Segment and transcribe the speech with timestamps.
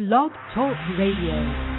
[0.00, 1.69] Blog Talk Radio.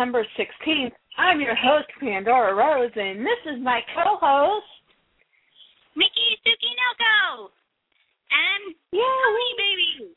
[0.00, 0.92] September 16th.
[1.18, 4.64] I'm your host, Pandora Rose, and this is my co-host.
[5.94, 7.52] Mickey Suki Noko
[8.32, 9.02] and Yay!
[9.20, 10.16] Pony Baby.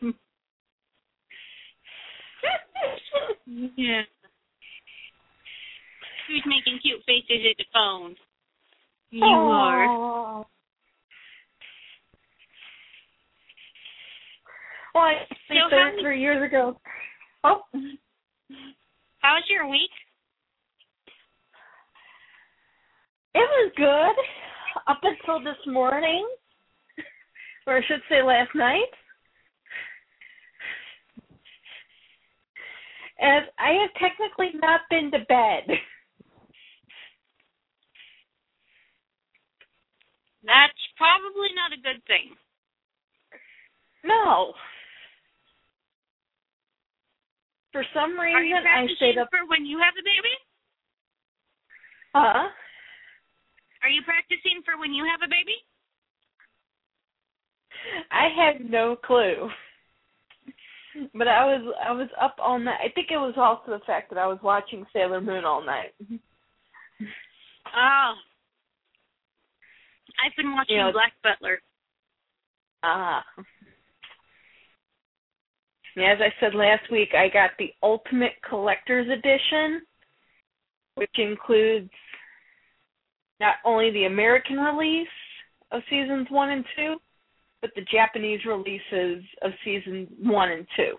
[0.00, 0.14] Yay!
[3.76, 4.02] Yeah.
[6.28, 8.14] Who's making cute faces at the phone?
[9.10, 10.46] You are.
[14.94, 15.14] Well, I
[15.48, 16.76] think So how three years ago.
[17.44, 17.62] Oh,
[19.20, 19.90] How was your week?
[23.32, 24.16] it was good
[24.88, 26.28] up until this morning,
[27.66, 28.90] or I should say last night.
[33.22, 35.76] As I have technically not been to bed.
[40.42, 42.34] That's probably not a good thing.
[44.04, 44.54] No.
[47.72, 49.28] For some reason, I stayed up.
[49.30, 50.34] for when you have a baby?
[52.14, 52.48] Huh?
[53.82, 55.56] Are you practicing for when you have a baby?
[58.10, 59.48] I had no clue.
[61.14, 62.80] But I was I was up all night.
[62.84, 65.94] I think it was also the fact that I was watching Sailor Moon all night.
[67.76, 68.12] Oh.
[70.18, 71.60] I've been watching You know, Black Butler.
[72.82, 73.24] Ah.
[73.38, 73.44] Yeah,
[75.98, 79.82] as I said last week, I got the Ultimate Collector's Edition,
[80.94, 81.90] which includes
[83.40, 85.08] not only the American release
[85.72, 86.96] of seasons one and two,
[87.60, 90.94] but the Japanese releases of season one and two.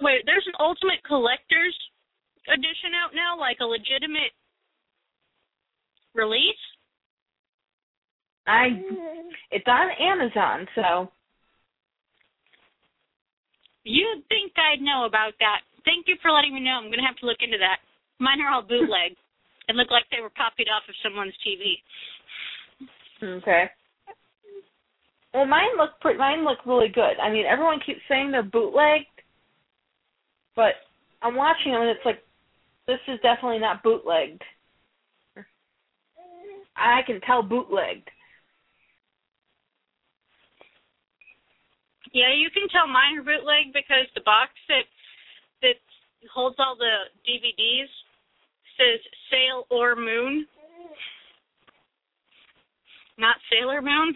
[0.00, 1.76] Wait, there's an Ultimate Collector's
[2.48, 4.32] edition out now, like a legitimate
[6.14, 6.56] release?
[8.46, 8.82] I
[9.50, 11.12] it's on Amazon, so
[13.84, 15.62] You'd think I'd know about that.
[15.84, 16.78] Thank you for letting me know.
[16.78, 17.78] I'm gonna have to look into that.
[18.18, 19.16] Mine are all bootleg
[19.68, 21.82] and look like they were copied off of someone's TV.
[23.22, 23.70] Okay.
[25.34, 26.18] Well, mine look pretty.
[26.18, 27.18] Mine look really good.
[27.22, 29.06] I mean, everyone keeps saying they're bootlegged,
[30.54, 30.74] but
[31.22, 32.22] I'm watching them and it's like,
[32.86, 34.42] this is definitely not bootlegged.
[36.76, 38.08] I can tell bootlegged.
[42.12, 44.84] Yeah, you can tell mine are bootleg because the box that
[45.62, 45.80] that
[46.32, 47.88] holds all the DVDs
[48.76, 49.00] says
[49.30, 50.46] Sail or Moon,
[53.18, 54.14] not Sailor Moon.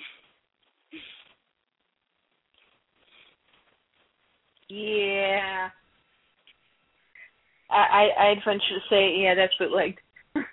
[4.69, 5.71] Yeah.
[7.71, 9.99] I I I'd venture to say, yeah, that's bootleg.
[10.34, 10.45] but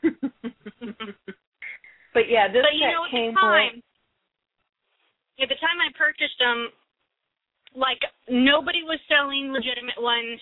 [2.30, 3.84] yeah, this but you know, at came the time,
[5.42, 6.69] at the time I purchased them,
[7.75, 10.40] like nobody was selling legitimate ones.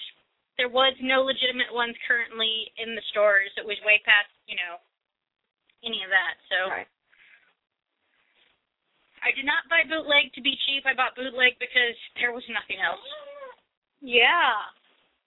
[0.57, 3.49] There was no legitimate ones currently in the stores.
[3.57, 4.77] It was way past, you know,
[5.83, 6.35] any of that.
[6.51, 6.89] So right.
[9.23, 10.85] I did not buy bootleg to be cheap.
[10.85, 13.05] I bought bootleg because there was nothing else.
[14.01, 14.53] Yeah.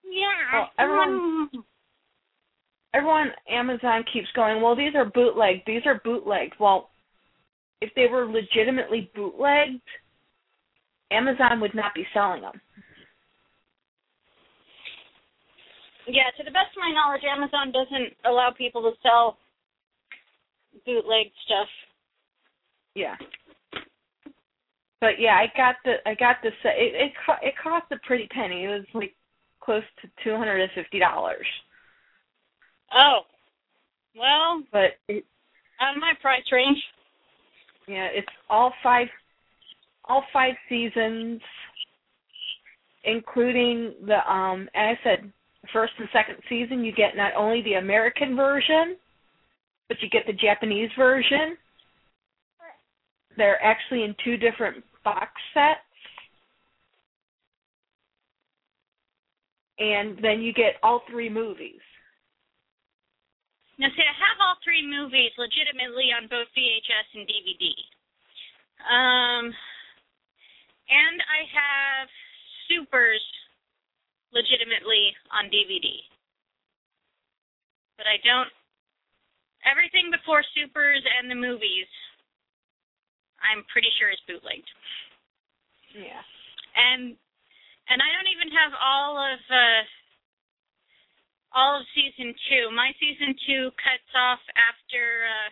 [0.05, 0.51] Yeah.
[0.53, 1.65] Well, everyone-
[2.93, 5.65] everyone Amazon keeps going, well, these are bootleg.
[5.67, 6.55] These are bootlegged.
[6.61, 6.91] Well,
[7.81, 9.83] if they were legitimately bootlegged,
[11.11, 12.61] Amazon would not be selling them.
[16.07, 19.39] Yeah, to the best of my knowledge, Amazon doesn't allow people to sell
[20.85, 21.69] bootleg stuff.
[22.95, 23.17] Yeah.
[25.01, 26.75] But yeah, I got the I got the set.
[26.77, 28.65] It it, co- it cost a pretty penny.
[28.65, 29.15] It was like
[29.61, 31.47] close to two hundred and fifty dollars.
[32.95, 33.21] Oh,
[34.17, 35.25] well, But it,
[35.81, 36.79] out of my price range.
[37.89, 39.09] yeah, it's all five
[40.09, 41.41] all five seasons,
[43.05, 44.69] including the um.
[44.75, 45.33] As I said,
[45.73, 48.97] first and second season, you get not only the American version,
[49.89, 51.57] but you get the Japanese version.
[53.37, 55.81] They're actually in two different box sets.
[59.79, 61.83] And then you get all three movies.
[63.79, 67.75] Now, see, I have all three movies legitimately on both VHS and DVD.
[68.87, 69.45] Um,
[70.89, 72.09] and I have
[72.69, 73.23] Supers
[74.33, 76.01] legitimately on DVD.
[77.97, 78.51] But I don't.
[79.65, 81.89] Everything before Supers and the movies,
[83.41, 84.69] I'm pretty sure is bootlegged.
[85.95, 86.25] Yeah.
[86.75, 87.17] And
[87.89, 89.83] and I don't even have all of uh
[91.55, 92.75] all of season two.
[92.75, 95.49] My season two cuts off after uh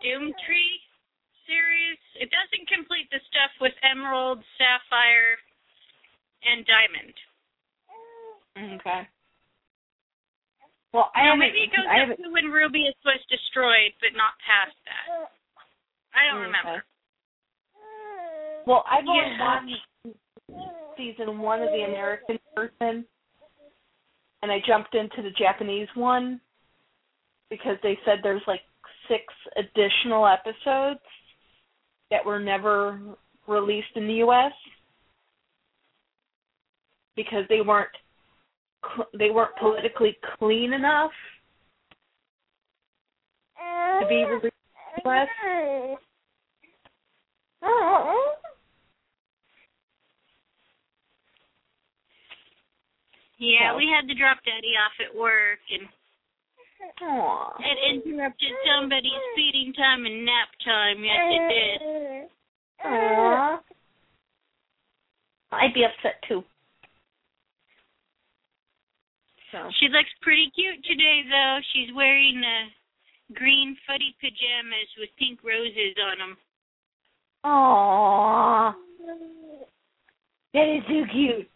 [0.00, 0.80] the Doom Tree
[1.46, 1.98] series.
[2.18, 5.38] It doesn't complete the stuff with Emerald, Sapphire,
[6.44, 7.14] and Diamond.
[8.80, 9.08] Okay.
[10.92, 11.40] Well, I haven't.
[11.40, 15.28] maybe it goes I up to when Ruby is was destroyed, but not past that.
[16.16, 16.56] I don't mm, Okay.
[16.56, 16.84] remember.
[18.66, 19.38] Well, I've only Yeah.
[19.38, 20.16] watched
[20.96, 23.06] season one of the American version,
[24.42, 26.40] and I jumped into the Japanese one
[27.50, 28.62] because they said there's like
[29.08, 29.24] six
[29.56, 31.00] additional episodes
[32.10, 33.00] that were never
[33.46, 34.52] released in the U.S.
[37.16, 37.90] because they weren't
[39.18, 41.10] they weren't politically clean enough
[44.00, 45.28] to be released in the U.S.
[53.38, 55.86] Yeah, we had to drop Daddy off at work, and
[57.02, 57.54] Aw.
[57.60, 61.04] it interrupted somebody's feeding time and nap time.
[61.04, 62.28] Yes, it did.
[62.84, 63.60] Aw.
[65.52, 66.42] I'd be upset too.
[69.52, 71.58] So She looks pretty cute today, though.
[71.72, 76.36] She's wearing uh, green footy pajamas with pink roses on them.
[77.44, 78.74] Aww.
[80.52, 81.48] That is so cute.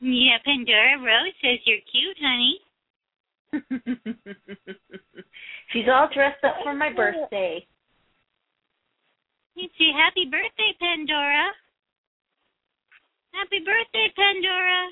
[0.00, 2.60] Yeah, Pandora Rose says you're cute, honey.
[5.72, 7.66] She's all dressed up for my birthday.
[9.54, 11.46] You say happy birthday, Pandora.
[13.32, 14.90] Happy birthday, Pandora.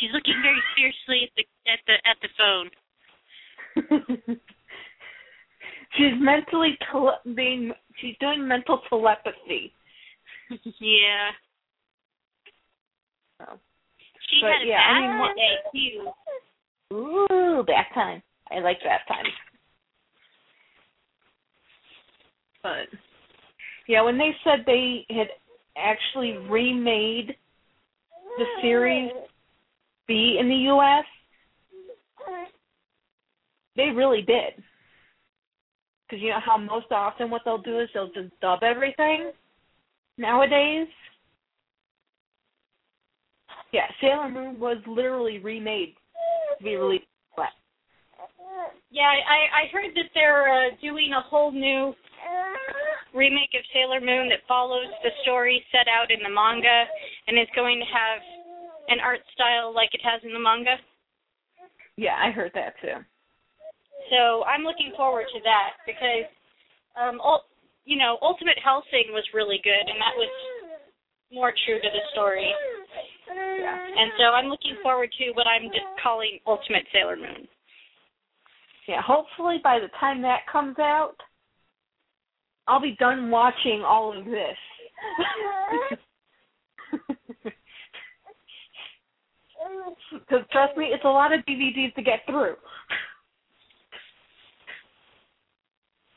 [0.00, 2.70] She's looking very fiercely at the at the at the phone.
[5.96, 9.72] she's mentally tele- being she's doing mental telepathy.
[10.80, 11.30] Yeah.
[14.34, 16.12] She But, had a yeah, I mean, what- day too.
[16.92, 18.22] Ooh, bath time.
[18.50, 19.26] I like bath time.
[22.62, 22.88] But
[23.86, 25.28] yeah, when they said they had
[25.76, 27.36] actually remade
[28.38, 29.10] the series
[30.06, 31.04] be in the US,
[33.76, 34.62] they really did.
[36.08, 39.32] Because you know how most often what they'll do is they'll just dub everything
[40.16, 40.88] nowadays.
[43.74, 45.98] Yeah, Sailor Moon was literally remade
[46.58, 47.10] to be released.
[48.94, 51.90] Yeah, I I heard that they're uh, doing a whole new
[53.10, 56.86] remake of Sailor Moon that follows the story set out in the manga
[57.26, 58.22] and is going to have
[58.86, 60.78] an art style like it has in the manga.
[61.98, 63.02] Yeah, I heard that too.
[64.14, 66.30] So I'm looking forward to that because,
[66.94, 67.50] um, ul-
[67.82, 70.30] you know, Ultimate Hellsing was really good and that was
[71.32, 72.54] more true to the story.
[73.36, 77.48] And so I'm looking forward to what I'm just calling Ultimate Sailor Moon.
[78.88, 81.16] Yeah, hopefully by the time that comes out,
[82.66, 84.56] I'll be done watching all of this.
[90.12, 92.54] Because trust me, it's a lot of DVDs to get through.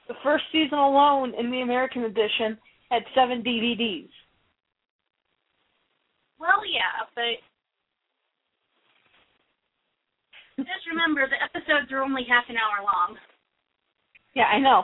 [0.07, 2.57] The first season alone in the American edition
[2.89, 4.09] had seven DVDs.
[6.39, 7.41] Well, yeah, but
[10.58, 13.17] this remember the episodes are only half an hour long.
[14.34, 14.84] Yeah, I know.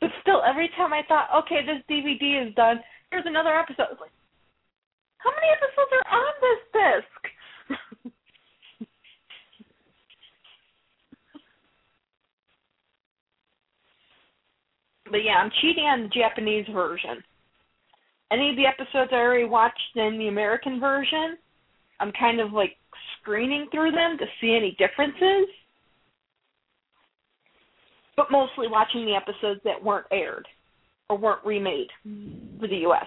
[0.00, 2.80] but still, every time I thought, okay, this DVD is done,
[3.10, 3.86] here's another episode.
[3.86, 4.10] I was like,
[5.18, 7.20] how many episodes are on this disc?
[15.10, 17.22] but yeah, I'm cheating on the Japanese version.
[18.32, 21.36] Any of the episodes I already watched in the American version,
[21.98, 22.76] I'm kind of like
[23.20, 25.48] screening through them to see any differences.
[28.16, 30.46] But mostly watching the episodes that weren't aired
[31.08, 31.88] or weren't remade
[32.60, 33.06] for the US.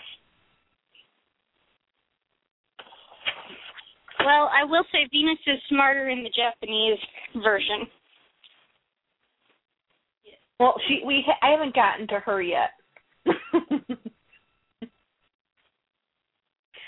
[4.20, 7.00] Well, I will say Venus is smarter in the Japanese
[7.44, 7.88] version.
[10.64, 12.70] Well, she we I haven't gotten to her yet.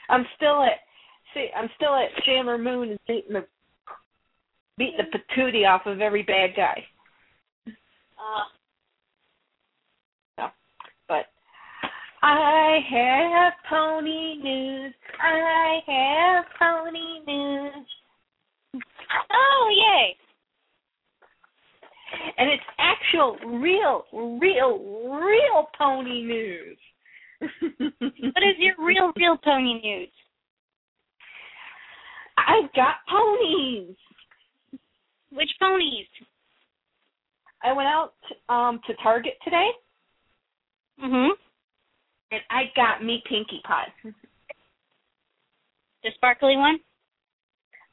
[0.10, 0.80] I'm still at
[1.34, 3.46] see I'm still at Sailor Moon and beating the
[4.78, 6.86] beating the patootie off of every bad guy.
[10.38, 10.48] Uh,
[11.10, 11.26] But
[12.24, 14.94] I have pony news.
[15.22, 17.88] I have pony news.
[19.34, 20.16] oh, yay!
[22.38, 26.78] And it's actual real real real pony news.
[28.00, 30.10] What is your real, real pony news?
[32.38, 33.96] I've got ponies.
[35.32, 36.08] Which ponies?
[37.64, 38.14] I went out
[38.50, 39.70] um to Target today
[41.04, 41.32] Mm-hmm.
[42.32, 43.88] and I got me Pinkie Pie.
[46.04, 46.80] The sparkly one?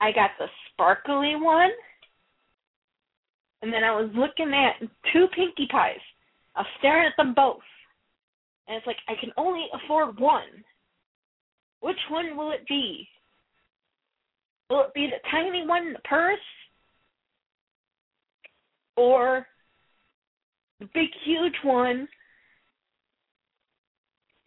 [0.00, 1.70] I got the sparkly one.
[3.62, 6.00] And then I was looking at two Pinkie Pies.
[6.56, 7.62] I was staring at them both.
[8.66, 10.64] And it's like I can only afford one.
[11.80, 13.08] Which one will it be?
[14.68, 16.38] Will it be the tiny one in the purse?
[18.96, 19.46] Or
[20.80, 22.08] the big huge one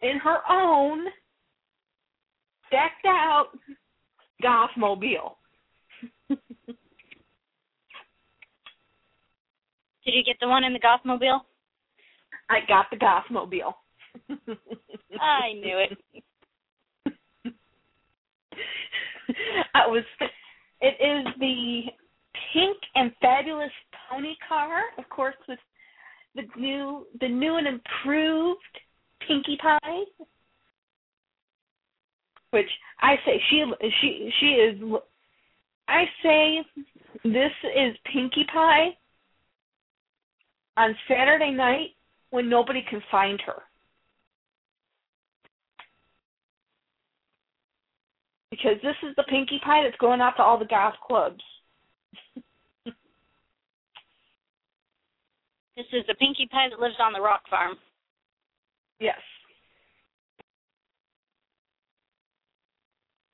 [0.02, 1.06] in her own
[2.70, 3.48] decked out
[4.42, 5.36] Gothmobile.
[10.06, 11.40] Did you get the one in the Gothmobile?
[12.48, 13.74] I got the Gothmobile.
[15.20, 15.98] I knew it.
[19.74, 20.04] I was.
[20.80, 21.82] It is the
[22.52, 23.72] pink and fabulous
[24.08, 25.58] pony car, of course, with
[26.36, 28.60] the new, the new and improved
[29.26, 30.04] Pinkie Pie.
[32.50, 32.70] Which
[33.00, 33.64] I say she
[34.00, 34.80] she she is.
[35.88, 36.64] I say
[37.24, 38.96] this is Pinkie Pie
[40.76, 41.90] on Saturday night
[42.30, 43.62] when nobody can find her.
[48.50, 51.42] Because this is the Pinkie Pie that's going out to all the goth clubs.
[55.76, 57.76] This is the Pinkie Pie that lives on the rock farm.
[58.98, 59.18] Yes.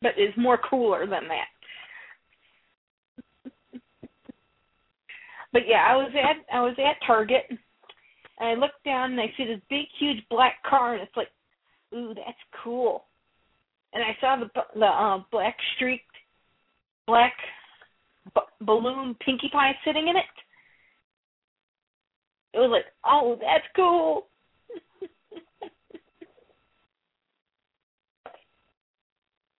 [0.01, 1.62] But is more cooler than that.
[5.53, 7.59] But yeah, I was at I was at Target and
[8.49, 11.29] I looked down and I see this big huge black car and it's like,
[11.95, 13.05] ooh, that's cool.
[13.93, 16.05] And I saw the the uh, black streaked
[17.07, 17.35] black
[18.35, 20.25] b- balloon Pinkie Pie sitting in it.
[22.55, 24.27] It was like, oh, that's cool.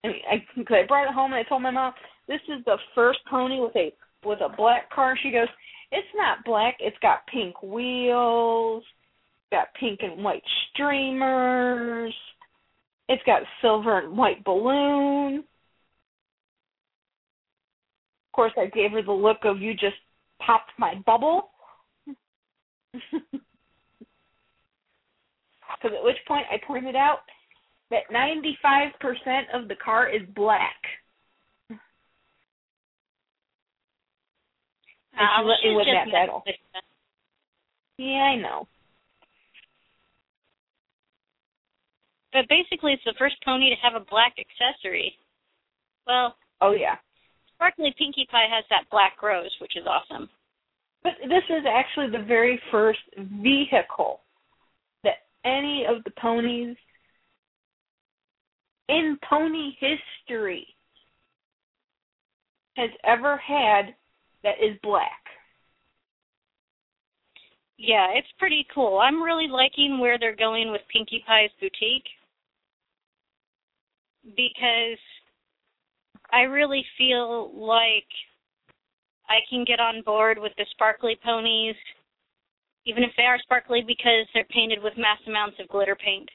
[0.06, 1.94] And I, cause I brought it home and I told my mom,
[2.28, 3.94] this is the first pony with a
[4.26, 5.18] with a black car.
[5.22, 5.48] She goes,
[5.94, 6.76] it's not black.
[6.80, 8.84] It's got pink wheels.
[9.52, 12.14] Got pink and white streamers.
[13.08, 15.38] It's got silver and white balloon.
[15.38, 19.96] Of course, I gave her the look of you just
[20.46, 21.50] popped my bubble.
[25.82, 27.20] Because at which point I pointed out
[27.90, 28.92] that 95%
[29.54, 30.78] of the car is black.
[35.14, 36.44] She win just that battle.
[36.46, 36.84] messing with
[37.98, 38.06] you.
[38.06, 38.68] Yeah, I know.
[42.34, 45.14] But basically, it's the first pony to have a black accessory.
[46.08, 46.96] Well, Oh, yeah.
[47.56, 50.30] Sparkly Pinkie Pie has that black rose, which is awesome.
[51.04, 53.00] But this is actually the very first
[53.42, 54.22] vehicle
[55.04, 56.78] that any of the ponies
[58.88, 60.66] in pony history
[62.78, 63.94] has ever had
[64.44, 65.24] that is black.
[67.78, 69.00] Yeah, it's pretty cool.
[69.00, 72.08] I'm really liking where they're going with Pinkie Pie's boutique
[74.38, 75.00] because
[76.32, 78.08] I really feel like
[79.28, 81.76] I can get on board with the sparkly ponies,
[82.86, 86.30] even if they are sparkly because they're painted with mass amounts of glitter paint.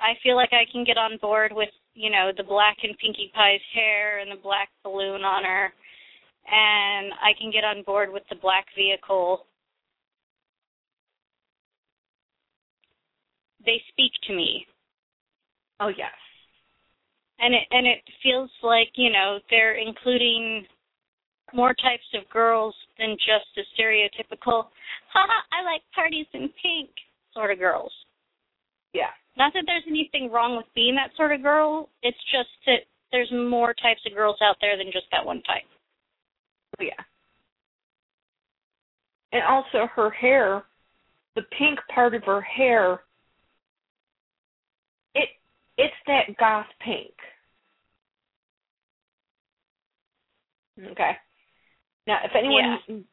[0.00, 3.30] I feel like I can get on board with, you know, the black and Pinkie
[3.34, 5.72] Pie's hair and the black balloon on her.
[6.50, 9.46] And I can get on board with the black vehicle.
[13.64, 14.66] They speak to me.
[15.80, 16.12] Oh yes.
[17.38, 20.66] And it and it feels like, you know, they're including
[21.54, 24.66] more types of girls than just the stereotypical,
[25.12, 26.90] haha, I like parties in pink
[27.34, 27.92] sort of girls.
[28.94, 29.12] Yeah.
[29.36, 31.88] Not that there's anything wrong with being that sort of girl.
[32.02, 35.68] It's just that there's more types of girls out there than just that one type.
[36.82, 37.04] Yeah.
[39.32, 40.64] And also her hair,
[41.36, 43.00] the pink part of her hair,
[45.14, 45.28] it
[45.78, 47.14] it's that goth pink.
[50.90, 51.12] Okay.
[52.06, 53.04] Now, if anyone,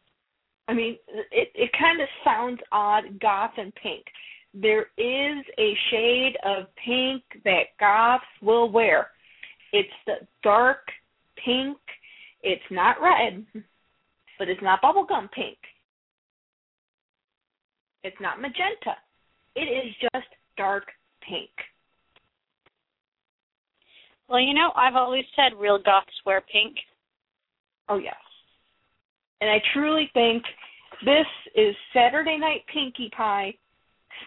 [0.67, 0.97] I mean,
[1.31, 4.05] it it kind of sounds odd, goth and pink.
[4.53, 9.11] There is a shade of pink that goths will wear.
[9.71, 10.89] It's the dark
[11.45, 11.77] pink.
[12.41, 13.45] It's not red,
[14.37, 15.57] but it's not bubblegum pink.
[18.03, 18.95] It's not magenta.
[19.55, 20.27] It is just
[20.57, 20.85] dark
[21.27, 21.49] pink.
[24.29, 26.75] Well, you know, I've always said real goths wear pink.
[27.89, 28.15] Oh yes.
[29.41, 30.43] And I truly think
[31.03, 33.53] this is Saturday Night Pinkie Pie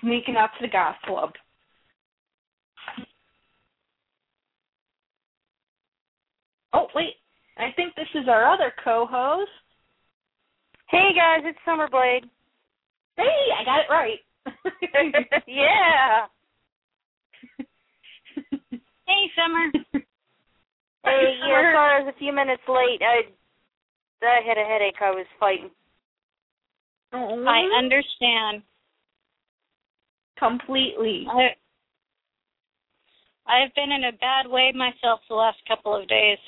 [0.00, 1.32] sneaking out to the goth club.
[6.72, 7.14] Oh wait,
[7.58, 9.50] I think this is our other co-host.
[10.88, 12.24] Hey guys, it's Summerblade.
[13.16, 14.20] Hey, I got it right.
[15.46, 16.26] yeah.
[19.06, 19.70] Hey, Summer.
[21.04, 23.02] Hey, yeah, sorry I was a few minutes late.
[23.02, 23.22] I
[24.24, 25.70] I had a headache I was fighting.
[27.12, 28.62] Oh, I understand.
[30.38, 31.26] completely.
[31.28, 31.56] I
[33.46, 36.38] I've been in a bad way myself the last couple of days.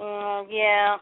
[0.00, 0.96] Mm, yeah.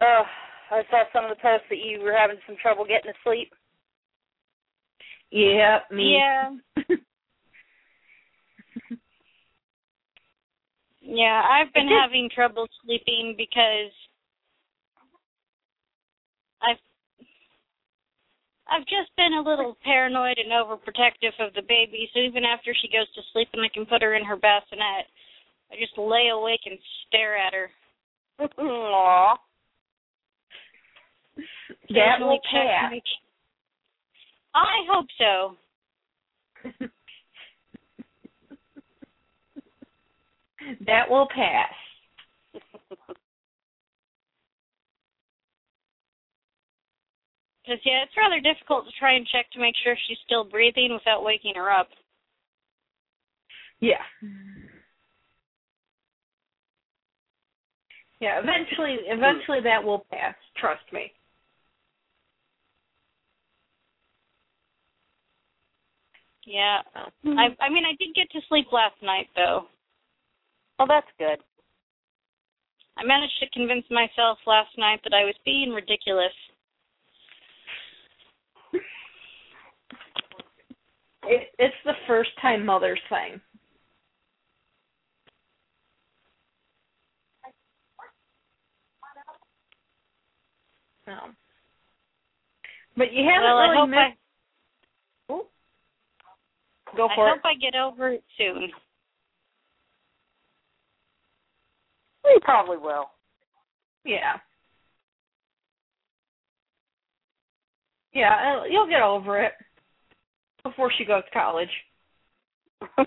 [0.00, 0.22] Oh,
[0.70, 3.52] I saw some of the posts that you were having some trouble getting to sleep.
[5.30, 6.18] Yeah, me.
[6.18, 6.50] Yeah.
[11.08, 13.92] Yeah, I've been having trouble sleeping because
[16.60, 16.82] I've
[18.70, 22.88] I've just been a little paranoid and overprotective of the baby, so even after she
[22.88, 25.06] goes to sleep and I can put her in her bassinet,
[25.70, 27.70] I just lay awake and stare at her.
[28.40, 29.36] Aww.
[31.90, 32.90] that will Occasionally check pass.
[32.92, 33.00] my-
[34.54, 35.56] I hope so.
[40.86, 41.72] that will pass.
[47.66, 50.92] Because yeah, it's rather difficult to try and check to make sure she's still breathing
[50.92, 51.88] without waking her up.
[53.80, 54.06] Yeah.
[58.20, 61.12] Yeah, eventually eventually that will pass, trust me.
[66.46, 66.78] Yeah.
[67.26, 67.36] Mm-hmm.
[67.36, 69.66] I I mean I did get to sleep last night though.
[70.78, 71.42] Well, that's good.
[72.96, 76.32] I managed to convince myself last night that I was being ridiculous.
[81.26, 83.40] It, it's the first time mothers thing.
[91.06, 91.18] No.
[92.96, 94.00] But you haven't well, I really missed.
[95.28, 95.42] I, Ooh.
[96.96, 98.70] Go I for hope I get over it soon.
[102.24, 103.10] We probably will.
[104.04, 104.38] Yeah.
[108.12, 109.52] Yeah, uh, you'll get over it
[110.68, 111.70] before she goes to college.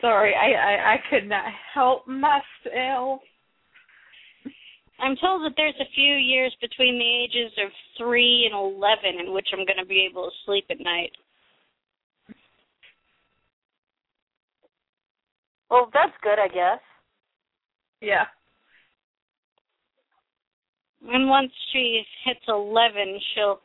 [0.00, 3.20] Sorry, I, I I could not help myself.
[5.00, 9.32] I'm told that there's a few years between the ages of three and eleven in
[9.32, 11.12] which I'm going to be able to sleep at night.
[15.70, 16.80] well, that's good, I guess.
[18.00, 18.26] Yeah.
[21.08, 23.60] And once she hits eleven, she'll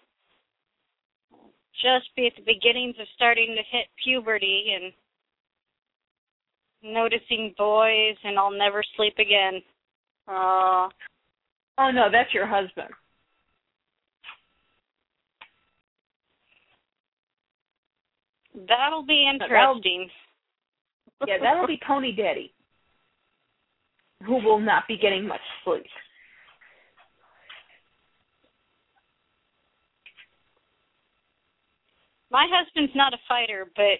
[1.82, 4.91] just be at the beginnings of starting to hit puberty and
[6.93, 9.62] noticing boys, and I'll never sleep again.
[10.28, 10.89] Uh,
[11.80, 12.89] Oh no, that's your husband.
[18.67, 20.10] That'll be interesting.
[21.28, 22.52] Yeah, that'll be Pony Daddy,
[24.26, 25.86] who will not be getting much sleep.
[32.31, 33.99] My husband's not a fighter, but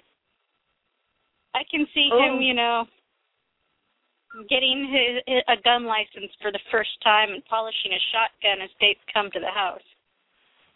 [1.56, 2.20] I can see Oh.
[2.36, 2.86] him, you know,
[4.50, 8.70] getting his, his a gun license for the first time and polishing a shotgun as
[8.80, 9.82] dates come to the house.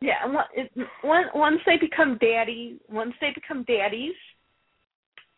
[0.00, 0.72] Yeah, and on- it-
[1.04, 4.14] once once they become daddy, once they become daddies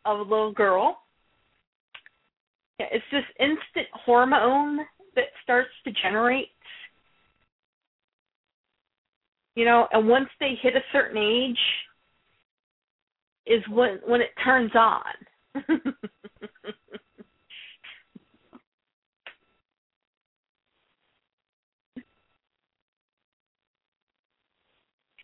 [0.07, 1.03] of a little girl,
[2.79, 4.79] yeah, it's this instant hormone
[5.17, 6.49] that starts to generate.
[9.55, 11.59] You know, and once they hit a certain age,
[13.47, 15.05] is when when it turns on.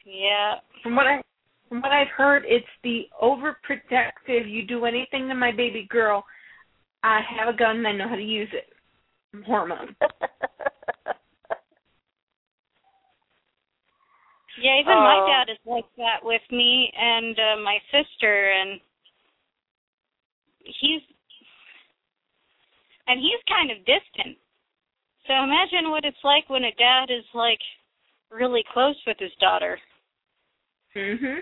[0.04, 0.56] Yeah.
[0.82, 1.22] from what I
[1.68, 4.50] from what I've heard, it's the overprotective.
[4.50, 6.24] You do anything to my baby girl,
[7.02, 8.66] I have a gun and I know how to use it.
[9.46, 9.94] Hormone.
[14.60, 15.26] Yeah, even my Oh.
[15.26, 18.78] dad is like that with me and uh, my sister and
[20.60, 21.00] he's
[23.06, 24.36] and he's kind of distant.
[25.26, 27.60] So imagine what it's like when a dad is like
[28.30, 29.80] really close with his daughter.
[30.94, 31.40] Mhm.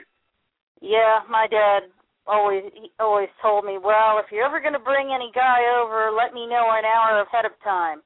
[0.80, 1.90] yeah, my dad
[2.26, 6.12] always he always told me, well, if you're ever going to bring any guy over,
[6.12, 8.00] let me know an hour ahead of time.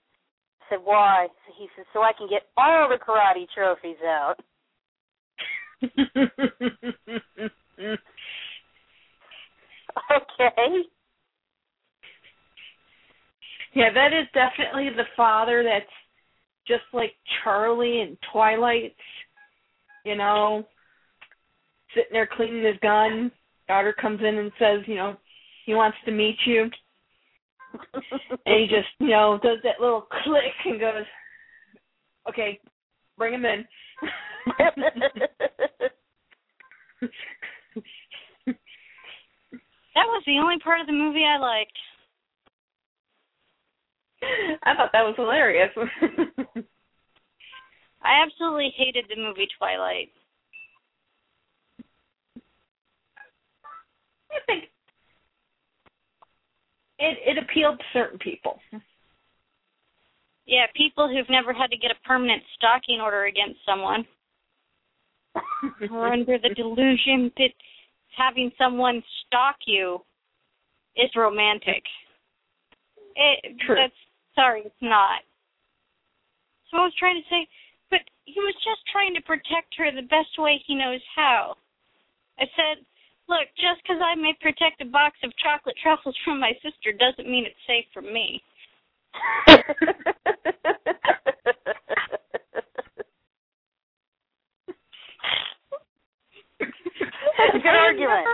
[0.62, 1.28] I said, why?
[1.58, 4.36] He said, so I can get all the karate trophies out.
[10.12, 10.82] Okay.
[13.74, 15.86] yeah, that is definitely the father that's
[16.66, 18.94] just like Charlie in Twilight.
[20.04, 20.66] You know,
[21.94, 23.30] sitting there cleaning his gun.
[23.68, 25.16] Daughter comes in and says, you know,
[25.64, 26.68] he wants to meet you.
[28.44, 31.04] And he just, you know, does that little click and goes,
[32.28, 32.60] okay,
[33.16, 33.64] bring him in.
[39.94, 41.78] That was the only part of the movie I liked.
[44.64, 45.70] I thought that was hilarious.
[48.02, 50.10] I absolutely hated the movie Twilight.
[54.30, 54.64] I think
[56.98, 58.58] it it appealed to certain people.
[60.46, 64.06] Yeah, people who've never had to get a permanent stalking order against someone
[65.90, 67.52] are under the delusion that
[68.16, 70.00] having someone stalk you
[70.96, 71.82] is romantic.
[73.16, 73.76] It, True.
[73.76, 73.92] That's
[74.34, 75.20] sorry, it's not.
[76.70, 77.46] So I was trying to say,
[77.90, 81.56] but he was just trying to protect her the best way he knows how.
[82.38, 82.84] I said,
[83.28, 87.30] look, just because I may protect a box of chocolate truffles from my sister doesn't
[87.30, 88.42] mean it's safe for me.
[97.42, 98.26] That's a good argument.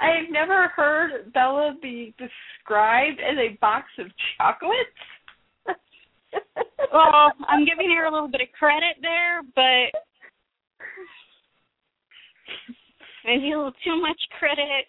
[0.00, 4.90] I've never heard Bella be described as a box of chocolates.
[6.92, 9.94] well, I'm giving her a little bit of credit there, but
[13.24, 14.86] maybe a little too much credit.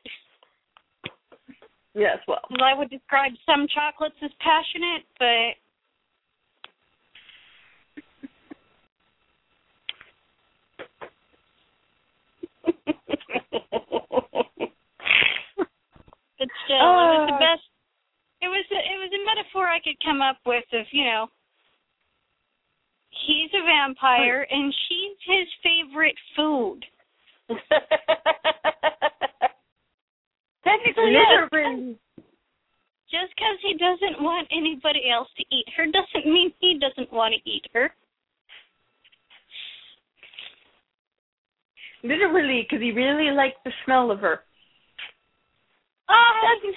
[1.94, 2.42] Yes, well.
[2.62, 5.62] I would describe some chocolates as passionate, but
[16.44, 17.40] but still, it was the Oh.
[17.40, 17.64] best.
[18.42, 21.32] It was a, it was a metaphor I could come up with of you know.
[23.26, 26.86] He's a vampire and she's his favorite food.
[30.64, 31.48] Technically, yes.
[31.52, 31.98] Literally.
[33.10, 37.34] Just because he doesn't want anybody else to eat her doesn't mean he doesn't want
[37.36, 37.94] to eat her.
[42.04, 44.42] Literally, because he really liked the smell of her.
[46.10, 46.74] Oh,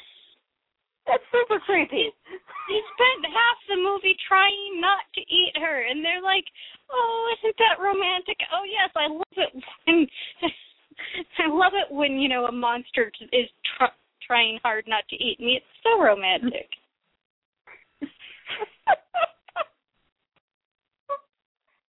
[1.07, 2.11] That's super creepy.
[2.69, 6.45] he spent half the movie trying not to eat her, and they're like,
[6.91, 9.53] "Oh, isn't that romantic?" Oh yes, I love it
[9.87, 10.07] when
[11.39, 15.39] I love it when you know a monster is tr- trying hard not to eat
[15.41, 15.57] me.
[15.63, 16.69] It's so romantic.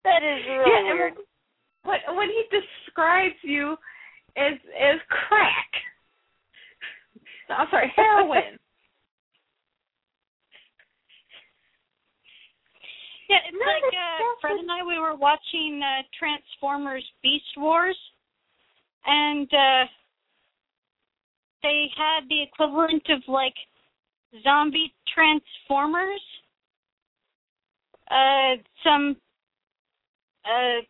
[0.05, 1.14] That is really Yeah, weird.
[1.83, 3.77] When, when he describes you
[4.37, 5.66] as as crack.
[7.50, 8.42] I'm sorry, heroin.
[13.28, 17.98] Yeah, it's No, like uh, Fred and I we were watching uh, Transformers Beast Wars,
[19.04, 19.85] and uh
[21.64, 23.54] they had the equivalent of like
[24.44, 26.20] zombie transformers.
[28.09, 29.16] Uh some
[30.44, 30.82] uh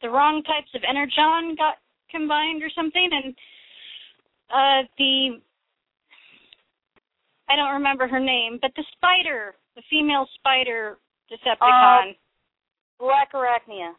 [0.00, 1.74] the wrong types of energon got
[2.10, 3.34] combined or something and
[4.48, 5.40] uh the
[7.48, 10.98] I don't remember her name, but the spider, the female spider
[11.30, 12.16] Decepticon.
[13.00, 13.92] Blackarachnia,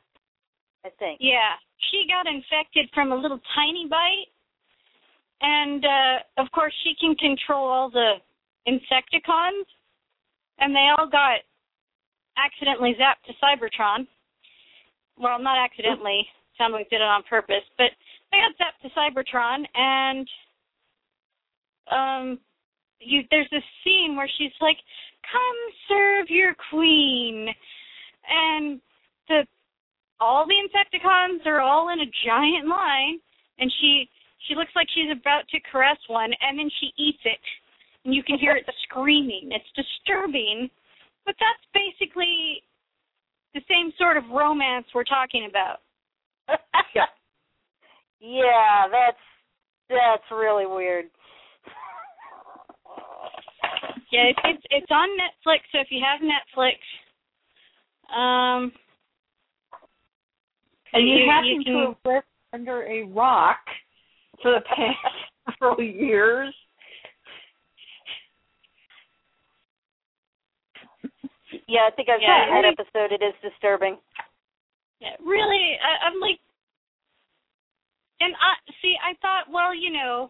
[0.86, 1.20] I think.
[1.22, 1.56] Yeah,
[1.92, 4.28] she got infected from a little tiny bite,
[5.42, 8.16] and uh, of course she can control all the
[8.68, 9.66] Insecticons,
[10.60, 11.40] and they all got
[12.38, 14.06] accidentally zapped to Cybertron.
[15.18, 16.28] Well, not accidentally.
[16.58, 17.92] Sound like did it on purpose, but
[18.32, 20.28] they got zapped to Cybertron, and
[21.90, 22.40] um,
[23.00, 24.78] you there's this scene where she's like,
[25.32, 27.48] "Come serve your queen,"
[28.30, 28.82] and
[29.28, 29.46] the
[30.20, 33.20] all the Insecticons are all in a giant line,
[33.60, 34.10] and she
[34.48, 37.40] she looks like she's about to caress one, and then she eats it,
[38.06, 39.52] and you can hear it screaming.
[39.52, 40.70] It's disturbing,
[41.26, 42.64] but that's basically
[43.54, 45.80] the same sort of romance we're talking about.
[46.96, 47.06] yeah.
[48.20, 49.24] Yeah, that's
[49.90, 51.06] that's really weird.
[54.12, 55.60] Yeah, it's it's, it's on Netflix.
[55.72, 56.78] So if you have Netflix,
[58.16, 58.72] um,
[60.94, 63.60] And you, you, happen you can, to have lived under a rock
[64.42, 64.98] for the past
[65.60, 66.54] several years.
[71.68, 73.12] Yeah, I think I've Yeah, seen that really- episode.
[73.12, 73.98] It is disturbing.
[75.00, 76.40] Yeah, really, I, I'm like,
[78.20, 78.96] and I see.
[79.02, 80.30] I thought, well, you know,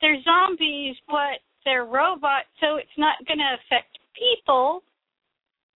[0.00, 4.82] they're zombies, but they're robots, so it's not going to affect people.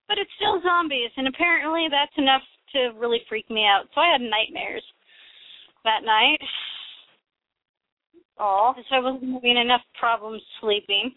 [0.08, 2.42] But it's still zombies, and apparently that's enough
[2.72, 3.84] to really freak me out.
[3.94, 4.82] So I had nightmares
[5.84, 6.38] that night.
[8.38, 11.12] Oh, So I wasn't having enough problems sleeping.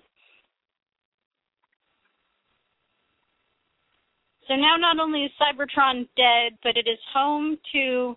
[4.48, 8.16] So now not only is Cybertron dead, but it is home to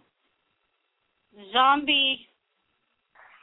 [1.52, 2.27] zombie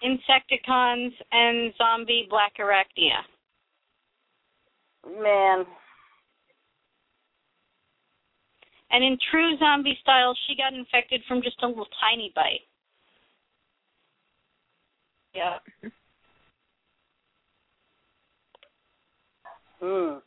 [0.06, 3.24] Insecticons and zombie Blackarachnia.
[5.22, 5.66] man.
[8.92, 12.62] And in true zombie style, she got infected from just a little tiny bite.
[15.34, 15.58] Yeah.
[19.82, 20.20] Hmm.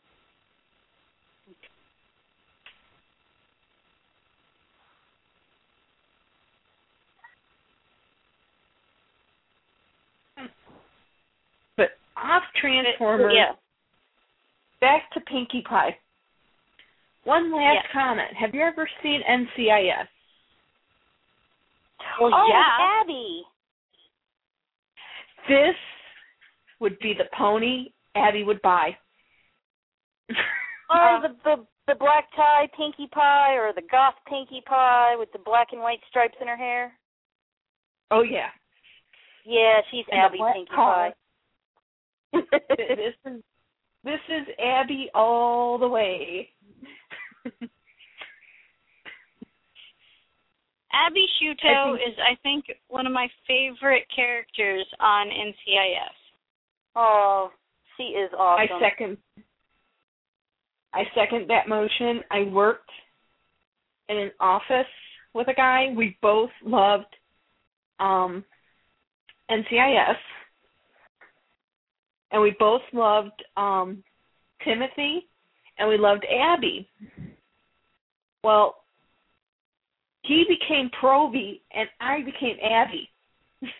[11.75, 11.89] But
[12.21, 13.53] off Transformers, Yeah.
[14.81, 15.97] back to Pinkie Pie.
[17.23, 17.91] One last Yeah.
[17.91, 18.33] comment.
[18.35, 20.07] Have you ever seen NCIS?
[22.19, 23.01] Well, oh, oh, yeah.
[23.01, 23.43] Abby.
[25.47, 25.75] This
[26.79, 28.97] would be the pony Abby would buy.
[30.89, 35.39] Oh, the the the black tie Pinkie Pie or the goth Pinkie Pie with the
[35.39, 36.93] black and white stripes in her hair.
[38.11, 38.49] oh yeah.
[39.45, 41.09] Yeah, she's And Abby Pinkie car.
[41.09, 41.13] Pie.
[42.33, 43.41] This is
[44.03, 46.49] this is Abby all the way.
[50.91, 56.15] Abby I Sciuto think- is, I think, one of my favorite characters on NCIS.
[56.95, 57.51] oh,
[57.97, 58.77] she is awesome.
[58.77, 59.17] I second
[60.93, 62.23] I second that motion.
[62.31, 62.89] I worked
[64.07, 64.87] in an office
[65.33, 65.87] with a guy.
[65.95, 67.13] We both loved
[67.99, 68.43] um
[69.51, 70.15] NCIS.
[72.31, 74.03] And we both loved um
[74.63, 75.27] Timothy
[75.77, 76.89] and we loved Abby.
[78.43, 78.75] Well,
[80.23, 83.09] he became Probie and I became Abby.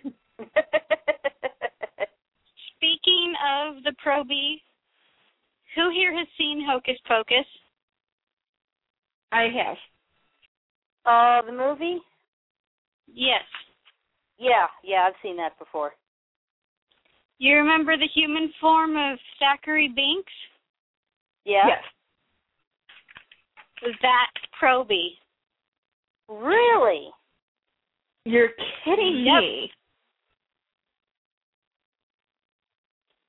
[2.77, 4.61] Speaking of the Probie,
[5.75, 7.45] who here has seen Hocus Pocus?
[9.31, 9.77] I have.
[11.05, 11.99] uh, the movie?
[13.13, 13.43] Yes.
[14.37, 15.93] Yeah, yeah, I've seen that before.
[17.39, 20.23] You remember the human form of Thackery Binx?
[21.45, 21.67] Yeah.
[21.67, 21.83] Yes.
[24.01, 25.17] That's Probie.
[26.27, 27.09] Really?
[28.25, 28.49] You're
[28.83, 29.41] kidding Yep.
[29.41, 29.71] me.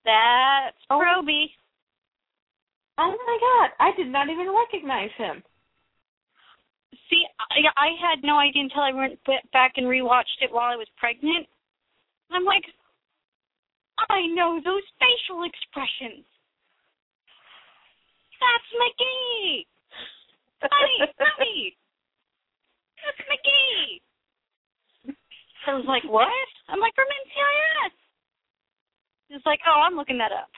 [0.04, 0.98] That's Oh.
[0.98, 1.54] Probie.
[2.98, 5.42] Oh my god, I did not even recognize him.
[7.08, 10.70] See, I, I had no idea until I went went back and rewatched it while
[10.70, 11.46] I was pregnant.
[12.30, 12.64] I'm like,
[14.08, 16.24] I know those facial expressions.
[18.40, 19.66] That's McGee.
[20.62, 21.76] Honey, honey.
[23.04, 24.00] That's McGee.
[25.66, 26.28] I was like, what?
[26.68, 27.92] I'm like, from NCIS.
[29.28, 30.48] He's like, oh, I'm looking that up.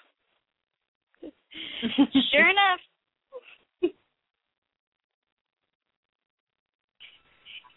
[2.33, 2.81] sure enough.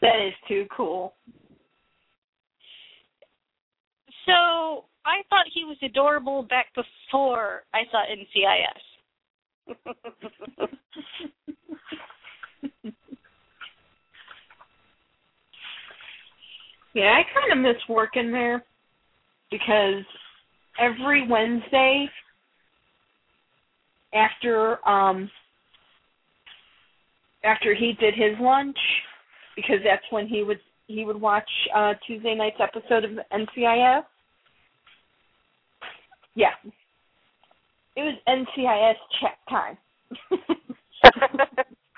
[0.01, 1.15] That is too cool.
[4.25, 8.81] So I thought he was adorable back before I saw NCIS.
[16.95, 18.63] Yeah, I kind of miss working there
[19.51, 20.05] because
[20.79, 22.07] every Wednesday
[24.13, 25.29] after um
[27.43, 28.77] after he did his lunch
[29.57, 34.03] because that's when he would he would watch uh Tuesday night's episode of NCIS.
[36.35, 36.51] Yeah.
[37.95, 39.77] It was NCIS check time.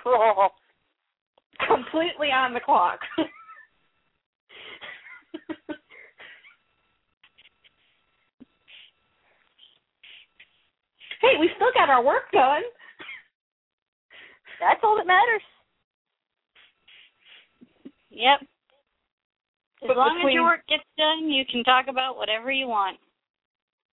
[0.03, 0.49] cool.
[1.67, 2.99] Completely on the clock.
[11.21, 12.61] hey, we still got our work done.
[14.59, 15.41] That's all that matters.
[18.11, 18.41] Yep.
[19.83, 22.97] As But long as your work gets done, you can talk about whatever you want.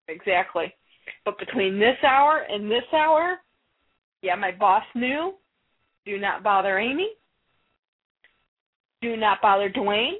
[0.09, 0.73] Exactly.
[1.25, 3.39] But between this hour and this hour,
[4.23, 5.35] yeah, my boss knew.
[6.07, 7.11] Do not bother Amy.
[9.01, 10.15] Do not bother Dwayne.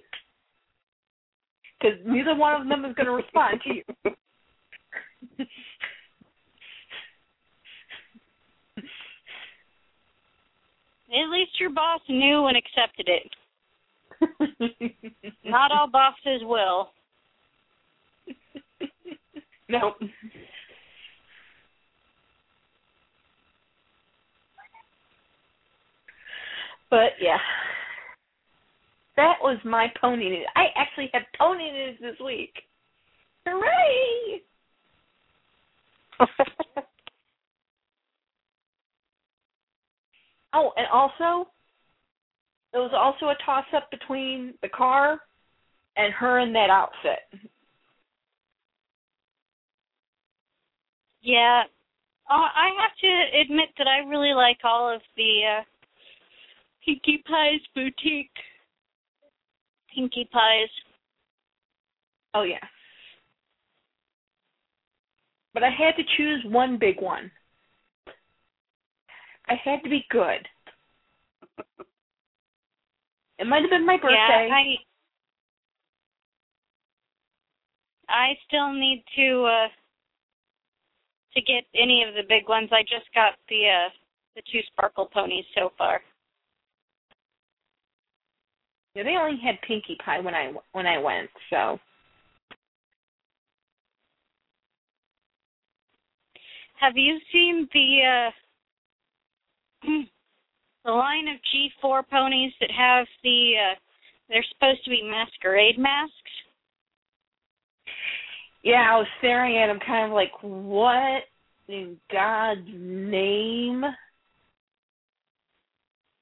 [1.79, 3.83] Because neither one of them is going to respond to you.
[11.15, 13.31] At least your boss knew and accepted it.
[15.45, 16.91] Not all bosses will.
[19.81, 19.97] Nope.
[26.91, 27.39] But yeah.
[29.17, 30.47] That was my pony news.
[30.57, 32.53] I actually have pony news this week.
[33.47, 34.43] Hooray!
[40.57, 41.51] Oh, and also
[42.73, 45.19] there was also a toss up between the car
[45.97, 47.19] and her in that outfit.
[51.25, 51.63] Yeah.
[52.31, 55.63] Uh, I have to admit that I really like all of the uh,
[56.85, 58.31] Pinkie Pie's boutique.
[59.95, 60.69] Pinkie Pies.
[62.35, 62.65] Oh yeah.
[65.55, 67.31] But I had to choose one big one.
[69.49, 70.47] I had to be good.
[73.39, 74.49] It might have been my birthday.
[74.49, 74.77] Yeah, I
[78.09, 79.69] I still need to uh
[81.37, 82.69] to get any of the big ones.
[82.73, 83.89] I just got the uh
[84.37, 86.01] the two sparkle ponies so far.
[88.95, 91.79] Yeah, they only had Pinkie Pie when I when I went, so
[96.85, 98.31] Have you seen the
[99.87, 99.89] uh
[100.85, 101.39] the line of
[101.83, 103.75] G4 ponies that have the uh
[104.29, 106.13] they're supposed to be masquerade masks?
[108.65, 111.23] Yeah, I was staring at him, kind of like, what
[111.69, 113.85] in God's name?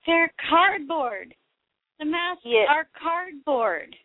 [0.04, 1.34] They're cardboard.
[2.00, 2.66] The masks Yeah.
[2.68, 3.96] are cardboard.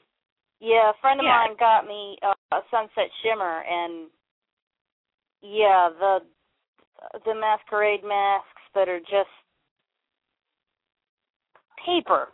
[0.60, 1.48] Yeah, a friend of Yeah.
[1.48, 4.12] mine got me uh, a Sunset Shimmer, and
[5.42, 6.26] yeah, the
[7.26, 9.30] the masquerade masks that are just
[11.86, 12.34] paper.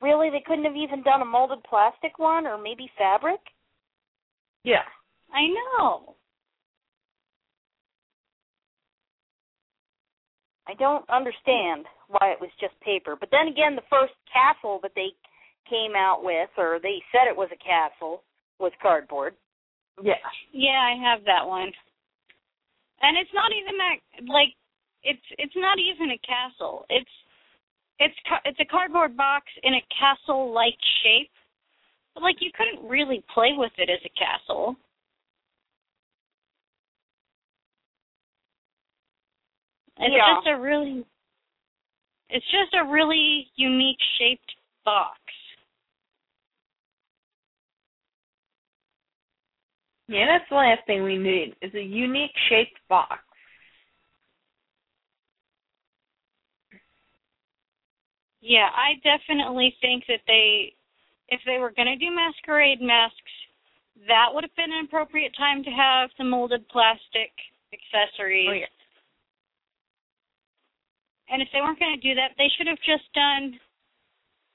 [0.00, 3.40] Really, they couldn't have even done a molded plastic one, or maybe fabric.
[4.64, 4.84] Yeah.
[5.32, 6.14] I know.
[10.68, 13.16] I don't understand why it was just paper.
[13.18, 15.10] But then again, the first castle that they
[15.68, 18.22] came out with, or they said it was a castle,
[18.58, 19.34] was cardboard.
[20.02, 20.14] Yeah.
[20.52, 21.72] Yeah, I have that one.
[23.02, 24.54] And it's not even that like
[25.02, 26.86] it's it's not even a castle.
[26.88, 27.10] It's
[27.98, 31.30] it's ca- it's a cardboard box in a castle-like shape.
[32.14, 34.76] But like you couldn't really play with it as a castle.
[39.98, 40.34] It's Yeah.
[40.34, 41.04] just a really
[42.28, 45.20] it's just a really unique shaped box.
[50.08, 53.20] Yeah, that's the last thing we need is a unique shaped box.
[58.40, 60.74] Yeah, I definitely think that they,
[61.28, 63.16] if they were going to do masquerade masks,
[64.08, 67.30] that would have been an appropriate time to have the molded plastic
[67.72, 68.48] accessories.
[68.50, 68.66] Oh, yeah.
[71.28, 73.58] And if they weren't going to do that, they should have just done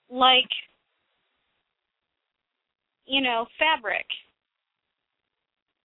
[0.09, 0.49] like
[3.07, 4.05] you know, fabric.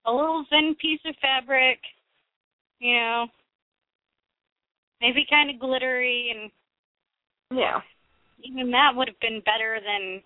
[0.05, 1.79] A little thin piece of fabric,
[2.81, 3.27] you know,
[5.01, 6.51] maybe kind of glittery, and
[7.57, 7.81] Yeah.
[8.41, 10.23] even that would have been better than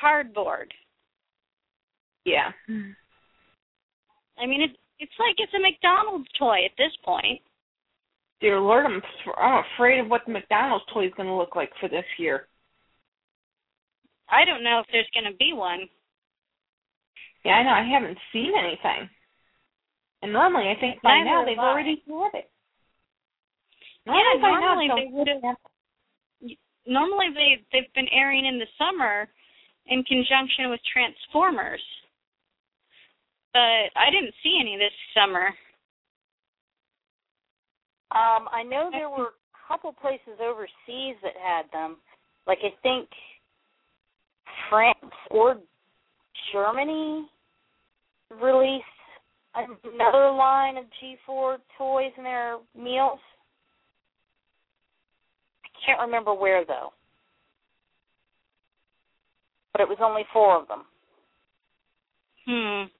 [0.00, 0.74] cardboard.
[2.24, 2.52] Yeah.
[4.36, 7.40] I mean, it, it's like it's a McDonald's toy at this point.
[8.40, 9.02] Dear Lord, I'm
[9.36, 12.46] I'm afraid of what the McDonald's toy is going to look like for this year.
[14.30, 15.88] I don't know if there's going to be one.
[17.44, 17.70] Yeah, I know.
[17.70, 19.08] I haven't seen anything.
[20.22, 21.68] And normally, I think by Neither now they've I.
[21.68, 22.50] already had it.
[24.06, 25.56] yeah, now normally they would have.
[26.86, 29.28] Normally they they've been airing in the summer
[29.86, 31.82] in conjunction with Transformers,
[33.52, 35.54] but I didn't see any this summer.
[38.10, 41.96] Um, I know there were a couple places overseas that had them.
[42.46, 43.08] Like I think
[44.70, 45.56] France or
[46.52, 47.28] Germany
[48.30, 48.84] released
[49.54, 50.84] another line of
[51.28, 53.18] G4 toys in their meals.
[55.64, 56.90] I can't remember where though.
[59.72, 60.82] But it was only four of them.
[62.46, 62.97] Hmm.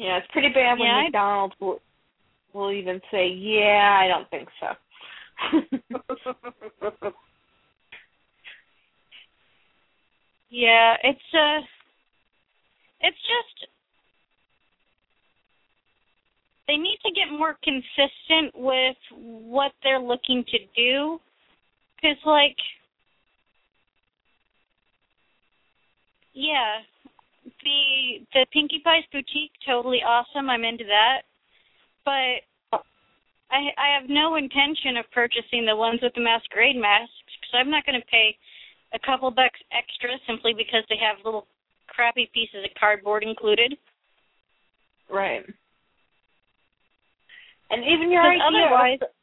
[0.00, 1.78] Yeah, it's pretty bad when Yeah, McDonald's will
[2.54, 4.74] will even say, "Yeah, I don't think so."
[10.52, 11.60] Yeah, it's uh
[13.02, 13.70] it's just
[16.66, 21.20] they need to get more consistent with what they're looking to do
[22.00, 22.56] cuz like
[26.32, 26.80] yeah,
[27.44, 30.50] the the Pinkie Pie's boutique totally awesome.
[30.50, 31.22] I'm into that.
[32.04, 32.80] But
[33.50, 37.70] I I have no intention of purchasing the ones with the masquerade masks because I'm
[37.70, 38.36] not going to pay
[38.92, 41.46] a couple bucks extra simply because they have little
[41.88, 43.76] crappy pieces of cardboard included.
[45.08, 45.44] right.
[47.70, 48.42] And even your idea.
[48.42, 49.14] otherwise, of-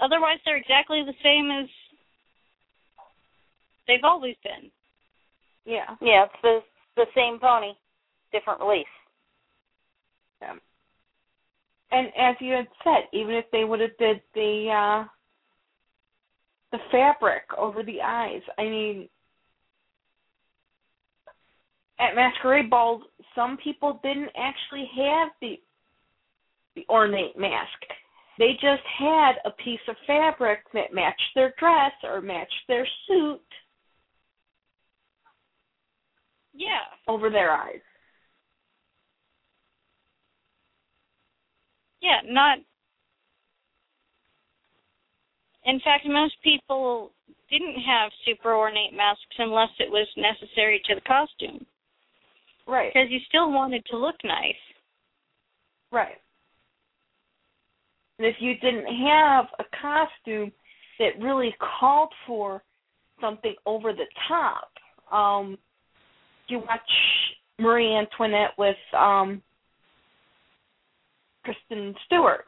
[0.00, 1.68] otherwise they're exactly the same as
[3.86, 4.70] they've always been.
[5.66, 5.94] yeah.
[6.00, 6.60] Yeah, it's the
[6.96, 7.72] the same pony,
[8.32, 8.86] different release.
[10.40, 10.54] Yeah.
[11.90, 15.08] And as you had said, even if they would have did the uh
[16.72, 19.08] the fabric over the eyes, I mean
[22.00, 23.02] at masquerade balls
[23.34, 25.60] some people didn't actually have the
[26.74, 27.78] the ornate mask.
[28.38, 33.40] They just had a piece of fabric that matched their dress or matched their suit
[36.54, 36.84] Yeah.
[37.08, 37.80] over their eyes.
[42.00, 42.58] Yeah, not
[45.64, 47.12] In fact, most people
[47.48, 51.64] didn't have super ornate masks unless it was necessary to the costume
[52.66, 52.92] Right.
[52.92, 54.56] because you still wanted to look nice.
[55.90, 56.20] Right.
[58.18, 60.52] And if you didn't have a costume
[60.98, 62.62] that really called for
[63.20, 64.72] something over the top,
[65.10, 65.58] um,
[66.48, 66.80] you watch
[67.58, 69.42] Marie Antoinette with um,
[71.44, 72.46] Kristen Stewart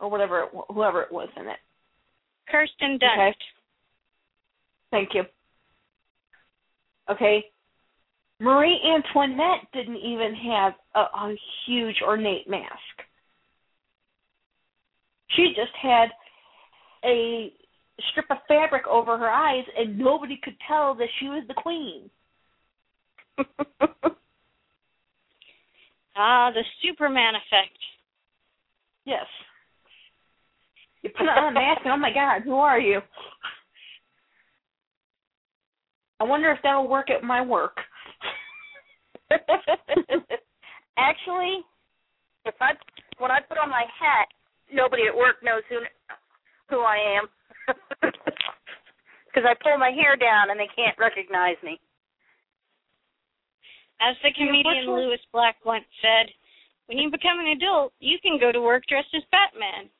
[0.00, 1.58] or whatever, it, whoever it was in it.
[2.50, 3.28] Kirsten Dunst.
[3.28, 3.36] Okay.
[4.90, 5.22] Thank you.
[7.10, 7.44] Okay.
[8.40, 12.72] Marie Antoinette didn't even have a, a huge ornate mask.
[15.30, 16.08] She just had
[17.04, 17.52] a
[18.10, 22.08] strip of fabric over her eyes, and nobody could tell that she was the queen.
[26.16, 27.78] ah, the Superman effect.
[29.04, 29.26] Yes.
[31.02, 33.00] You put on a mask, and oh my God, who are you?
[36.20, 37.76] I wonder if that'll work at my work.
[40.98, 41.60] Actually,
[42.44, 42.72] if I
[43.18, 44.26] when I put on my hat,
[44.72, 45.78] nobody at work knows who
[46.70, 47.28] who I am
[48.02, 51.78] because I pull my hair down and they can't recognize me.
[54.00, 56.32] As the comedian unfortunately- Lewis Black once said,
[56.86, 59.90] when you become an adult, you can go to work dressed as Batman.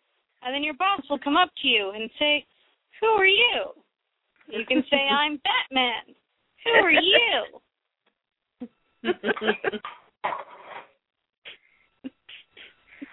[0.43, 2.47] And then your boss will come up to you and say,
[3.01, 3.75] Who are you?
[4.47, 6.15] You can say, I'm Batman.
[6.65, 7.61] Who are you?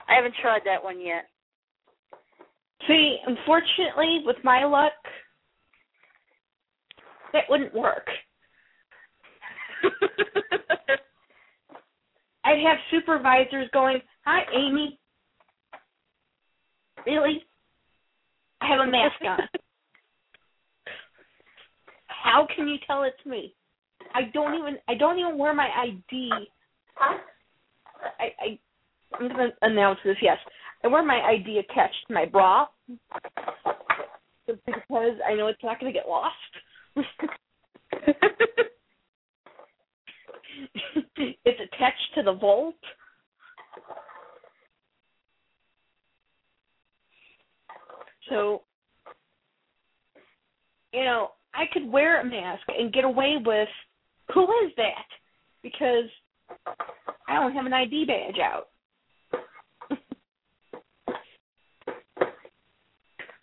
[0.08, 1.30] I haven't tried that one yet.
[2.88, 4.94] See, unfortunately, with my luck,
[7.34, 8.08] that wouldn't work.
[12.46, 15.00] I'd have supervisors going, "Hi, Amy.
[17.06, 17.44] Really?
[18.62, 19.40] I have a mask on.
[22.08, 23.54] How can you tell it's me?
[24.14, 26.32] I don't even I don't even wear my ID.
[27.00, 27.18] I
[28.20, 28.60] I
[29.20, 30.18] I'm gonna announce this.
[30.22, 30.38] Yes,
[30.84, 32.68] I wear my ID attached to my bra
[34.46, 36.36] because I know it's not gonna get lost.
[41.18, 42.76] it's attached to the vault.
[48.30, 48.62] So,
[50.92, 53.70] you know, I could wear a mask and get away with
[54.34, 55.06] who is that?
[55.62, 56.10] Because
[57.28, 58.68] I don't have an ID badge out.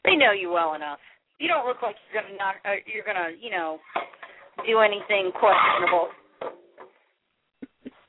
[0.05, 0.99] They know you well enough.
[1.39, 2.57] You don't look like you're gonna knock.
[2.65, 3.79] Uh, you're gonna, you know,
[4.67, 6.09] do anything questionable.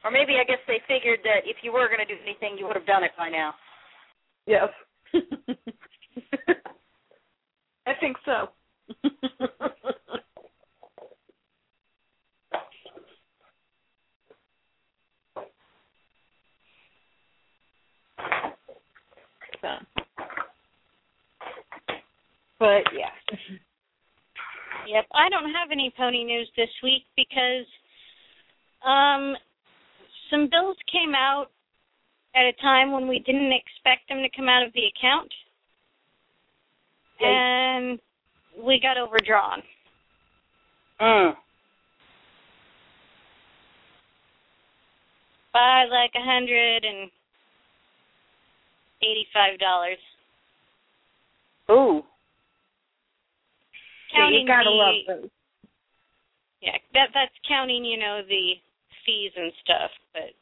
[0.03, 2.75] Or maybe I guess they figured that if you were gonna do anything, you would
[2.75, 3.53] have done it by now.
[4.45, 4.69] Yes.
[7.85, 8.49] I think so.
[19.61, 19.69] so.
[22.59, 23.11] But yeah.
[24.87, 27.65] Yep, I don't have any pony news this week because
[28.85, 29.35] um
[30.33, 31.47] some bills came out
[32.35, 35.31] at a time when we didn't expect them to come out of the account.
[37.21, 37.99] And
[38.57, 39.61] we got overdrawn.
[40.99, 41.33] Mm.
[45.53, 47.09] by like a hundred and
[49.03, 49.97] eighty-five dollars.
[51.69, 52.03] Ooh.
[54.11, 55.29] Yeah, Counting you gotta the, love those.
[56.61, 58.53] Yeah, that that's counting, you know, the
[59.05, 59.91] fees and stuff.
[60.13, 60.33] But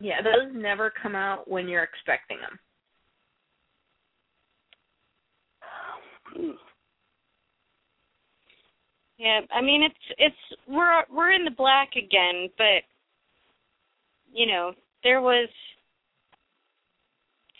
[0.00, 2.58] Yeah, those never come out when you're expecting them.
[9.18, 12.82] Yeah, I mean it's it's we're we're in the black again, but
[14.32, 14.72] you know
[15.04, 15.48] there was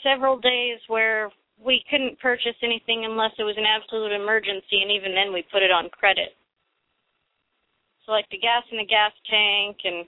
[0.02, 1.30] several days where
[1.64, 5.62] we couldn't purchase anything unless it was an absolute emergency, and even then we put
[5.62, 6.30] it on credit.
[8.04, 10.06] So like the gas in the gas tank and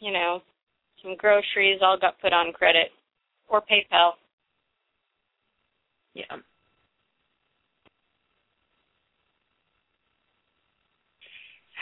[0.00, 0.42] you know
[1.02, 2.90] some groceries all got put on credit
[3.48, 4.12] or PayPal.
[6.14, 6.24] Yeah.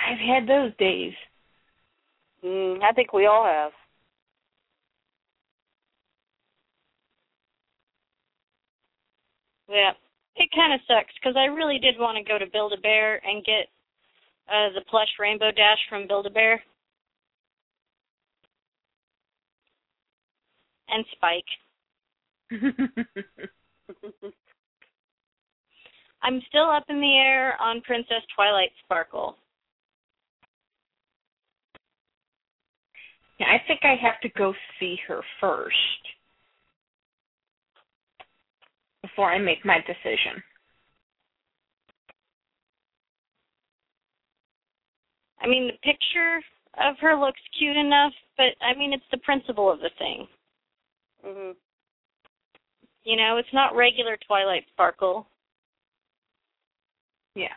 [0.09, 1.13] I've had those days.
[2.45, 3.73] Mm, I think we all have.
[9.71, 9.93] Yeah,
[10.37, 13.25] it kind of sucks because I really did want to go to Build a Bear
[13.25, 13.69] and get
[14.49, 16.61] uh, the plush Rainbow Dash from Build a Bear
[20.89, 21.45] and Spike.
[26.23, 29.37] I'm still up in the air on Princess Twilight Sparkle.
[33.41, 35.75] yeah, I think I have to go see her first
[39.11, 40.43] before I make my decision.
[45.41, 46.41] I mean, the picture
[46.79, 50.29] of her looks cute enough, but I mean, it's the principle of the thing.
[51.25, 51.57] Mhm.
[53.03, 55.29] You know, it's not regular Twilight Sparkle.
[57.35, 57.57] Yeah.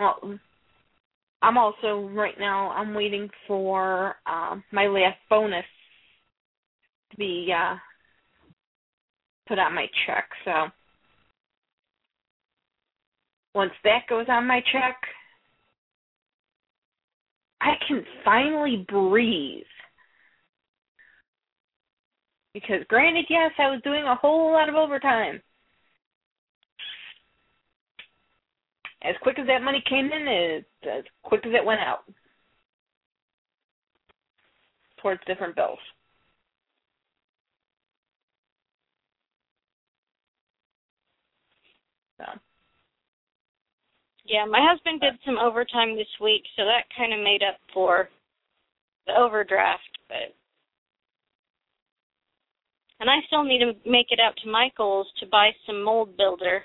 [0.00, 0.38] Well,
[1.42, 2.70] I'm also right now.
[2.70, 5.66] I'm waiting for um, my last bonus
[7.16, 7.76] be uh,
[9.46, 10.28] put on my check.
[10.44, 10.68] So
[13.54, 14.96] once that goes on my check,
[17.60, 19.64] I can finally breathe.
[22.52, 25.40] Because granted, yes, I was doing a whole lot of overtime.
[29.02, 32.04] As quick as that money came in, it, as quick as it went out
[35.02, 35.78] towards different bills.
[42.18, 42.24] So,
[44.24, 48.08] Yeah, my husband did some overtime this week, so that kind of made up for
[49.06, 50.34] the overdraft, but
[53.00, 56.62] and I still need to make it out to Michael's to buy some mold builder.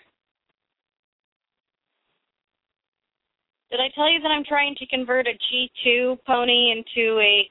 [3.72, 7.50] Did I tell you that I'm trying to convert a G2 pony into a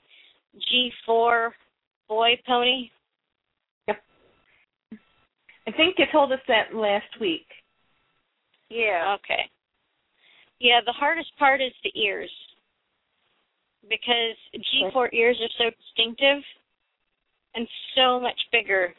[1.08, 1.50] G4
[2.08, 2.90] boy pony?
[3.88, 4.02] Yep.
[5.66, 7.46] I think you told us that last week.
[8.70, 9.16] Yeah.
[9.18, 9.50] Okay.
[10.60, 12.30] Yeah, the hardest part is the ears.
[13.88, 16.42] Because G4 ears are so distinctive
[17.54, 18.92] and so much bigger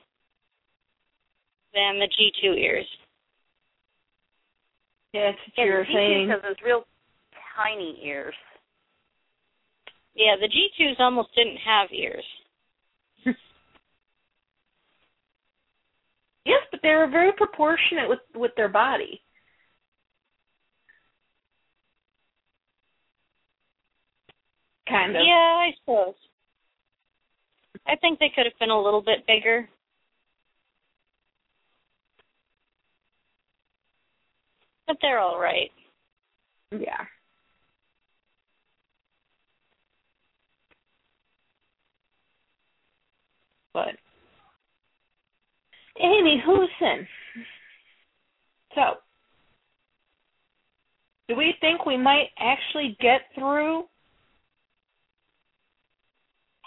[1.74, 2.86] than the G2 ears.
[5.14, 6.28] Yeah, that's what Yeah, you were the saying.
[6.28, 6.84] G2 has those real
[7.56, 8.36] tiny ears.
[10.16, 12.26] Yeah, the G2s almost didn't have ears.
[16.46, 19.22] Yes, but they were very proportionate with with their body.
[24.90, 25.22] Kind of.
[25.26, 26.16] Yeah, I suppose.
[27.88, 29.70] I think they could have been a little bit bigger.
[34.88, 35.70] But they're all right.
[36.72, 37.06] Yeah.
[43.74, 43.96] But
[46.04, 47.08] anywho, then.
[48.74, 48.82] So,
[51.28, 53.84] do we think we might actually get through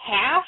[0.05, 0.43] half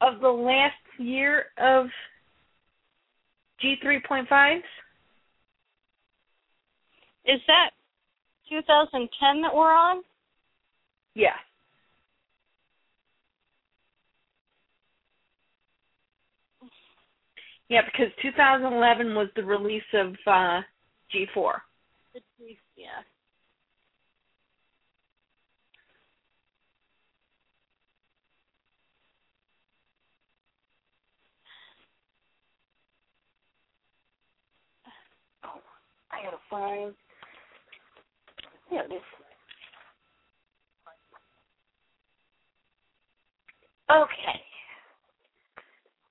[0.00, 1.86] of the last year of
[3.62, 4.62] G3.5s?
[7.26, 7.70] Is that
[8.48, 10.02] 2010 that we're on?
[11.14, 11.34] Yeah.
[17.68, 20.60] Yeah, because 2011 was the release of uh,
[21.12, 21.54] G4.
[22.76, 23.02] Yeah.
[36.16, 36.94] I gotta find.
[38.70, 39.02] There it is.
[43.90, 44.40] Okay.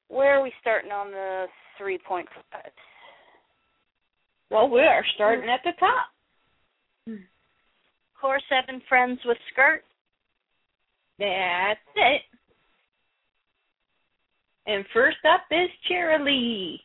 [0.08, 1.48] Where are we starting on the
[1.82, 2.26] 3.5?
[4.52, 6.08] Well, we are starting at the top.
[8.22, 9.84] Core 7 friends with skirt.
[11.20, 12.22] That's it.
[14.68, 16.80] And first up is Cheerilee.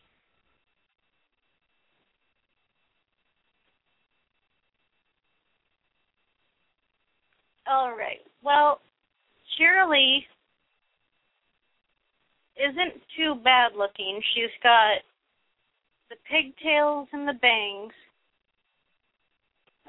[7.70, 8.18] All right.
[8.42, 8.80] Well,
[9.54, 10.24] Cheerilee
[12.56, 14.20] isn't too bad looking.
[14.34, 14.98] She's got
[16.08, 17.92] the pigtails and the bangs,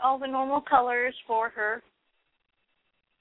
[0.04, 1.82] all the normal colors for her.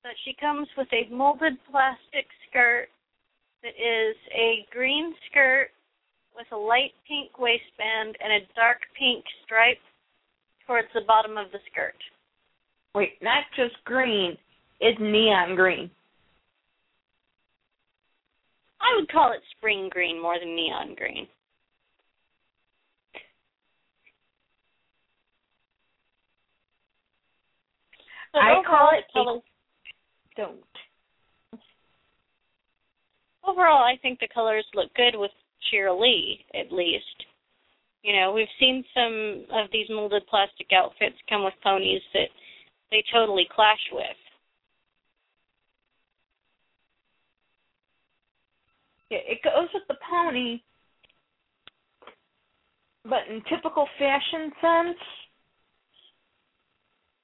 [0.02, 2.88] But she comes with a molded plastic skirt
[3.62, 5.68] that is a green skirt
[6.36, 9.80] with a light pink waistband and a dark pink stripe
[10.66, 11.96] towards the bottom of the skirt.
[12.94, 14.36] Wait, not just green,
[14.80, 15.90] it's neon green.
[18.80, 21.26] I would call it spring green more than neon green.
[28.32, 29.42] But I call it the colors,
[30.36, 30.60] Don't.
[33.44, 35.32] overall, I think the colors look good with
[35.70, 37.04] Cheerilee, at least.
[38.02, 42.28] You know, we've seen some of these molded plastic outfits come with ponies that
[42.90, 44.16] they totally clash with.
[49.10, 50.60] Yeah, it goes with the pony,
[53.04, 54.98] but in typical fashion sense,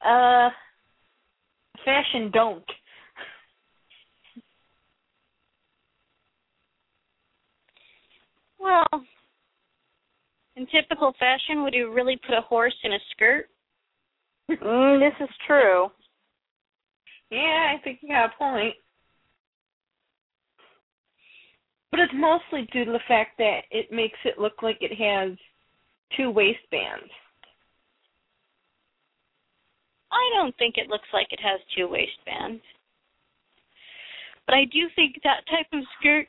[0.05, 0.51] uh,
[1.85, 2.65] fashion don't.
[8.59, 8.87] Well,
[10.57, 13.49] in typical fashion, would you really put a horse in a skirt?
[14.51, 15.89] Mm, this is true.
[17.31, 18.75] Yeah, I think you got a point.
[21.97, 25.35] But it's mostly due to the fact that it makes it look like it has
[26.15, 27.09] two waistbands.
[30.13, 32.61] I don't think it looks like it has two waistbands.
[34.45, 36.27] But I do think that type of skirt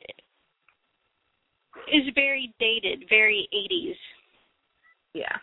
[1.92, 3.96] is very dated, very 80s.
[5.12, 5.36] Yeah.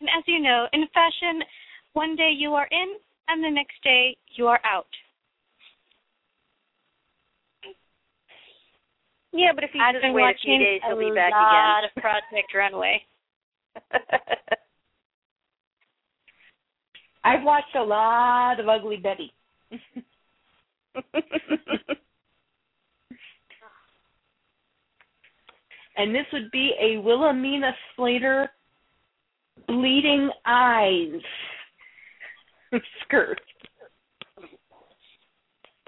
[0.00, 1.44] And as you know, in fashion,
[1.92, 2.96] one day you are in
[3.28, 4.88] and the next day you are out.
[9.36, 11.32] Yeah, but if you I've just been wait a few days, he'll be a back
[11.32, 13.02] lot of Project Runway.
[17.24, 19.32] I've watched a lot of Ugly Betty.
[25.96, 28.48] and this would be a Wilhelmina Slater
[29.66, 31.20] bleeding eyes
[33.02, 33.40] skirt.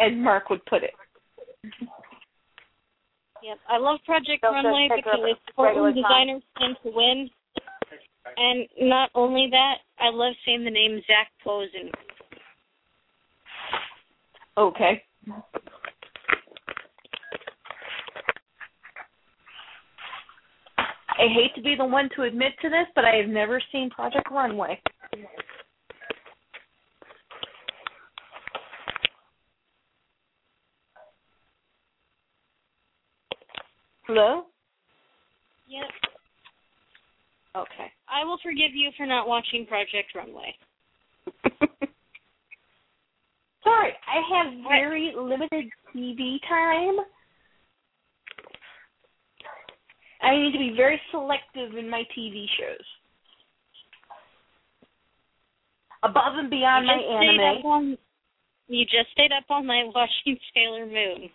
[0.01, 0.91] As Mark would put it.
[3.47, 6.91] Yep, I love Project Don't Runway pick her up because it's Portland designers tend to
[6.93, 7.31] win.
[8.37, 11.93] And not only that, I love saying the name Zac Posen.
[14.59, 15.01] Okay.
[21.09, 23.91] I hate to be the one to admit to this, but I have never seen
[23.91, 24.81] Project Runway.
[34.17, 34.45] Hello?
[35.69, 35.85] Yep.
[37.55, 37.93] Okay.
[38.09, 40.55] I will forgive you for not watching Project Runway.
[43.63, 46.97] Sorry, I have very limited TV time.
[50.23, 52.87] I need to be very selective in my TV shows.
[56.05, 57.67] Above and beyond my anime.
[57.67, 57.99] on
[58.69, 61.29] you just stayed up all night watching Sailor Moon.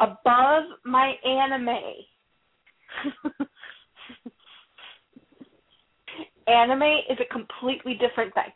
[0.00, 1.78] Above my anime.
[6.46, 8.52] anime is a completely different thing.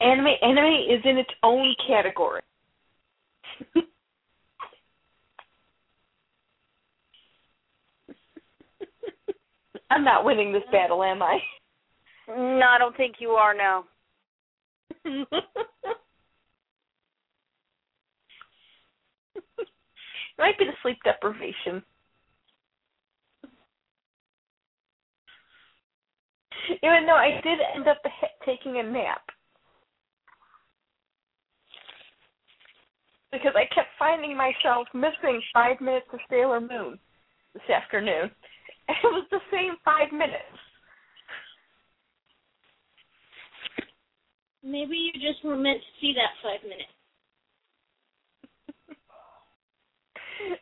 [0.00, 2.42] anime anime is in its own category.
[9.90, 11.38] I'm not winning this battle, am I?
[12.28, 13.84] No, I don't think you are now.
[20.38, 21.82] Might be the sleep deprivation.
[26.82, 27.98] Even though I did end up
[28.44, 29.22] taking a nap.
[33.30, 36.98] Because I kept finding myself missing five minutes of Sailor Moon
[37.54, 38.30] this afternoon.
[38.88, 40.58] It was the same five minutes.
[44.62, 46.90] Maybe you just were meant to see that five minutes.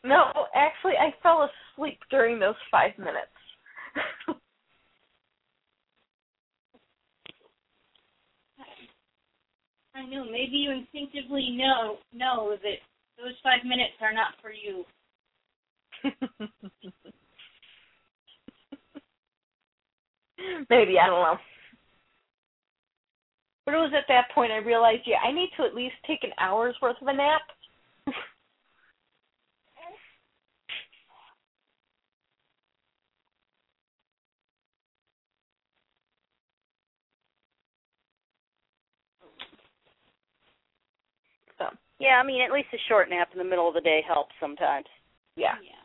[0.05, 3.27] No, actually, I fell asleep during those five minutes.
[9.95, 10.25] I know.
[10.25, 12.79] Maybe you instinctively know know that
[13.19, 14.85] those five minutes are not for you.
[20.71, 21.39] Maybe, I don't know.
[23.67, 26.23] But it was at that point I realized, yeah, I need to at least take
[26.25, 27.41] an hour's worth of a nap.
[41.59, 41.67] so,
[41.99, 44.35] Yeah, I mean, at least a short nap in the middle of the day helps
[44.41, 44.87] sometimes.
[45.37, 45.55] yeah.
[45.63, 45.84] Yeah.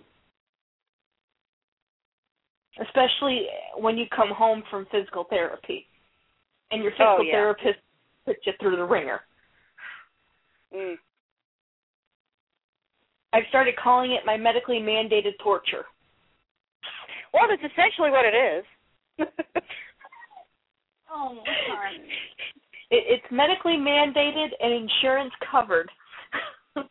[2.82, 5.88] Especially when you come home from physical therapy
[6.72, 7.32] and your Oh, physical yeah.
[7.34, 7.80] therapist
[8.26, 9.22] puts you through the wringer.
[10.74, 10.96] Mm.
[13.34, 15.86] I've started calling it my medically mandated torture.
[17.34, 19.28] Well, that's essentially what it is.
[21.12, 21.96] Oh, darn.
[22.92, 25.90] It, it's medically mandated and insurance covered.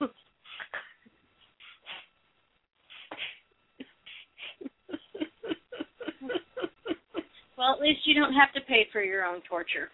[7.59, 9.90] Well, at least you don't have to pay for your own torture.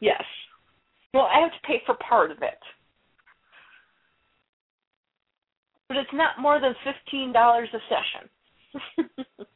[0.00, 0.24] yes.
[1.14, 2.58] Well, I have to pay for part of it.
[5.86, 8.28] But it's not more than fifteen dollars a session.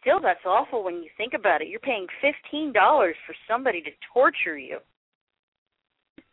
[0.00, 1.68] Still, that's awful when you think about it.
[1.68, 4.78] You're paying fifteen dollars for somebody to torture you.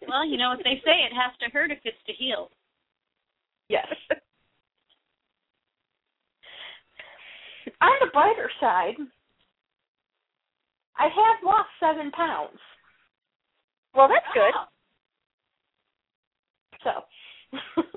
[0.07, 2.49] Well, you know what they say, it has to hurt if it's to heal.
[3.67, 3.87] yes.
[7.81, 8.95] On the brighter side,
[10.97, 12.59] I have lost seven pounds.
[13.95, 14.53] Well, that's good.
[16.83, 16.91] So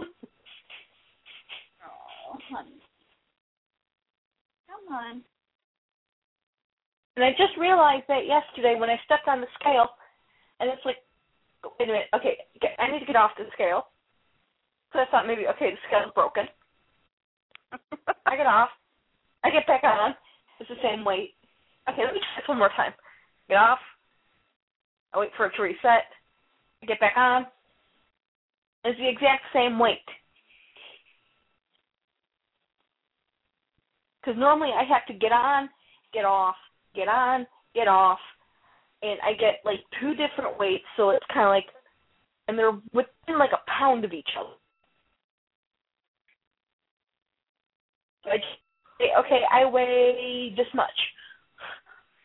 [1.85, 2.81] Oh, honey.
[4.69, 5.23] Come on.
[7.17, 9.89] And I just realized that yesterday when I stepped on the scale,
[10.61, 10.99] and it's like,
[11.79, 12.39] wait a minute, okay,
[12.79, 13.87] I need to get off the scale.
[14.93, 16.47] So I thought maybe, okay, the scale's broken.
[18.27, 18.71] I get off.
[19.45, 20.15] I get back on.
[20.61, 21.35] It's the same weight.
[21.89, 22.93] Okay, let me try this one more time.
[23.49, 23.79] Get off.
[25.15, 26.05] I wait for it to reset.
[26.83, 27.47] I get back on.
[28.85, 30.05] It's the exact same weight.
[34.21, 35.69] Because normally I have to get on,
[36.13, 36.57] get off,
[36.95, 38.19] get on, get off,
[39.03, 41.67] and I get like two different weights, so it's kind of like,
[42.49, 44.51] and they're within like a pound of each other.
[48.25, 48.49] So I just
[49.21, 50.91] okay, I weigh this much,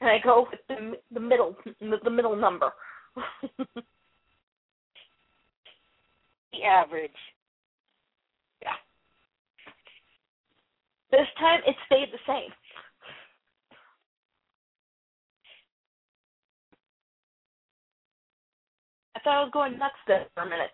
[0.01, 2.71] and I go with the the middle the middle number.
[6.53, 7.11] The average.
[8.61, 8.76] Yeah.
[11.11, 12.51] This time it stayed the same.
[19.15, 20.71] I thought I was going nuts there for a minute.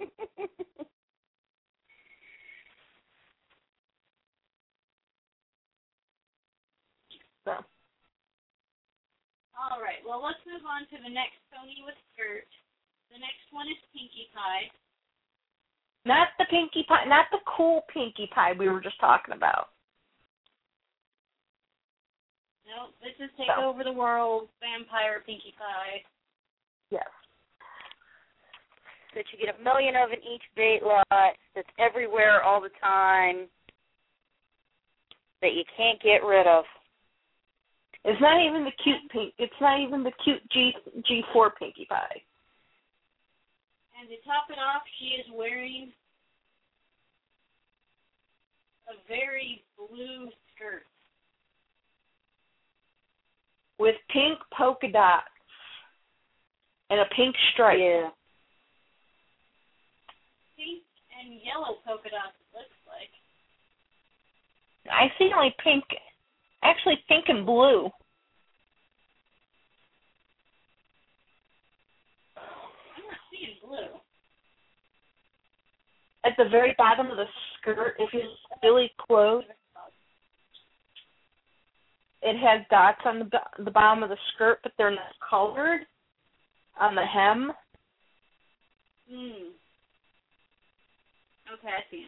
[7.44, 7.52] So
[9.66, 9.98] All right.
[10.06, 12.46] Well, let's move on to the next pony with skirt.
[13.10, 14.70] The next one is Pinkie Pie.
[16.06, 19.74] not the Pinkie Pie, not the cool Pinkie Pie we were just talking about.
[22.66, 23.70] No, this is Take No.
[23.70, 26.02] Over the World Vampire Pinkie Pie.
[26.90, 27.10] Yes.
[29.14, 33.48] that you get a million of in each bait lot that's everywhere all the time
[35.42, 36.64] that you can't get rid of.
[38.08, 39.34] It's not even the cute pink.
[39.36, 40.72] It's not even the cute G
[41.06, 42.22] G four Pinkie Pie.
[43.98, 45.92] And to top it off, she is wearing
[48.88, 50.84] a very blue skirt.
[53.78, 55.24] with pink polka dots
[56.90, 57.78] and a pink stripe.
[57.80, 58.08] Yeah.
[60.56, 60.82] Pink
[61.20, 63.10] and yellow polka dots, it looks like.
[64.90, 65.84] I see only pink,
[66.62, 67.90] actually pink and blue.
[72.36, 74.00] I'm not seeing blue.
[76.24, 77.26] At the very bottom of the
[77.60, 79.44] skirt, if you look really close,
[82.22, 85.82] it has dots on the the bottom of the skirt, but they're not colored
[86.80, 87.52] on the hem.
[89.08, 89.52] Hmm.
[91.54, 92.06] Okay, I see.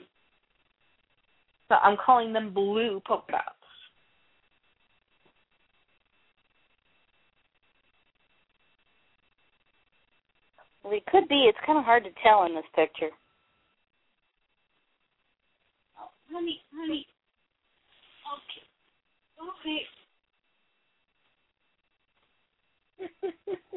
[1.68, 3.57] So I'm calling them blue polka dots.
[10.88, 11.44] Well, it could be.
[11.48, 13.10] It's kind of hard to tell in this picture.
[16.00, 17.06] Oh, honey, honey.
[19.40, 19.82] Okay.
[23.00, 23.58] Okay.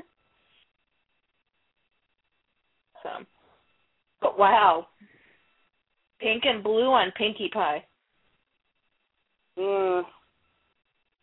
[3.03, 3.09] So,
[4.21, 4.87] but wow,
[6.19, 7.85] pink and blue on Pinkie Pie,
[9.57, 10.05] Mm.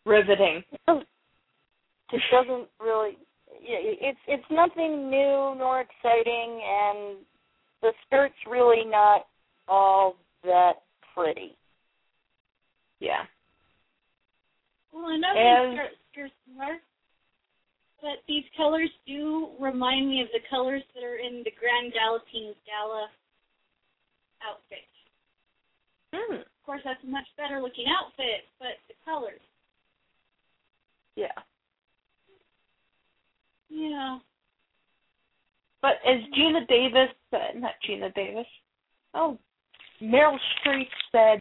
[0.05, 0.63] riveting.
[0.87, 3.17] It doesn't really.
[3.61, 7.17] Yeah, It's it's nothing new nor exciting, and
[7.81, 9.27] the skirt's really not
[9.67, 10.81] all that
[11.13, 11.55] pretty.
[12.99, 13.25] Yeah.
[14.91, 16.79] Well, I know And- these skirts are,
[18.01, 22.53] but these colors do remind me of the colors that are in the Grand Galloping
[22.65, 23.09] Gala
[24.41, 24.87] outfit.
[26.13, 26.35] Hmm.
[26.35, 29.41] Of course, that's a much better looking outfit, but the colors.
[31.15, 31.35] Yeah.
[33.69, 34.19] Yeah.
[35.81, 38.45] But as Geena Davis said, not Geena Davis,
[39.13, 39.37] oh,
[40.01, 41.39] Meryl Streep said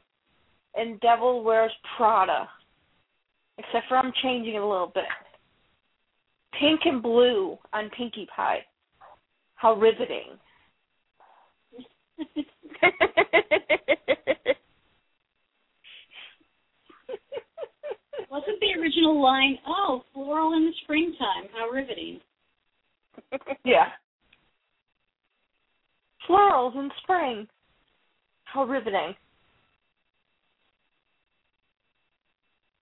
[0.80, 2.48] in Devil Wears Prada,
[3.58, 5.04] except for I'm changing it a little bit.
[6.58, 8.64] Pink and blue on Pinkie Pie.
[9.54, 10.38] How riveting.
[18.30, 22.20] Wasn't the original line, oh, floral in the springtime, how riveting.
[23.64, 23.88] yeah.
[26.28, 27.48] Florals in spring.
[28.44, 29.14] How riveting.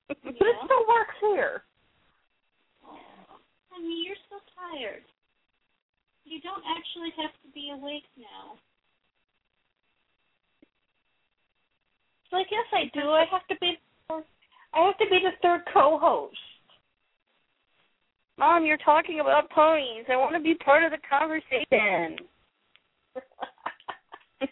[0.09, 1.63] But it still works here.
[3.71, 5.03] Honey, you're so tired.
[6.25, 8.59] You don't actually have to be awake now.
[12.25, 13.11] It's like, yes, I do.
[13.11, 13.79] I have to be.
[14.77, 16.37] I have to be the third co-host.
[18.39, 20.05] Mom, you're talking about ponies.
[20.11, 22.19] I want to be part of the conversation.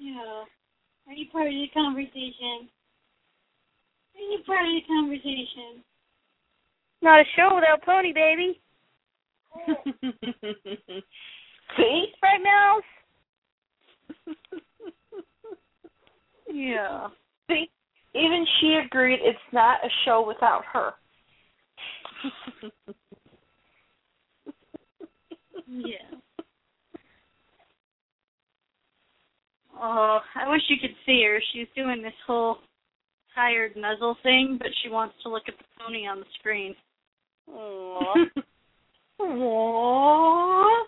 [0.00, 0.44] Yeah.
[1.08, 2.68] Are you part of the conversation?
[4.14, 5.82] Are you part of the conversation?
[7.00, 8.60] Not a show without pony, baby.
[11.76, 12.12] See?
[12.22, 12.82] Right, Mouse?
[16.52, 17.08] yeah.
[17.50, 17.70] See?
[18.18, 20.92] Even she agreed it's not a show without her.
[25.70, 26.18] Yeah.
[29.80, 31.38] Oh, I wish you could see her.
[31.52, 32.58] She's doing this whole
[33.34, 36.74] tired nuzzle thing, but she wants to look at the pony on the screen.
[37.48, 38.14] Aww.
[39.20, 40.82] Aww.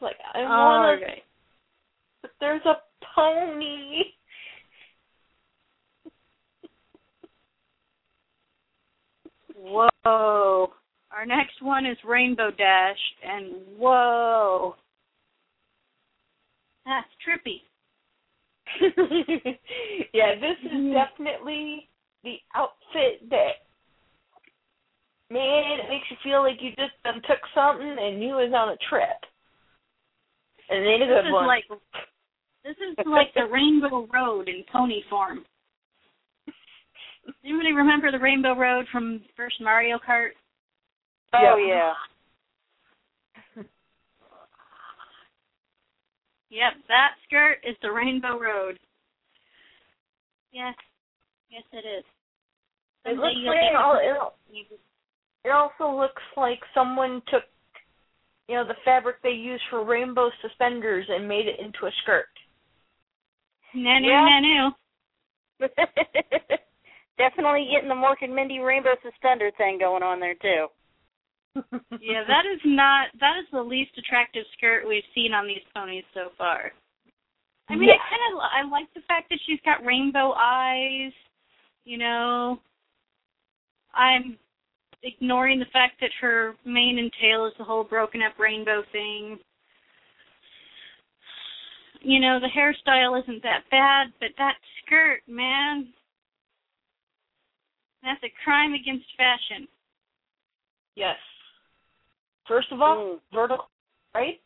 [0.00, 1.22] Like I All want to, right.
[2.22, 2.76] but there's a
[3.14, 4.02] pony.
[9.58, 10.72] Whoa.
[11.10, 14.76] Our next one is Rainbow Dash, and whoa.
[16.84, 17.62] That's trippy.
[20.12, 20.92] yeah, this is Mhm.
[20.92, 21.88] definitely
[22.22, 23.64] the outfit that
[25.30, 28.70] man, it makes you feel like you just done took something and you was on
[28.70, 29.24] a trip.
[30.70, 31.46] And it a This is one.
[31.46, 31.64] like
[32.64, 35.44] this is like the Rainbow Road in pony form.
[37.44, 40.30] Anybody remember the Rainbow Road from first Mario Kart?
[41.34, 41.92] Oh Yeah.
[43.56, 43.64] yeah.
[46.50, 48.78] Yep, that skirt is the Rainbow Road.
[50.50, 50.74] Yes,
[51.50, 52.04] yes it is.
[53.04, 54.80] it looks like get all, it,
[55.44, 57.42] it also looks like someone took
[58.48, 62.28] you know, the fabric they use for rainbow suspenders and made it into a skirt.
[63.76, 64.72] Nanu Yeah.
[65.60, 65.68] nanu.
[67.18, 70.66] Definitely getting the Mork and Mindy rainbow suspender thing going on there too.
[72.00, 76.04] Yeah, that is not that is the least attractive skirt we've seen on these ponies
[76.14, 76.72] so far.
[77.68, 77.94] I mean, Yeah.
[77.94, 81.12] I kind of I like the fact that she's got rainbow eyes.
[81.84, 82.60] You know,
[83.94, 84.38] I'm
[85.02, 89.38] ignoring the fact that her mane and tail is the whole broken up rainbow thing.
[92.00, 94.54] You know, the hairstyle isn't that bad, but that
[94.84, 95.88] skirt, man,
[98.02, 99.68] that's a crime against fashion.
[100.94, 101.16] Yes.
[102.46, 103.20] First of all, Mm.
[103.32, 103.68] vertical
[104.14, 104.40] right?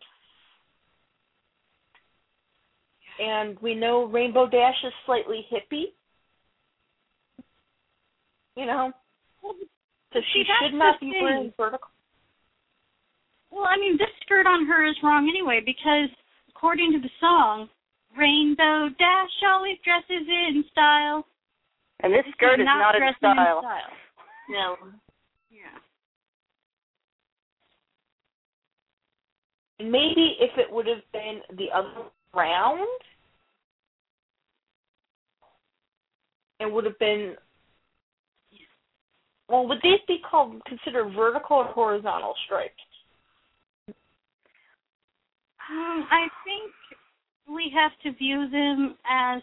[3.18, 5.94] And we know Rainbow Dash is slightly hippie.
[8.56, 8.92] You know,
[9.42, 11.22] so she See, should not be thing.
[11.22, 11.88] wearing vertical.
[13.50, 16.08] Well, I mean, this skirt on her is wrong anyway because,
[16.48, 17.68] according to the song,
[18.16, 21.26] Rainbow Dash always dresses in style.
[22.02, 23.58] And this This skirt is not, not in style.
[23.58, 23.92] In style.
[24.50, 24.76] No.
[25.50, 25.78] Yeah.
[29.78, 32.86] Maybe if it would have been the other round,
[36.60, 37.36] it would have been.
[39.48, 42.74] Well, would these be called considered vertical or horizontal stripes?
[45.70, 46.72] Um, I think
[47.48, 49.42] we have to view them as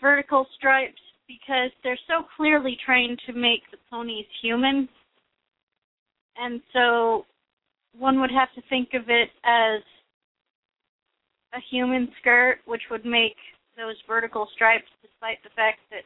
[0.00, 4.88] vertical stripes because they're so clearly trying to make the ponies human.
[6.36, 7.26] And so
[7.96, 9.80] one would have to think of it as
[11.54, 13.36] a human skirt, which would make
[13.76, 16.02] those vertical stripes, despite the fact that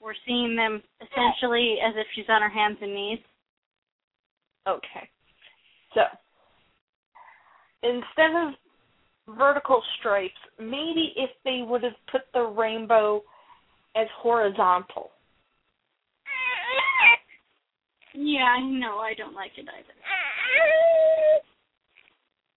[0.00, 3.18] we're seeing them essentially as if she's on her hands and knees.
[4.68, 5.08] Okay.
[5.94, 6.02] So
[7.82, 8.54] instead of
[9.28, 13.22] vertical stripes, maybe if they would have put the rainbow
[13.96, 15.10] as horizontal.
[18.14, 19.94] Yeah, no, I don't like it either.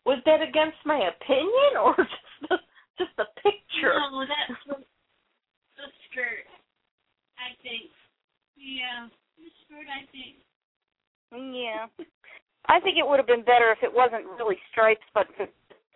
[0.05, 2.57] Was that against my opinion or just the,
[2.97, 3.97] just the picture?
[3.97, 6.45] No, that's the, the skirt.
[7.35, 7.89] I think.
[8.55, 9.87] Yeah, the skirt.
[9.89, 10.37] I think.
[11.31, 11.87] Yeah.
[12.67, 15.27] I think it would have been better if it wasn't really stripes, but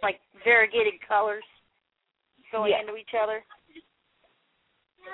[0.01, 1.43] like variegated colors
[2.51, 2.81] going Yeah.
[2.81, 3.43] into each other.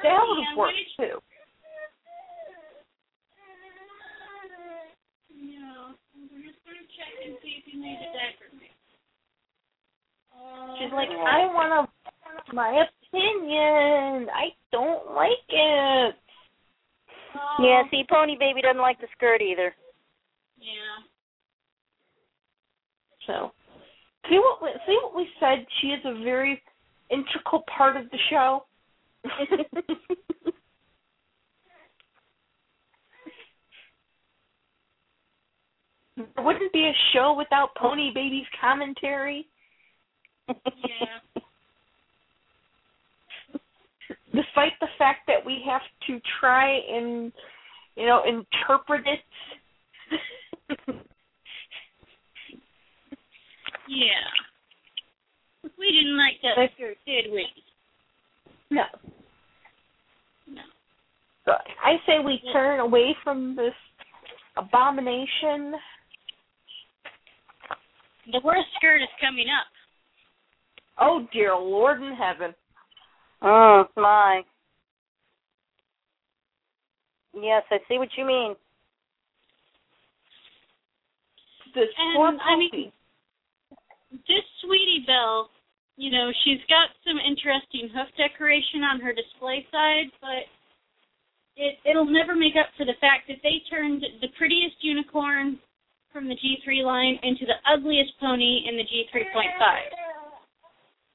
[0.04, 1.22] That would worked too.
[5.34, 5.96] No,
[6.32, 8.74] we're just gonna check and see if you a diaper mix.
[10.80, 12.54] She's like, I want to.
[12.54, 14.30] My opinion.
[14.30, 16.16] I don't like it.
[17.36, 19.74] Oh, Yeah, see, Pony Baby doesn't like the skirt either.
[20.60, 21.04] Yeah.
[23.26, 23.52] So,
[24.30, 25.66] see what we, see what we said.
[25.82, 26.62] She is a very
[27.10, 28.66] integral part of the show.
[36.18, 39.48] there wouldn't be a show without Pony Baby's commentary.
[40.48, 41.42] Yeah.
[44.34, 47.32] Despite the fact that we have to try and,
[47.96, 49.20] you know, interpret it.
[53.88, 55.70] Yeah.
[55.78, 57.46] We didn't like that skirt, did we?
[58.70, 58.84] no.
[60.50, 60.62] No.
[61.46, 61.52] So
[61.84, 63.74] I say we turn away from this
[64.58, 65.74] abomination.
[68.32, 69.68] The worst skirt is coming up.
[71.00, 72.54] Oh dear Lord in heaven.
[73.42, 74.42] Oh my.
[77.40, 78.56] Yes, I see what you mean.
[81.76, 82.94] This And, poor I mean- puppy.
[84.12, 85.50] This Sweetie Belle,
[85.98, 90.48] you know, she's got some interesting hoof decoration on her display side, but
[91.58, 95.60] it it'll never make up for the fact that they turned the prettiest unicorn
[96.14, 99.54] from the G3 line into the ugliest pony in the G3.5.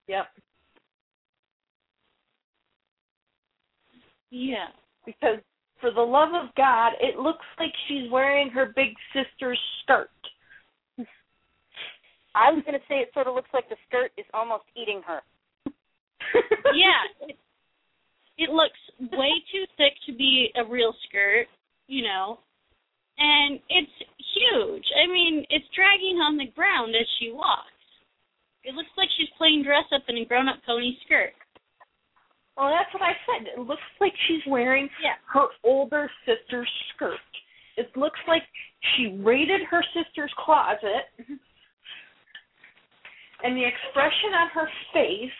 [0.08, 0.26] Yep.
[4.30, 4.68] Yeah.
[5.06, 5.38] Because
[5.80, 10.10] for the love of God, it looks like she's wearing her big sister's skirt.
[12.34, 15.02] I was going to say it sort of looks like the skirt is almost eating
[15.06, 15.20] her.
[16.72, 17.28] yeah.
[17.28, 17.36] It,
[18.38, 18.78] it looks
[19.12, 21.46] way too thick to be a real skirt,
[21.86, 22.38] you know.
[23.18, 23.96] And it's
[24.32, 24.84] huge.
[24.96, 27.68] I mean, it's dragging on the ground as she walks.
[28.64, 31.34] It looks like she's playing dress up in a grown up pony skirt.
[32.56, 33.48] Well, that's what I said.
[33.56, 35.16] It looks like she's wearing Yeah.
[35.32, 37.20] her older sister's skirt.
[37.76, 38.42] It looks like
[38.94, 41.34] she raided her sister's closet, mm-hmm.
[43.42, 45.30] And the expression on her face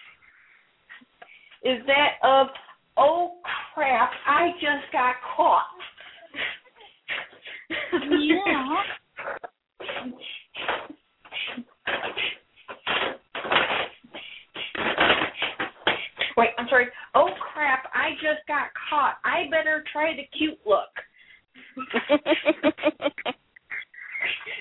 [1.65, 2.49] is that of,
[2.97, 3.39] oh
[3.75, 5.67] crap, I just got caught.
[8.03, 8.83] Yeah.
[16.37, 16.87] Wait, I'm sorry.
[17.15, 19.17] Oh crap, I just got caught.
[19.25, 20.89] I better try the cute look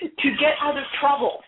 [0.00, 1.40] to get out of trouble.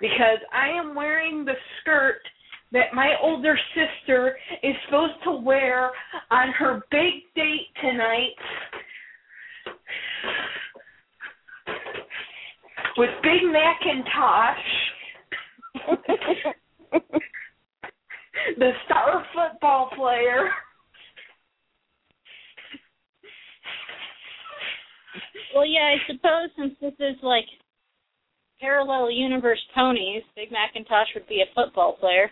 [0.00, 2.20] Because I am wearing the skirt
[2.72, 5.90] that my older sister is supposed to wear
[6.30, 8.34] on her big date tonight
[12.96, 14.54] with Big McIntosh,
[18.58, 20.50] the star football player.
[25.54, 27.44] Well, yeah, I suppose since this is like
[28.60, 32.30] parallel universe ponies, Big McIntosh would be a football player.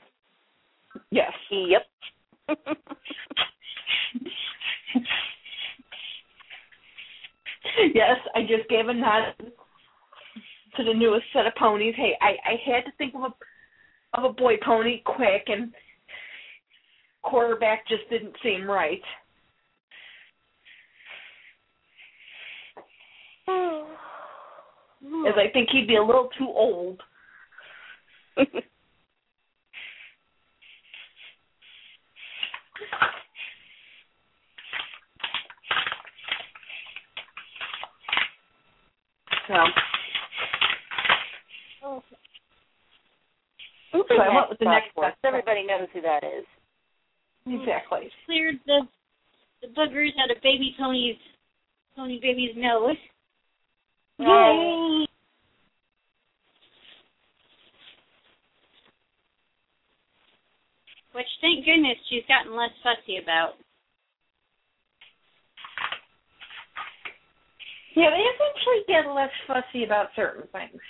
[1.11, 1.33] Yes.
[1.51, 1.83] Yep.
[7.95, 9.35] yes, I just gave a nod
[10.77, 11.95] to the newest set of ponies.
[11.97, 13.35] Hey, I, I had to think of a
[14.15, 15.73] of a boy pony quick and
[17.23, 19.01] quarterback just didn't seem right.
[23.49, 27.01] As I think he'd be a little too old.
[39.49, 39.55] So
[43.95, 45.13] Oops, So I went with the next one.
[45.25, 46.45] Everybody knows who that is.
[47.47, 48.09] exactly.
[48.27, 48.83] Cleared the
[49.61, 51.17] the boogers out of baby Tony's
[51.97, 52.97] Tony baby's nose.
[54.19, 55.07] Yay!
[61.13, 63.55] Which thank goodness she's gotten less fussy about.
[67.95, 70.81] Yeah, they eventually get less fussy about certain things.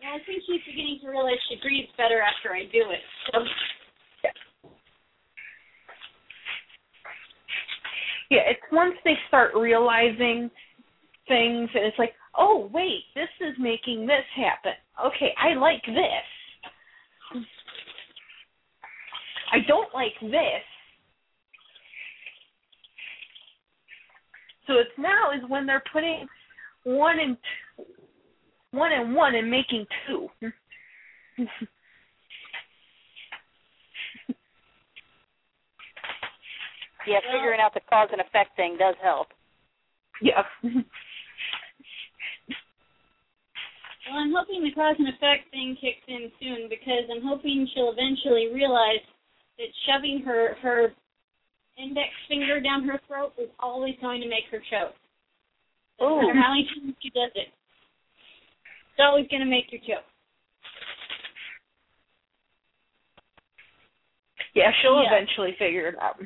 [0.00, 3.02] Well, I think she's beginning to realize she breathes better after I do it.
[3.32, 3.42] So
[8.32, 10.50] Yeah, it's once they start realizing
[11.28, 14.72] things and it's like, oh wait, this is making this happen.
[15.06, 17.42] Okay, I like this.
[19.52, 20.62] I don't like this.
[24.66, 26.26] So it's now is when they're putting
[26.84, 27.36] one and
[27.76, 27.84] two,
[28.70, 30.28] one and one and making two.
[37.06, 39.26] Yeah, figuring out the cause and effect thing does help.
[40.20, 40.42] yeah.
[44.12, 47.96] Well, I'm hoping the cause and effect thing kicks in soon because I'm hoping she'll
[47.96, 49.00] eventually realize
[49.56, 50.92] that shoving her her
[51.78, 54.94] index finger down her throat is always going to make her choke.
[55.98, 60.04] No matter how many times she does it, it's always going to make her choke.
[64.54, 65.08] Yeah, she'll Yeah.
[65.08, 66.20] eventually figure it out.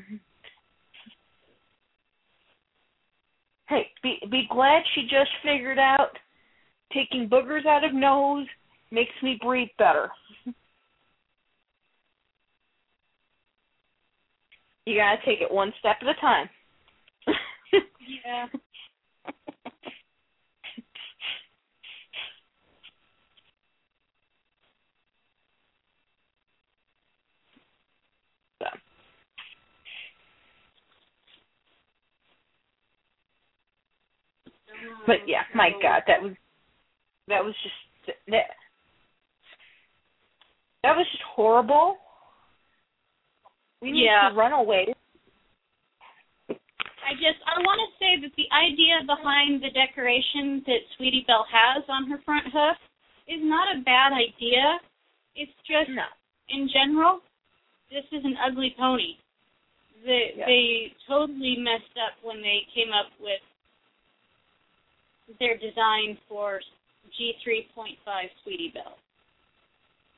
[3.68, 6.18] Hey, be be glad she just figured out
[6.96, 8.46] taking boogers out of nose
[8.90, 10.10] makes me breathe better.
[14.86, 16.50] You gotta take it one step at a time.
[18.24, 18.46] Yeah.
[28.62, 28.66] So.
[35.06, 36.32] But yeah, my God, that was
[37.28, 38.54] that was just that
[40.82, 41.98] That was just horrible.
[43.82, 44.28] We need Yeah.
[44.30, 44.94] to run away.
[46.48, 51.46] I just I want to say that the idea behind the decoration that Sweetie Belle
[51.50, 52.76] has on her front hoof
[53.26, 54.80] is not a bad idea.
[55.34, 56.06] It's just No.
[56.48, 57.20] in general,
[57.90, 59.18] this is an ugly pony.
[60.04, 60.46] They Yeah.
[60.46, 63.42] they totally messed up when they came up with
[65.38, 66.60] their design for
[67.14, 67.96] G3.5
[68.42, 68.98] Sweetie Belle.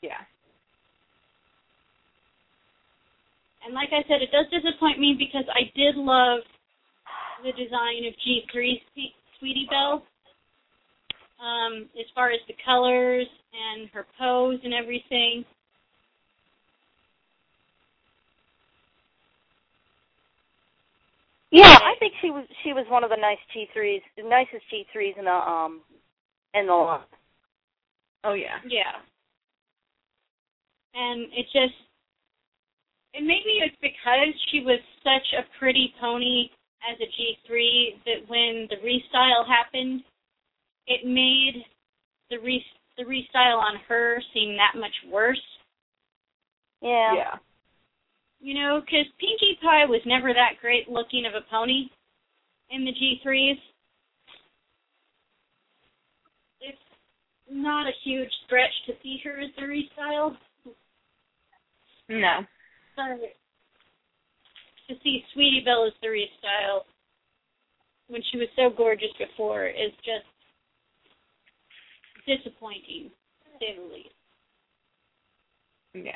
[0.02, 0.22] Yeah.
[3.64, 6.40] And like I said, it does disappoint me because I did love
[7.44, 8.80] the design of G3
[9.38, 10.02] Sweetie Belle.
[11.40, 15.44] Um, as far as the colors and her pose and everything.
[21.50, 24.64] Yeah, I think she was she was one of the nice G threes, the nicest
[24.70, 25.80] G threes in the um
[26.54, 27.00] in the line.
[28.24, 28.58] Oh yeah.
[28.66, 28.98] Yeah.
[30.94, 31.74] And it just
[33.14, 36.50] and maybe it's because she was such a pretty pony
[36.88, 40.02] as a G3 that when the restyle happened,
[40.86, 41.64] it made
[42.30, 42.64] the re
[42.96, 45.40] the restyle on her seem that much worse.
[46.82, 47.14] Yeah.
[47.14, 47.34] Yeah.
[48.40, 51.88] You know, because Pinkie Pie was never that great looking of a pony
[52.70, 53.58] in the G3s.
[56.60, 56.78] It's
[57.50, 60.36] not a huge stretch to see her as the restyle.
[62.08, 62.40] No.
[62.96, 63.18] But
[64.88, 66.80] to see Sweetie Belle as the restyle
[68.08, 70.26] when she was so gorgeous before is just
[72.26, 73.10] disappointing,
[73.44, 74.08] to say the least.
[75.94, 76.12] Yeah.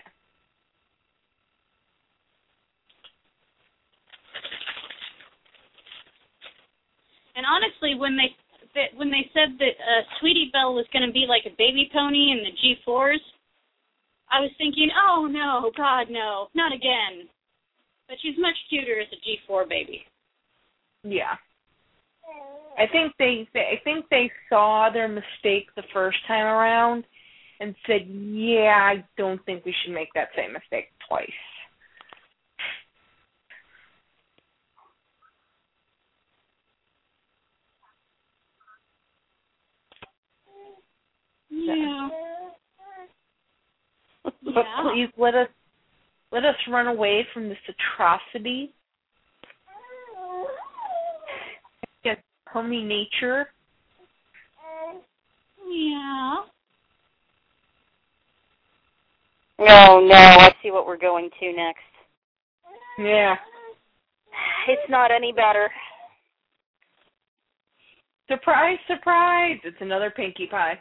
[7.34, 8.36] And honestly, when they
[8.74, 11.90] that when they said that uh, Sweetie Belle was going to be like a baby
[11.92, 13.22] pony in the G4s,
[14.30, 17.28] I was thinking, oh no, God no, not again.
[18.08, 20.04] But she's much cuter as a G4 baby.
[21.02, 21.36] Yeah.
[22.78, 27.04] I think they, they I think they saw their mistake the first time around
[27.60, 31.28] and said, "Yeah, I don't think we should make that same mistake twice."
[41.64, 42.08] Yeah.
[44.24, 44.82] But Yeah.
[44.82, 45.48] please let us
[46.30, 48.72] let us run away from this atrocity
[52.02, 52.22] against
[52.52, 53.48] pony nature.
[55.68, 56.36] Yeah.
[59.58, 61.80] Oh no, I see what we're going to next.
[62.98, 63.36] Yeah.
[64.68, 65.70] It's not any better.
[68.28, 69.58] Surprise, surprise!
[69.64, 70.78] It's another Pinkie Pie.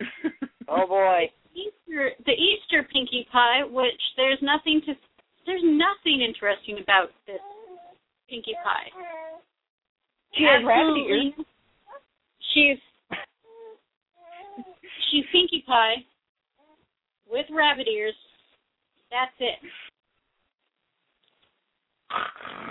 [0.68, 1.32] Oh boy.
[1.56, 4.92] Easter, the Easter Pinkie Pie, which there's nothing to,
[5.46, 7.40] there's nothing interesting about this
[8.28, 8.92] Pinkie Pie.
[10.36, 11.32] She has rabbit ears.
[11.32, 11.46] Absolutely.
[12.52, 12.78] She's
[15.10, 16.04] she's Pinkie Pie
[17.30, 18.14] with rabbit ears.
[19.10, 19.58] That's it.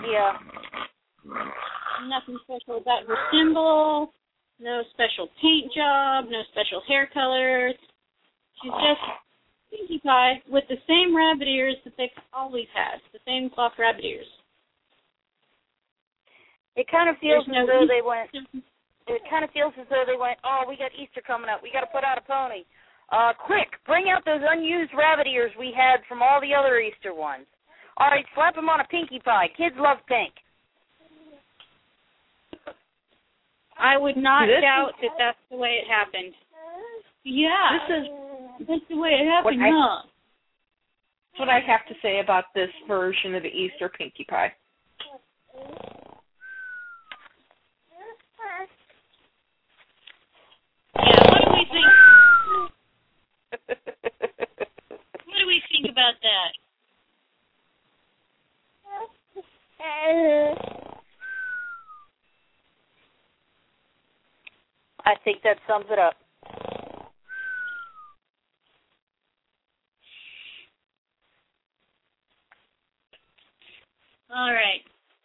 [0.08, 0.38] Yeah.
[2.06, 4.12] Nothing special about her symbol.
[4.60, 6.26] No special paint job.
[6.28, 7.74] No special hair colors.
[8.62, 9.04] She's just
[9.70, 12.98] Pinkie Pie with the same rabbit ears that they've always had.
[13.12, 14.26] The same cloth rabbit ears.
[16.74, 18.30] It kind of feels There's no as though Easter- they went
[19.08, 21.62] it kind of feels as though they went, "Oh, we got Easter coming up.
[21.62, 22.64] We got to put out a pony.
[23.10, 27.14] Uh quick, bring out those unused rabbit ears we had from all the other Easter
[27.14, 27.46] ones.
[27.96, 29.48] All right, slap them on a Pinkie Pie.
[29.56, 30.34] Kids love pink."
[33.78, 36.34] I would not This is- doubt that that's the way it happened.
[37.24, 37.78] Yeah.
[37.86, 38.08] This is
[38.66, 40.02] That's the way it happened, What I- huh?
[41.32, 44.52] That's what I have to say about this version of the Easter Pinkie Pie.
[50.96, 51.86] Yeah, what do we think?
[55.24, 56.52] What do we think about that?
[65.04, 66.14] I think that sums it up.
[74.34, 74.80] All right.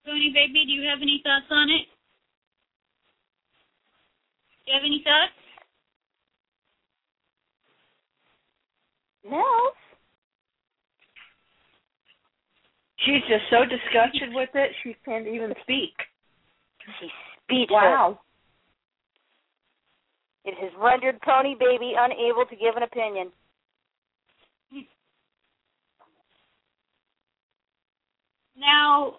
[0.05, 1.87] Tony baby, do you have any thoughts on it?
[4.65, 5.39] Do you have any thoughts?
[9.29, 9.71] No.
[13.05, 15.95] She's just so disgusted with it, she can't even speak.
[16.99, 17.09] She's
[17.43, 17.69] speechless.
[17.71, 18.19] Wow.
[20.45, 23.31] It has rendered Pony Baby unable to give an opinion.
[28.57, 29.15] Now,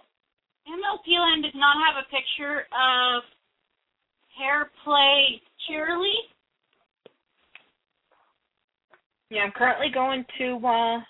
[0.69, 3.23] MLP Land does not have a picture of
[4.39, 6.29] Hair Play Cheerilee.
[9.31, 11.01] Yeah, I'm currently going to uh,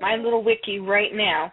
[0.00, 1.52] my little wiki right now.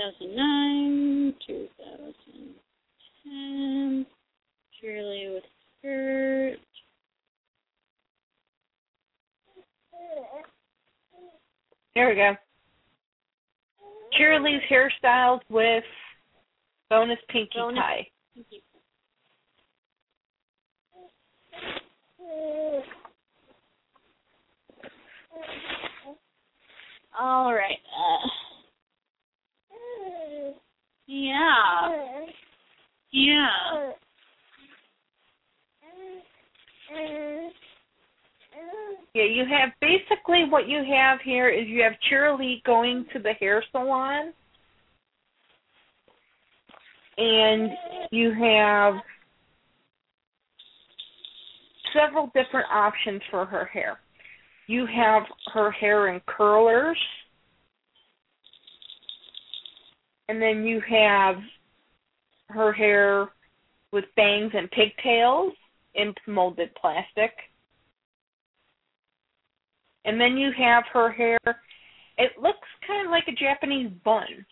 [0.00, 4.06] 2009, 2010,
[4.80, 5.44] Shirley with
[5.78, 6.56] skirt.
[11.94, 12.34] There we go.
[14.18, 15.84] Cheerilee's hairstyles with
[16.88, 18.06] bonus pinky Bonus- pie.
[27.18, 27.78] All right.
[27.94, 28.28] Uh,
[31.10, 32.26] yeah.
[33.12, 33.90] Yeah.
[39.14, 43.32] Yeah, you have basically what you have here is you have Cheerilee going to the
[43.32, 44.32] hair salon
[47.18, 47.70] and
[48.12, 48.94] you have
[51.92, 53.98] several different options for her hair.
[54.68, 56.98] You have her hair in curlers,
[60.30, 61.34] and then you have
[62.50, 63.26] her hair
[63.90, 65.52] with bangs and pigtails
[65.96, 67.32] in molded plastic.
[70.04, 71.38] And then you have her hair,
[72.16, 74.46] it looks kind of like a Japanese bun.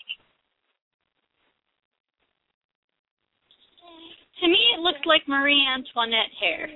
[4.40, 6.68] To me, it looks like Marie Antoinette hair.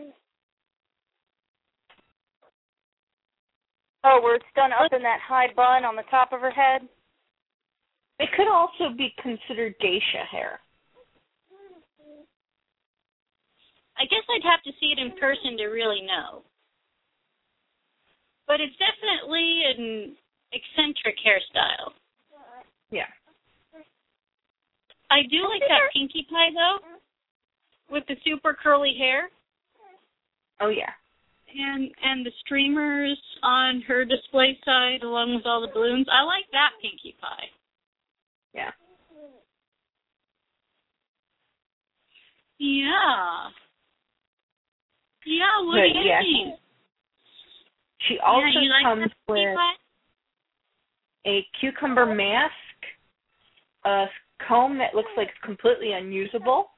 [4.04, 6.88] Oh, where it's done up in that high bun on the top of her head.
[8.22, 10.60] It could also be considered geisha hair.
[13.98, 16.42] I guess I'd have to see it in person to really know.
[18.46, 20.16] But it's definitely an
[20.52, 21.92] eccentric hairstyle.
[22.90, 23.10] Yeah.
[25.10, 26.78] I do like that pinkie pie though,
[27.90, 29.28] with the super curly hair
[30.60, 30.92] Oh yeah.
[31.52, 36.06] and and the streamers on her display side along with all the balloons.
[36.10, 37.50] I like that pinkie pie.
[38.54, 38.70] Yeah.
[42.58, 43.48] Yeah.
[45.24, 46.20] Yeah, what do you yeah.
[46.20, 46.58] think?
[48.08, 49.58] She also yeah, like comes with
[51.26, 52.52] a cucumber mask,
[53.84, 54.06] a
[54.46, 56.70] comb that looks like it's completely unusable,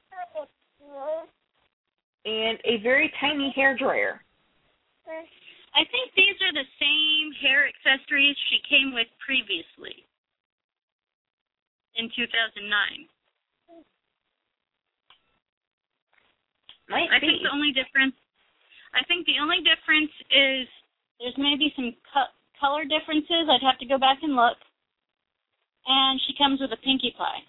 [2.25, 4.21] and a very tiny hair dryer.
[5.75, 10.05] I think these are the same hair accessories she came with previously
[11.95, 13.07] in 2009.
[16.87, 17.25] Might I be.
[17.27, 18.13] think the only difference,
[18.93, 20.67] I think the only difference is
[21.19, 23.49] there's maybe some co- color differences.
[23.49, 24.57] I'd have to go back and look.
[25.87, 27.41] And she comes with a pinkie pie.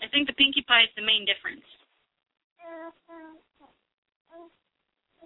[0.00, 1.64] I think the pinkie pie is the main difference.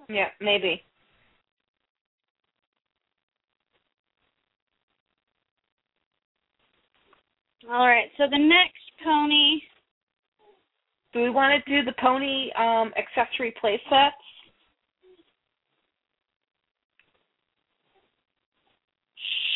[0.09, 0.83] Yeah, maybe.
[7.71, 9.61] All right, so the next pony,
[11.13, 14.17] Do we want to do the pony um, accessory play sets?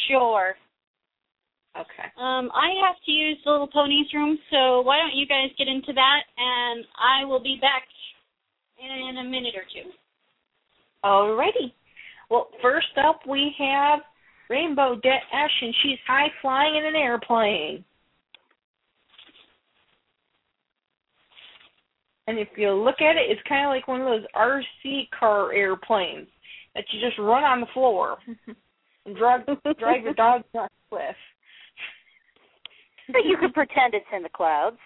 [0.09, 0.55] sure.
[1.77, 2.09] Okay.
[2.17, 5.69] Um, I have to use the little ponies room, so why don't you guys get
[5.69, 7.83] into that, and I will be back
[8.83, 9.91] in a minute or two.
[11.05, 11.73] Alrighty.
[12.31, 14.01] Well, first up we have
[14.49, 17.85] Rainbow Dash, and she's high flying in an airplane.
[22.29, 25.51] And if you look at it, it's kind of like one of those RC car
[25.51, 26.29] airplanes
[26.75, 28.19] that you just run on the floor
[29.07, 29.47] and drive
[29.79, 31.17] drive your dog off the cliff.
[33.09, 34.77] But you could pretend it's in the clouds.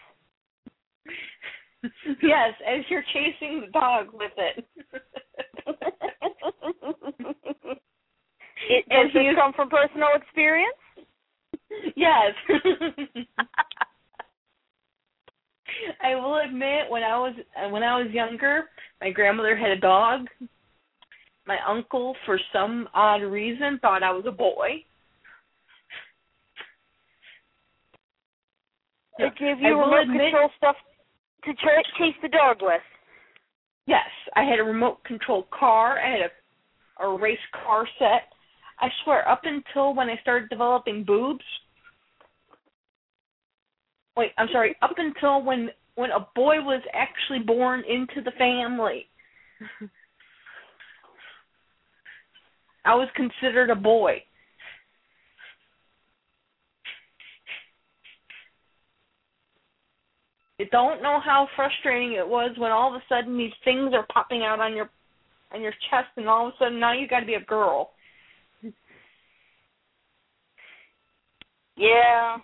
[2.22, 4.64] yes, as you're chasing the dog with it.
[8.70, 10.78] it And does this come from personal experience?
[11.96, 12.34] yes.
[16.02, 18.64] I will admit, when I was uh, when I was younger,
[19.00, 20.26] my grandmother had a dog.
[21.46, 24.84] My uncle, for some odd reason, thought I was a boy.
[29.18, 30.76] It gave you remote admit- control stuff
[31.44, 32.80] to ch- chase the dog with.
[33.86, 35.98] Yes, I had a remote control car.
[35.98, 38.32] I had a, a race car set.
[38.80, 41.44] I swear, up until when I started developing boobs.
[44.16, 44.76] Wait, I'm sorry.
[44.82, 49.06] Up until when when a boy was actually born into the family,
[52.84, 54.22] I was considered a boy.
[60.58, 64.06] You don't know how frustrating it was when all of a sudden these things are
[64.12, 64.90] popping out on your
[65.52, 67.90] on your chest and all of a sudden now you got to be a girl.
[71.74, 72.36] Yeah.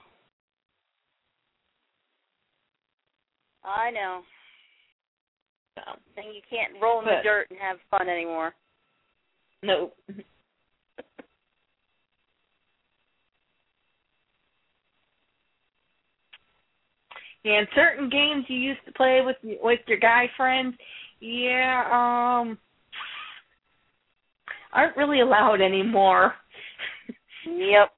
[3.68, 4.20] I know.
[5.76, 5.82] So,
[6.16, 8.54] And you can't roll in the dirt and have fun anymore.
[9.62, 9.92] no.
[17.44, 20.74] Yeah, and certain games you used to play with with your guy friends,
[21.20, 21.84] yeah,
[22.40, 22.58] um
[24.72, 26.34] aren't really allowed anymore.
[27.46, 27.90] Yep.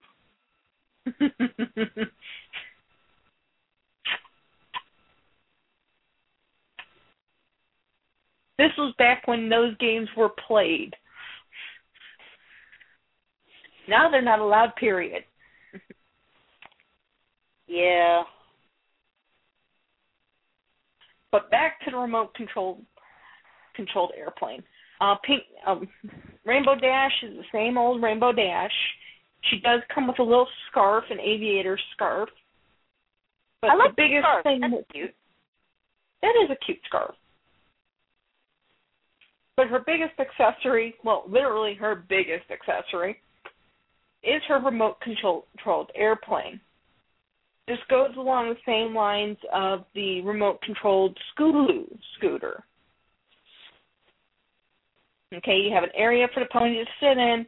[8.61, 10.93] this was back when those games were played.
[13.89, 15.25] Now they're not allowed, period.
[17.67, 18.25] Yeah.
[21.31, 22.85] But back to the remote controlled
[23.77, 24.65] controlled airplane.
[25.01, 25.87] Uh pink um
[26.45, 28.73] Rainbow Dash is the same old Rainbow Dash.
[29.49, 32.29] She does come with a little scarf, an aviator scarf.
[33.63, 34.43] But I like the biggest scarf.
[34.43, 35.15] thing That's that- cute.
[36.23, 37.15] That is a cute scarf.
[39.61, 43.21] But her biggest accessory, well, literally her biggest accessory,
[44.25, 46.59] is her remote controlled airplane.
[47.69, 52.65] This goes along the same lines of the remote controlled Scootaloo scooter.
[55.35, 57.47] Okay, you have an area for the pony to sit in,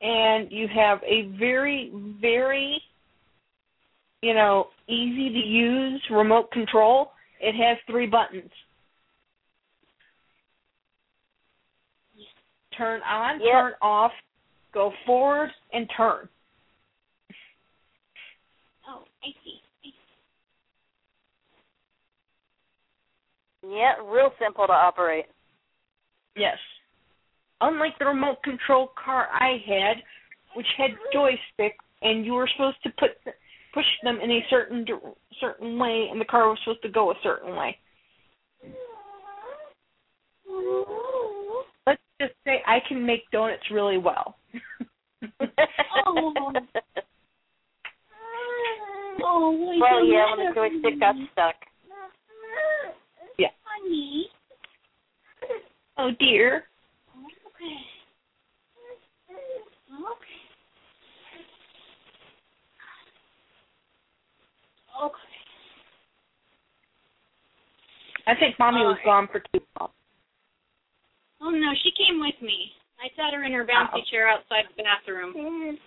[0.00, 2.82] and you have a very, very,
[4.20, 7.12] you know, easy to use remote control.
[7.40, 8.50] It has three buttons.
[12.76, 13.52] Turn on, Yep.
[13.52, 14.12] turn off,
[14.72, 16.28] go forward, and turn.
[18.88, 19.62] Oh, I see.
[19.84, 19.94] I see.
[23.62, 25.26] Yeah, real simple to operate.
[26.36, 26.58] Yes.
[27.60, 30.02] Unlike the remote control car I had,
[30.54, 33.16] which had joysticks, and you were supposed to put
[33.72, 35.00] push them in a certain dir-
[35.40, 37.78] certain way, and the car was supposed to go a certain way.
[42.20, 44.36] Let's just say I can make donuts really well.
[46.06, 46.32] Oh.
[49.26, 50.82] Oh, wait well, a yeah, when the minute.
[50.82, 51.54] joystick got stuck.
[53.38, 53.48] Yeah.
[53.64, 54.26] Honey.
[55.96, 56.64] Oh dear.
[57.16, 57.80] Okay.
[59.94, 60.40] Okay.
[65.04, 65.18] Okay.
[68.26, 69.04] I think mommy was Alright.
[69.04, 69.90] gone for too long.
[71.44, 72.72] Oh no, she came with me.
[72.98, 74.10] I sat her in her bouncy Oh.
[74.10, 75.78] chair outside the bathroom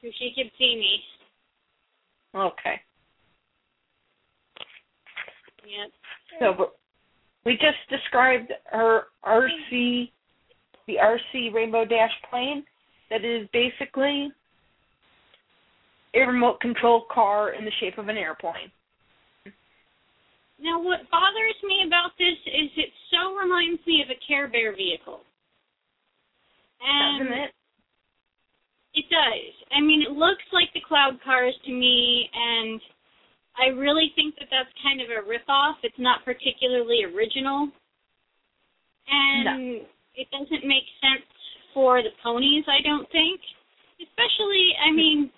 [0.00, 1.04] so she could see me.
[2.34, 2.80] Okay.
[5.64, 5.90] Yep.
[6.38, 6.76] So but
[7.44, 10.10] we just described her RC,
[10.86, 12.64] the RC Rainbow Dash plane
[13.10, 14.30] that is basically
[16.14, 18.70] a remote control car in the shape of an airplane.
[20.60, 24.76] Now, what bothers me about this is it so reminds me of a Care Bear
[24.76, 25.24] vehicle.
[26.80, 27.50] And Doesn't it?
[28.92, 29.54] It does.
[29.72, 32.80] I mean, it looks like the cloud cars to me, and
[33.56, 35.78] I really think that that's kind of a ripoff.
[35.82, 37.70] It's not particularly original,
[39.06, 41.28] and it doesn't make sense
[41.72, 42.64] for the ponies.
[42.66, 43.40] I don't think,
[44.02, 44.74] especially.
[44.82, 45.30] I mean,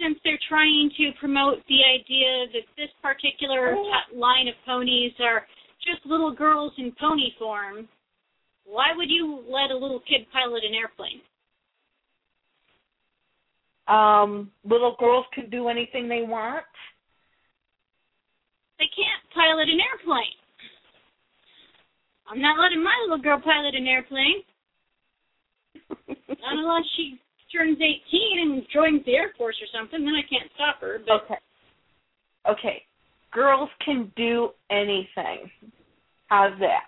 [0.00, 5.46] since they're trying to promote the idea that this particular t- line of ponies are
[5.84, 7.88] just little girls in pony form,
[8.64, 11.20] why would you let a little kid pilot an airplane?
[13.88, 16.64] Um, little girls can do anything they want.
[18.78, 20.38] They can't pilot an airplane.
[22.30, 24.44] I'm not letting my little girl pilot an airplane.
[26.28, 27.18] Not unless she
[27.52, 30.98] turns 18 and joins the Air Force or something, then I can't stop her.
[31.06, 31.38] But Okay.
[32.46, 32.86] Okay.
[33.32, 35.50] Girls can do anything.
[36.28, 36.84] How's that?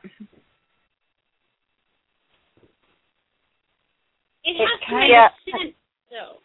[4.42, 5.76] it It has to kinda- sense,
[6.10, 6.42] though.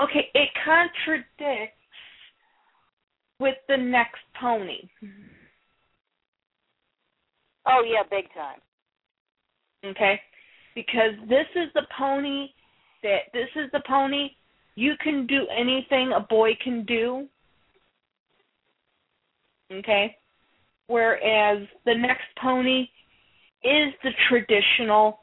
[0.00, 1.78] okay, it contradicts
[3.38, 4.88] with the next pony.
[7.66, 8.60] Oh yeah, big time.
[9.84, 10.20] Okay?
[10.74, 12.48] Because this is the pony
[13.02, 14.30] that this is the pony
[14.74, 17.28] you can do anything a boy can do.
[19.70, 20.16] Okay?
[20.86, 22.88] Whereas the next pony
[23.62, 25.20] is the traditional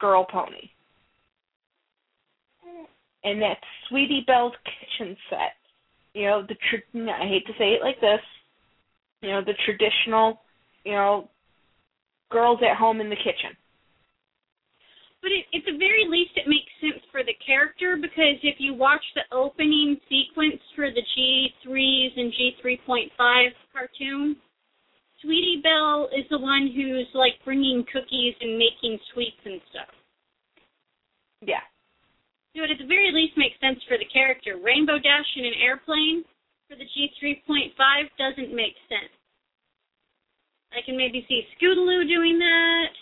[0.00, 0.70] girl pony.
[3.24, 5.54] And that's Sweetie Belle's kitchen set.
[6.12, 8.20] You know, the tr- I hate to say it like this.
[9.22, 10.42] You know, the traditional,
[10.84, 11.30] you know,
[12.30, 13.56] girls at home in the kitchen.
[15.24, 18.76] But it, at the very least, it makes sense for the character because if you
[18.76, 23.08] watch the opening sequence for the G3s and G3.5
[23.72, 24.36] cartoon,
[25.24, 29.88] Sweetie Belle is the one who's like bringing cookies and making sweets and stuff.
[31.40, 31.64] Yeah.
[32.52, 34.60] So it at the very least makes sense for the character.
[34.60, 36.20] Rainbow Dash in an airplane
[36.68, 37.72] for the G3.5
[38.20, 39.16] doesn't make sense.
[40.76, 42.92] I can maybe see Scootaloo doing that.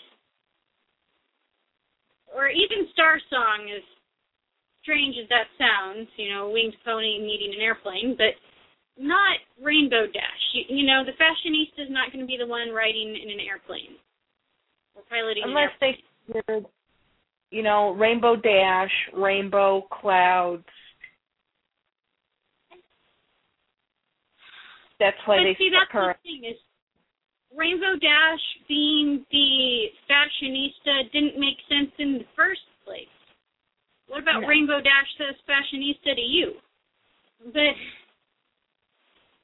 [2.35, 3.83] Or even Star Song, as
[4.81, 8.33] strange as that sounds, you know, winged pony needing an airplane, but
[8.97, 10.43] not Rainbow Dash.
[10.53, 13.39] You, you know, the fashionista is not going to be the one riding in an
[13.39, 13.97] airplane
[14.95, 16.03] or piloting Unless an airplane.
[16.27, 16.65] they did,
[17.51, 20.65] you know, Rainbow Dash, Rainbow Clouds.
[24.99, 26.15] That's why but they see, that's her.
[26.15, 26.57] the thing is,
[27.55, 33.07] Rainbow Dash being the fashionista didn't make sense in the first place.
[34.07, 34.47] What about No.
[34.47, 36.53] Rainbow Dash says fashionista to you?
[37.45, 37.75] But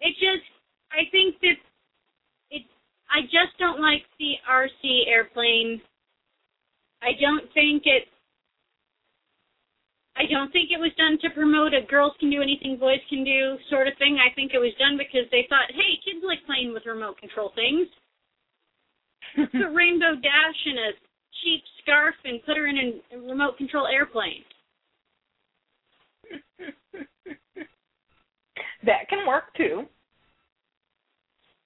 [0.01, 0.45] it just,
[0.91, 1.57] I think that
[2.51, 2.63] it,
[3.11, 5.81] I just don't like the RC airplane.
[7.01, 8.07] I don't think it.
[10.19, 13.23] I don't think it was done to promote a girls can do anything boys can
[13.23, 14.19] do sort of thing.
[14.19, 17.53] I think it was done because they thought, hey, kids like playing with remote control
[17.55, 17.87] things.
[19.55, 20.91] Put Rainbow Dash in a
[21.39, 24.43] cheap scarf and put her in a remote control airplane.
[28.83, 29.83] that can work too.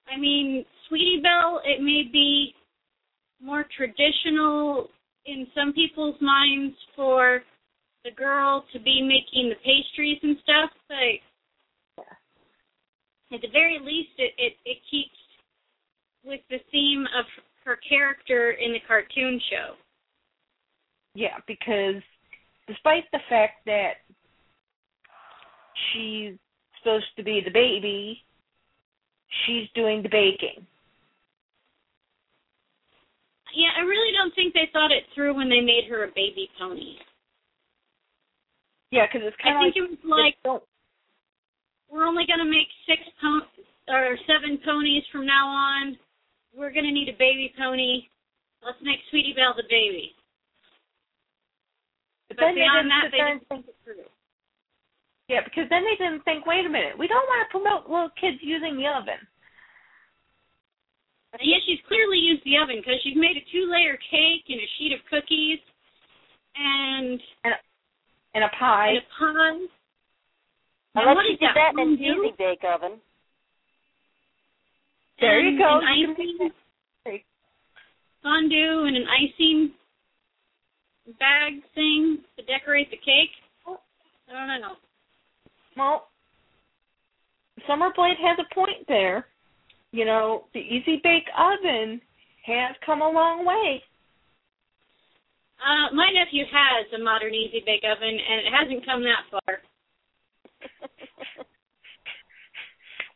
[0.06, 2.54] I mean, Sweetie Belle, it may be
[3.42, 4.90] more traditional
[5.26, 7.42] in some people's minds for
[8.04, 12.04] the girl to be making the pastries and stuff, but
[13.34, 15.16] at the very least, it, it, it keeps
[16.24, 17.24] with the theme of
[17.64, 19.74] her character in the cartoon show.
[21.14, 22.02] Yeah, because
[22.68, 24.04] despite the fact that
[25.92, 26.34] she's
[26.78, 28.18] supposed to be the baby,
[29.46, 30.66] she's doing the baking.
[33.54, 36.50] Yeah, I really don't think they thought it through when they made her a baby
[36.58, 36.96] pony.
[38.94, 39.60] Yeah, because it's kind of.
[39.60, 40.62] I think it was like don't
[41.90, 43.46] we're only going to make six pon-
[43.90, 45.98] or seven ponies from now on.
[46.54, 48.06] We're going to need a baby pony.
[48.62, 50.14] Let's make Sweetie Belle the baby.
[52.30, 54.06] But But then they beyond didn't that, they didn't think, it through.
[55.28, 58.10] yeah, because then they didn't think, wait a minute, we don't want to promote little
[58.18, 59.20] kids using the oven.
[61.42, 64.94] Yeah, she's clearly used the oven because she's made a two-layer cake and a sheet
[64.94, 65.58] of cookies
[66.54, 67.54] and, And
[68.42, 68.88] a pie.
[68.90, 69.66] and a pie.
[70.96, 73.00] Unless what she did that in an easy bake oven.
[75.20, 75.80] There you go.
[75.82, 76.50] An You icing,
[78.22, 79.70] fondue and an icing
[81.18, 83.30] bag thing to decorate the cake.
[83.66, 84.74] I don't know.
[85.76, 86.08] Well,
[87.68, 89.26] Summer Blade has a point there.
[89.92, 92.00] You know, the Easy Bake Oven
[92.46, 93.82] has come a long way.
[95.60, 99.60] Uh, my nephew has a modern easy bake oven, and it hasn't come that far.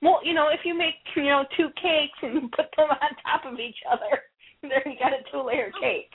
[0.00, 3.10] Well, you know, if you make, you know, two cakes and you put them on
[3.26, 4.22] top of each other,
[4.62, 6.10] there you got a two layer cake.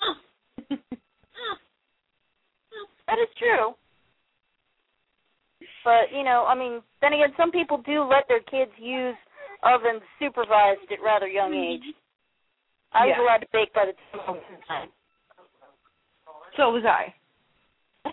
[0.00, 0.14] Oh,
[0.70, 1.56] oh, oh.
[3.08, 3.74] That is true.
[5.84, 9.16] But, you know, I mean, then again, some people do let their kids use
[9.62, 11.82] ovens supervised at rather young age.
[12.92, 13.22] I was Yeah.
[13.24, 14.88] allowed to bake by the time I was nine.
[16.56, 17.14] So was I.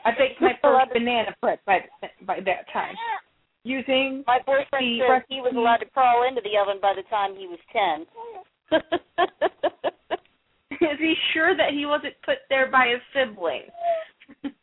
[0.06, 1.80] I baked my first banana bread by
[2.26, 2.96] by that time
[3.64, 7.04] using My boyfriend The said he was allowed to crawl into the oven by the
[7.10, 8.06] time he was ten.
[10.82, 13.70] Is he sure that he wasn't put there by his sibling?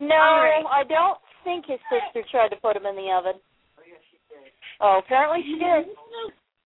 [0.00, 0.64] no, All right.
[0.66, 3.40] I don't think his sister tried to put him in the oven.
[4.80, 5.86] Oh, apparently she did.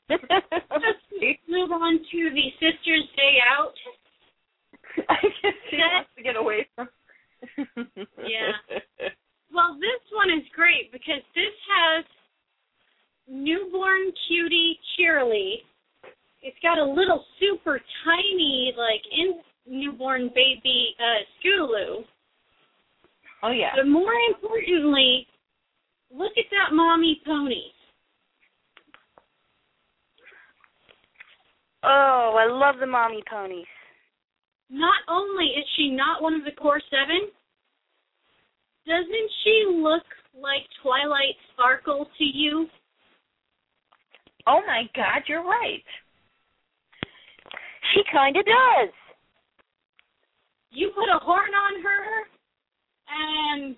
[0.08, 3.76] Let's move on to the Sisters' Day Out.
[5.08, 6.88] I guess he wants to get away from.
[8.18, 8.52] Yeah.
[9.50, 12.04] Well, this one is great because this has
[13.26, 15.64] newborn cutie Cheerilee.
[16.42, 22.04] It's got a little super tiny, like, in newborn baby uh, Scootaloo.
[23.42, 23.70] Oh yeah.
[23.76, 25.26] But more importantly,
[26.10, 27.72] look at that mommy pony.
[31.84, 33.66] Oh, I love the mommy ponies.
[34.78, 37.30] Not only is she not one of the core seven,
[38.86, 40.04] doesn't she look
[40.40, 42.68] like Twilight Sparkle to you?
[44.46, 45.82] Oh my God, you're right.
[47.92, 48.94] She kind of does.
[50.70, 52.04] You put a horn on her,
[53.10, 53.76] and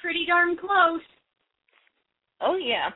[0.00, 1.00] pretty darn close.
[2.42, 2.90] Oh yeah.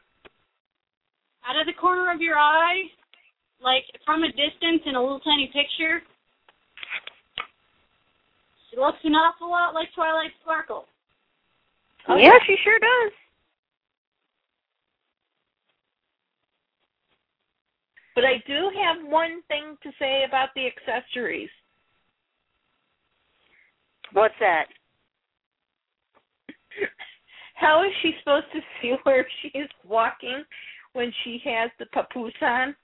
[1.48, 2.82] Out of the corner of your eye,
[3.62, 6.02] like from a distance in a little tiny picture,
[8.76, 10.86] she looks an awful lot like Twilight Sparkle.
[12.08, 13.12] Oh, yeah, she sure does.
[18.14, 21.50] But I do have one thing to say about the accessories.
[24.12, 24.66] What's that?
[27.54, 30.44] How is she supposed to see where she is walking
[30.92, 32.76] when she has the papoose on?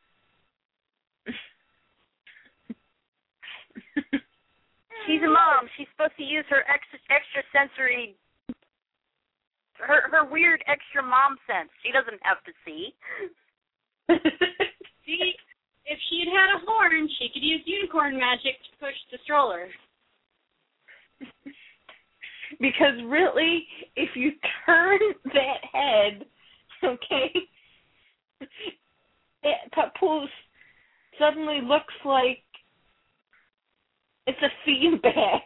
[5.07, 5.69] She's a mom.
[5.77, 8.17] She's supposed to use her extra extra sensory
[9.83, 11.71] her her weird extra mom sense.
[11.83, 12.95] She doesn't have to see.
[15.07, 15.35] See,
[15.87, 19.69] if she had had a horn, she could use unicorn magic to push the stroller.
[22.61, 23.67] because really,
[23.97, 24.33] if you
[24.65, 26.25] turn that head,
[26.85, 27.33] okay,
[29.43, 30.31] that papoose
[31.19, 32.45] suddenly looks like
[34.27, 35.43] it's a feedback.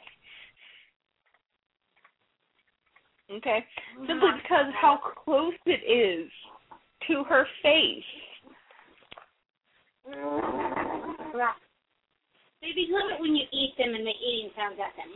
[3.31, 3.65] Okay,
[3.98, 4.07] mm-hmm.
[4.07, 6.31] simply because how close it is
[7.09, 8.05] to her face.
[12.62, 15.11] Babies love it when you eat them and the eating sounds at them.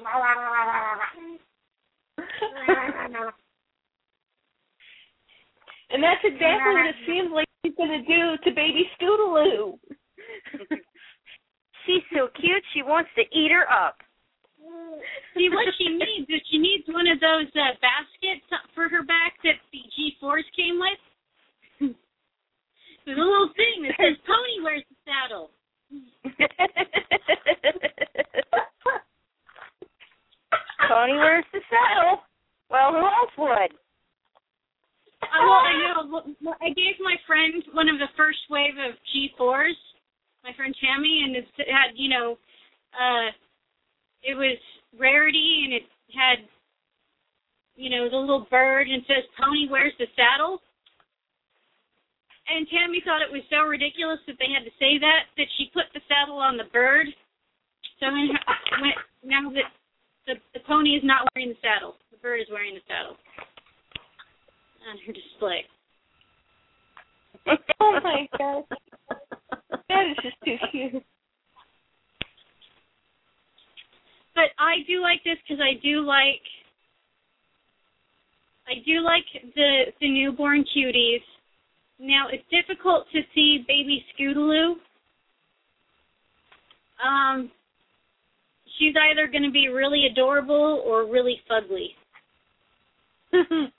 [5.93, 9.79] And that's exactly what it seems like she's gonna do to baby Scootaloo.
[11.91, 12.63] She's so cute.
[12.73, 13.99] She wants to eat her up.
[15.35, 18.47] See what she needs is she needs one of those uh, baskets
[18.77, 21.03] for her back that the G4s came with.
[23.05, 25.51] There's a little thing that says Pony wears the saddle.
[30.87, 32.23] Tony wears the saddle.
[32.71, 33.75] Well, who else would?
[35.27, 36.23] Uh, well, I know.
[36.63, 39.75] I gave my friend one of the first wave of G4s,
[40.45, 42.39] my friend Tammy, and it had, you know,
[42.97, 43.29] uh,
[44.23, 44.59] it was
[44.99, 46.39] rarity, and it had,
[47.77, 50.61] you know, the little bird, and says Pony wears the saddle.
[52.51, 55.71] And Tammy thought it was so ridiculous that they had to say that that she
[55.71, 57.07] put the saddle on the bird.
[58.01, 58.35] So when,
[59.23, 59.71] now that
[60.27, 63.15] the, the pony is not wearing the saddle, the bird is wearing the saddle
[64.89, 65.63] on her display.
[67.81, 68.65] oh my god.
[69.91, 71.05] That is just too cute.
[74.37, 76.41] But I do like this because I do like
[78.69, 79.27] I do like
[79.57, 81.23] the the newborn cuties.
[81.99, 84.75] Now it's difficult to see baby Scootaloo.
[87.05, 87.51] Um,
[88.79, 91.89] she's either going to be really adorable or really fugly,
[93.33, 93.73] and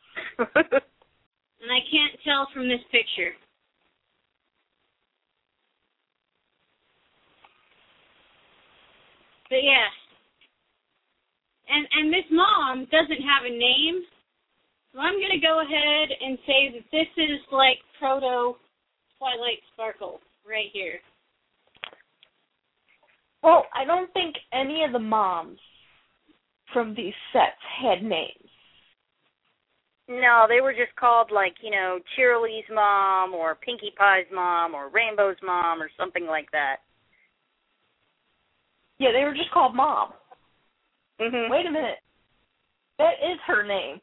[1.72, 3.32] I can't tell from this picture.
[9.52, 9.92] But yeah,
[11.68, 14.00] and and this mom doesn't have a name,
[14.94, 18.56] so I'm going to go ahead and say that this is like proto
[19.20, 21.00] Twilight Sparkle right here.
[23.44, 25.60] Well, I don't think any of the moms
[26.72, 28.50] from these sets had names.
[30.08, 34.90] No, they were just called like, you know, Cheerilee's mom or Pinkie Pie's mom or
[34.90, 36.78] Rainbow's mom or something like that.
[39.02, 40.14] Yeah, they were just called mom.
[41.20, 41.50] Mhm.
[41.50, 41.98] Wait a minute.
[43.00, 44.00] That is her name.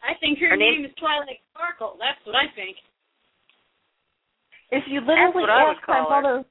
[0.00, 1.96] I think her, Her name- name is Twilight Sparkle.
[2.00, 2.78] That's what I think.
[4.70, 6.08] if you literally what I would ask my her.
[6.08, 6.44] mother,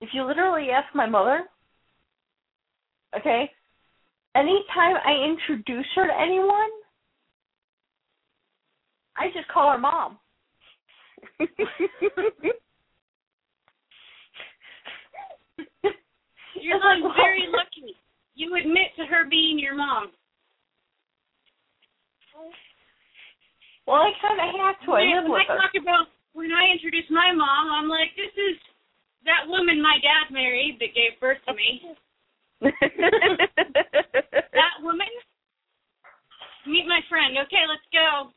[0.00, 1.46] if you literally ask my mother,
[3.16, 3.52] okay,
[4.34, 6.70] anytime I introduce her to anyone,
[9.16, 10.18] I just call her mom.
[16.64, 17.92] Your mom's very lucky.
[18.34, 20.08] You admit to her being your mom.
[23.86, 24.96] Well, I kind of have to.
[24.96, 25.60] I live when with I her.
[25.60, 28.56] talk about when I introduce my mom, I'm like, this is
[29.28, 31.92] that woman my dad married that gave birth to me.
[34.54, 35.06] That woman.
[36.66, 37.36] Meet my friend.
[37.44, 38.30] Okay, let's go.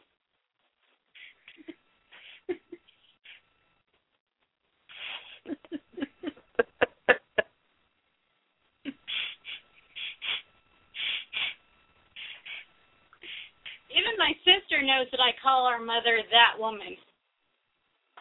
[13.97, 16.93] Even my sister knows that I call our mother that woman.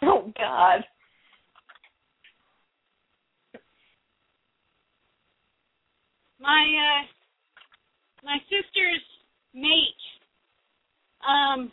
[0.03, 0.81] oh God.
[6.41, 7.03] My uh
[8.25, 9.05] my sister's
[9.53, 10.05] mate
[11.21, 11.73] um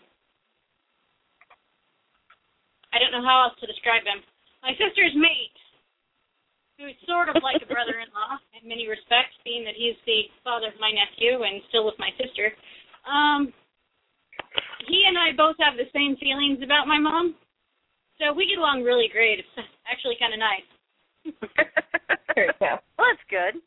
[2.92, 4.22] I don't know how else to describe him.
[4.62, 5.58] My sister's mate,
[6.78, 9.98] who is sort of like a brother in law in many respects, being that he's
[10.06, 12.52] the father of my nephew and still with my sister.
[13.08, 13.54] Um
[14.88, 17.34] he and I both have the same feelings about my mom.
[18.22, 19.40] So we get along really great.
[19.40, 20.70] It's actually kinda nice.
[22.36, 22.78] There you go.
[22.98, 23.62] Well, that's good.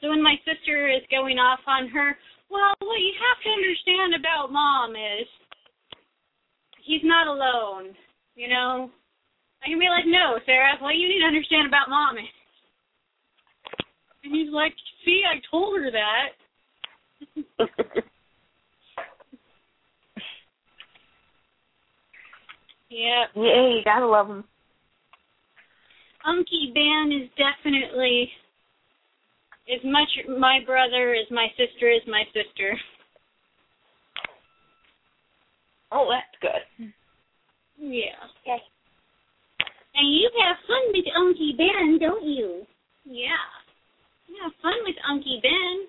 [0.00, 2.16] So when my sister is going off on her,
[2.48, 5.26] well, what you have to understand about mom is
[6.84, 7.96] he's not alone.
[8.34, 8.90] You know,
[9.62, 12.24] I can be like, no, Sarah, what you need to understand about mom is.
[14.24, 16.36] And he's like, see, I told her that.
[22.88, 24.44] Yeah, yeah, you gotta love him.
[26.26, 28.30] Unky Ben is definitely
[29.68, 30.08] as much
[30.38, 32.78] my brother as my sister is my sister.
[35.92, 36.92] Oh, that's good.
[37.78, 38.16] Yeah.
[38.42, 38.62] Okay.
[39.94, 42.66] And you have fun with Unky Ben, don't you?
[43.04, 43.46] Yeah.
[44.28, 45.86] You have fun with Unky Ben.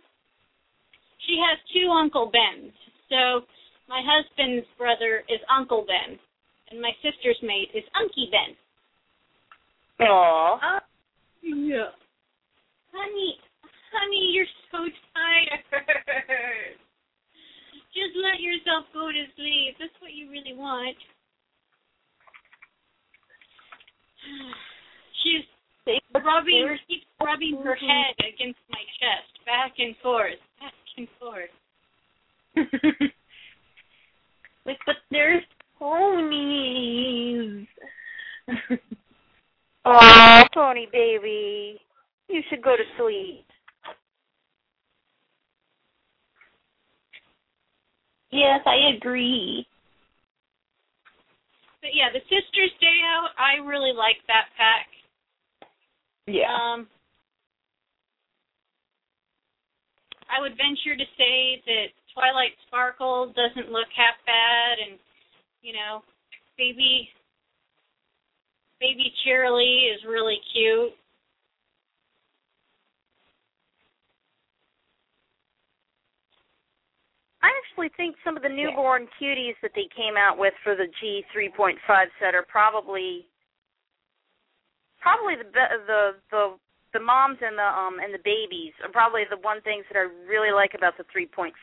[1.28, 2.72] She has two Uncle Bens.
[3.12, 3.44] So
[3.92, 6.18] my husband's brother is Uncle Ben,
[6.72, 8.56] and my sister's mate is Unky Ben.
[10.08, 10.56] Aw.
[10.56, 10.80] Uh,
[11.44, 11.92] yeah.
[12.96, 13.36] Honey,
[13.92, 14.80] honey, you're so
[15.14, 16.80] tired.
[17.92, 19.76] Just let yourself go to sleep.
[19.80, 20.96] That's what you really want.
[25.24, 25.44] She's
[26.14, 30.40] rubbing, keeps rubbing her head against my chest, back and forth,
[30.98, 31.50] and forth.
[34.66, 35.44] like, but there's
[35.78, 37.68] ponies.
[39.86, 41.80] Aw, Pony baby.
[42.30, 43.46] You should go to sleep.
[48.32, 49.66] yes, I agree.
[51.82, 54.88] But yeah, the Sisters Day Out, I really like that pack.
[56.26, 56.54] Yeah.
[56.54, 56.88] Um,
[60.30, 65.00] I would venture to say that Twilight Sparkle doesn't look half bad, and
[65.62, 66.02] you know,
[66.58, 67.10] baby,
[68.80, 70.92] baby Cheerilee is really cute.
[77.42, 80.88] I actually think some of the newborn cuties that they came out with for the
[81.00, 81.76] G 3.5
[82.20, 83.26] set are probably
[85.00, 85.52] probably the
[85.88, 86.58] the the
[86.98, 90.10] the moms and the um and the babies are probably the one things that I
[90.26, 91.54] really like about the 3.5s.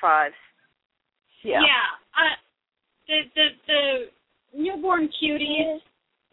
[1.59, 1.91] yeah.
[2.15, 2.39] Uh,
[3.11, 3.83] the the the
[4.55, 5.83] newborn cuties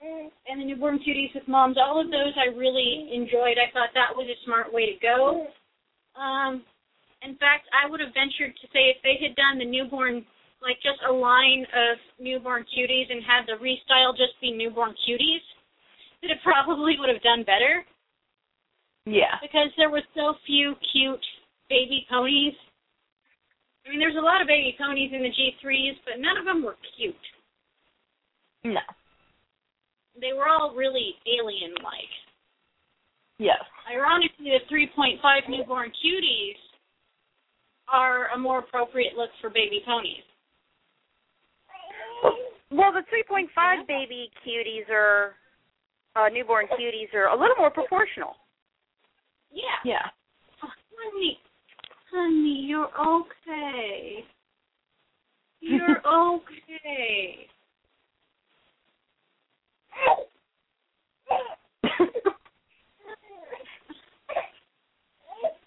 [0.01, 3.57] and the newborn cuties with moms, all of those I really enjoyed.
[3.57, 5.45] I thought that was a smart way to go.
[6.17, 6.65] Um,
[7.21, 10.25] in fact, I would have ventured to say if they had done the newborn,
[10.57, 15.45] like just a line of newborn cuties and had the restyle just be newborn cuties,
[16.25, 17.85] that it probably would have done better
[19.05, 19.41] Yeah.
[19.41, 21.25] because there were so few cute
[21.69, 22.53] baby ponies.
[23.85, 26.63] I mean, there's a lot of baby ponies in the G3s, but none of them
[26.63, 27.15] were cute.
[28.63, 28.81] No.
[30.19, 32.13] They were all really alien-like.
[33.39, 33.63] Yes.
[33.89, 35.17] Ironically, the 3.5
[35.49, 36.59] newborn cuties
[37.91, 40.21] are a more appropriate look for baby ponies.
[42.69, 45.35] Well, the 3.5 baby cuties are
[46.15, 48.35] uh newborn cuties are a little more proportional.
[49.51, 49.63] Yeah.
[49.83, 50.09] Yeah.
[50.63, 51.39] Oh, honey,
[52.11, 54.25] honey, you're okay.
[55.59, 57.47] You're okay.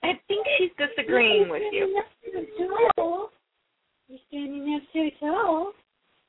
[0.02, 2.02] I think she's disagreeing with you.
[4.08, 5.72] You're standing up so tall.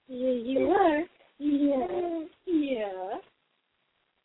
[0.07, 1.03] Yeah, you are.
[1.39, 2.25] Yeah.
[2.45, 3.17] Yeah.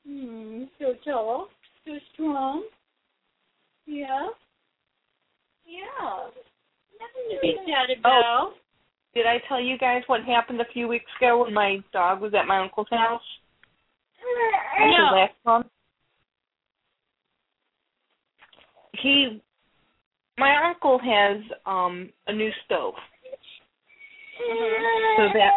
[0.06, 1.48] Hmm, so tall,
[1.84, 2.64] so strong.
[3.90, 4.28] Yeah.
[5.66, 6.30] Yeah.
[7.00, 8.52] Nothing to be sad about.
[9.14, 12.32] Did I tell you guys what happened a few weeks ago when my dog was
[12.34, 13.20] at my uncle's house?
[14.78, 15.16] No.
[15.16, 15.66] last month.
[19.02, 19.42] He,
[20.38, 22.94] my uncle has um a new stove,
[25.16, 25.50] so that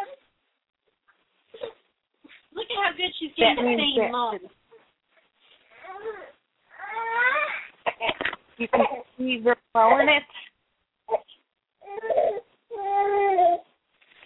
[2.55, 4.39] Look at how good she's that getting the means same mom.
[8.57, 8.85] You can
[9.17, 10.23] see the flow in it.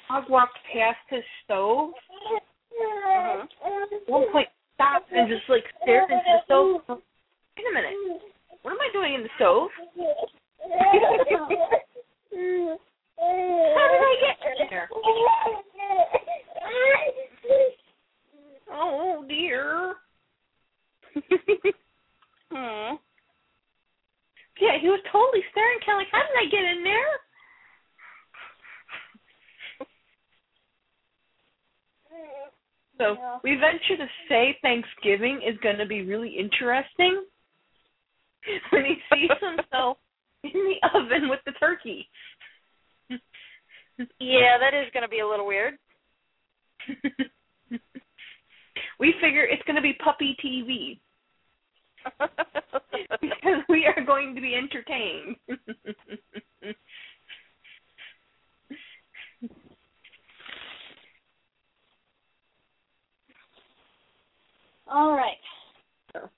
[0.10, 1.92] Dog walked past his stove.
[2.80, 3.50] At
[4.08, 6.82] one point, stopped and just like stared into the stove.
[6.88, 8.22] Wait a minute,
[8.62, 9.70] what am I doing in the stove?
[10.70, 10.92] How
[13.92, 14.90] did I get there?
[18.72, 19.96] Oh dear.
[22.50, 22.96] Hmm.
[24.62, 27.20] Yeah, he was totally staring, kind of like, how did I get in there?
[32.98, 33.40] So Yeah.
[33.44, 37.26] we venture to say Thanksgiving is going to be really interesting
[38.70, 39.98] when he sees himself
[40.44, 42.10] in the oven with the turkey.
[44.20, 45.78] Yeah, that is going to be a little weird.
[49.00, 51.02] we figure it's going to be puppy TV
[53.22, 55.36] because we are going to be entertained.
[64.88, 65.38] All right.
[66.14, 66.30] So-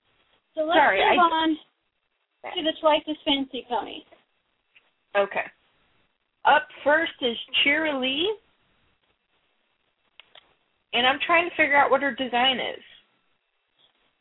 [0.55, 1.59] So let's Sorry, move I- on
[2.55, 4.03] to the twice as fancy pony.
[5.15, 5.45] Okay.
[6.45, 8.37] Up first is Cheerilee.
[10.93, 12.83] And I'm trying to figure out what her design is.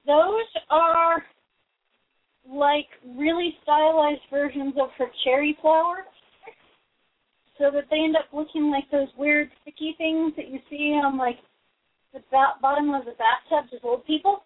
[0.06, 1.24] Those are
[2.50, 5.98] like really stylized versions of her cherry flower.
[7.58, 11.18] So that they end up looking like those weird sticky things that you see on
[11.18, 11.38] like
[12.12, 14.44] the ba- bottom of the bathtubs of old people.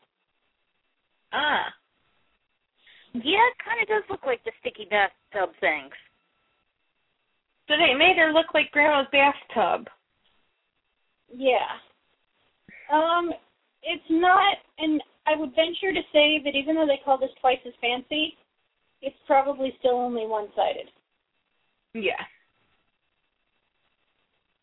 [1.33, 1.66] Ah.
[3.12, 5.93] Yeah, it kind of does look like the sticky bathtub things.
[7.69, 9.89] So they made her look like Grandma's bathtub.
[11.33, 11.69] Yeah.
[12.93, 13.31] Um,
[13.83, 17.59] it's not, and I would venture to say that even though they call this twice
[17.66, 18.36] as fancy,
[19.01, 20.89] it's probably still only one-sided,
[21.94, 22.20] Yeah.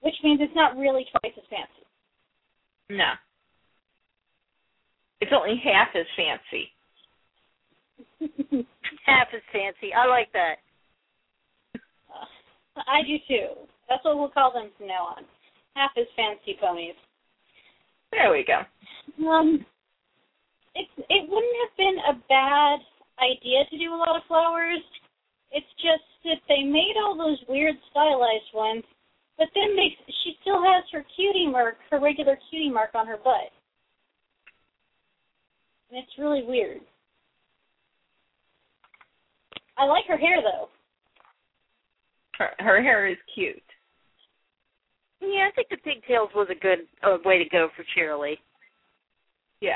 [0.02, 1.86] which means it's not really twice as fancy.
[2.90, 3.12] No.
[5.22, 6.72] It's only half as fancy.
[9.06, 9.94] Half as fancy.
[9.94, 10.56] I like that.
[12.88, 13.48] I do too.
[13.90, 15.24] That's what we'll call them from now on.
[15.76, 16.96] Half as fancy ponies.
[18.12, 19.28] There we go.
[19.28, 19.66] Um,
[20.76, 22.80] it it wouldn't have been a bad
[23.20, 24.82] idea to do a lot of flowers.
[25.52, 28.84] It's just that they made all those weird stylized ones,
[29.38, 33.18] but then they she still has her cutie mark, her regular cutie mark on her
[33.18, 33.52] butt,
[35.90, 36.82] and it's really weird.
[39.78, 40.70] I like her hair though.
[42.38, 43.62] Her, her hair is cute.
[45.22, 48.38] Yeah, I think the pigtails was a good uh, way to go for Cheerilee.
[49.60, 49.74] Yeah.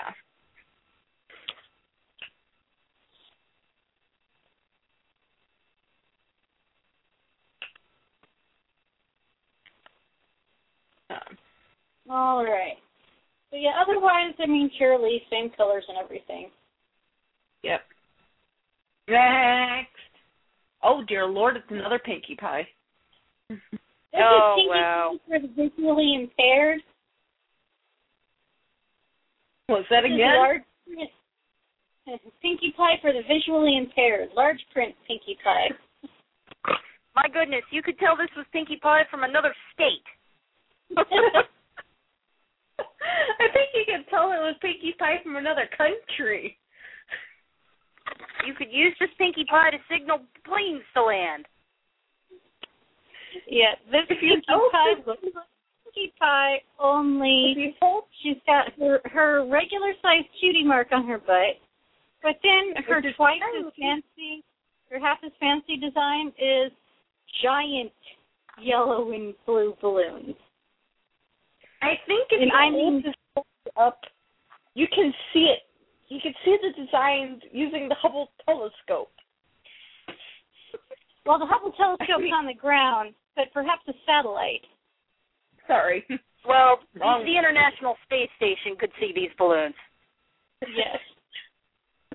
[11.09, 11.37] Um,
[12.09, 12.77] All right.
[13.49, 16.49] So yeah, otherwise, I mean, purely same colors and everything.
[17.63, 17.81] yep.
[19.07, 19.89] Next.
[20.84, 22.67] Oh dear lord, it's another Pinkie Pie.
[23.49, 23.57] This
[24.15, 25.11] Oh, is Pinkie wow.
[25.13, 26.80] Pie for the visually impaired.
[29.69, 30.35] Was that This is again?
[30.38, 31.09] large print.
[32.41, 34.30] Pinkie Pie for the visually impaired.
[34.35, 35.69] Large print Pinkie Pie.
[37.15, 40.97] My goodness, you could tell this was Pinkie Pie from another state.
[43.39, 46.57] I think you could tell it was Pinkie Pie from another country.
[48.45, 51.45] You could use this Pinkie Pie to signal planes to land.
[53.47, 55.51] yeah, this If you Pinkie don't Pie looks like
[55.85, 61.59] Pinkie Pie, only hold she's got her her regular size cutie mark on her butt,
[62.21, 64.43] but then her Which twice as fancy,
[64.89, 66.71] her half as fancy design is
[67.41, 67.91] giant
[68.61, 70.35] yellow and blue balloons.
[71.84, 73.43] I think if And you I hold mean- this
[73.77, 73.99] up,
[74.76, 75.60] you can see it.
[76.10, 79.11] You can see the designs using the Hubble telescope.
[81.26, 84.65] Well, the Hubble telescope's on the ground, but perhaps a satellite.
[85.68, 86.05] Sorry.
[86.45, 87.23] Well, Wrong.
[87.23, 89.73] the um, International Space Station could see these balloons.
[90.76, 90.99] Yes.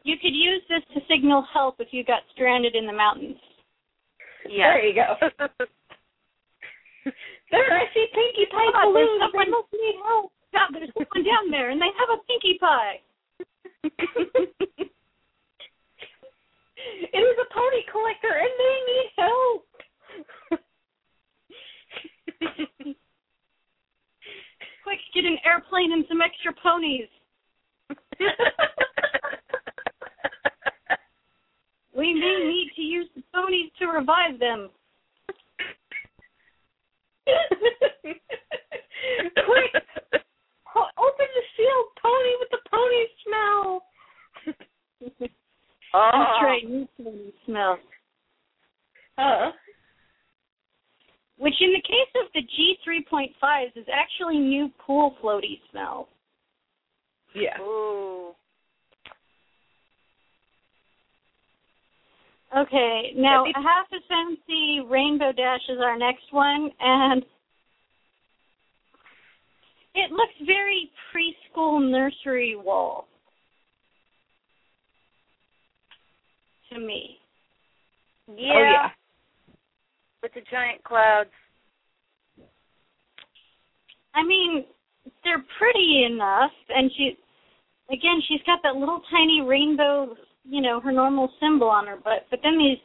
[0.05, 3.39] You could use this to signal help if you got stranded in the mountains.
[4.47, 4.75] Yeah.
[4.75, 5.15] There you go.
[7.51, 9.21] there, I see Pinkie Pie God, there's balloons.
[9.21, 10.33] They someone- must need help.
[10.53, 13.01] God, there's someone down there, and they have a pinkie pie.
[13.85, 13.93] it
[17.21, 19.67] is a pony collector, and they need help.
[24.85, 27.09] Quick, get an airplane and some extra ponies.
[31.95, 34.71] We may need to use the ponies to revive them.
[39.47, 39.73] Quick,
[40.77, 43.83] o- open the sealed pony with the pony smell.
[45.95, 46.11] oh.
[46.13, 47.79] That's right, new pony smell.
[49.17, 49.51] Uh,
[51.39, 56.09] Which, in the case of the G3.5s, is actually new pool floaty smell.
[57.35, 57.61] yeah.
[57.61, 58.35] Ooh.
[62.57, 67.25] Okay, now Maybe- half as fancy Rainbow Dash is our next one, and
[69.95, 73.07] it looks very preschool nursery wall
[76.71, 77.19] to me.
[78.29, 78.53] Oh, yeah.
[78.55, 78.91] Oh yeah.
[80.23, 81.31] With the giant clouds.
[84.15, 84.65] I mean,
[85.23, 87.17] they're pretty enough, and she,
[87.91, 90.17] again, she's got that little tiny rainbow,
[90.49, 92.79] you know, her normal symbol on her butt, but then these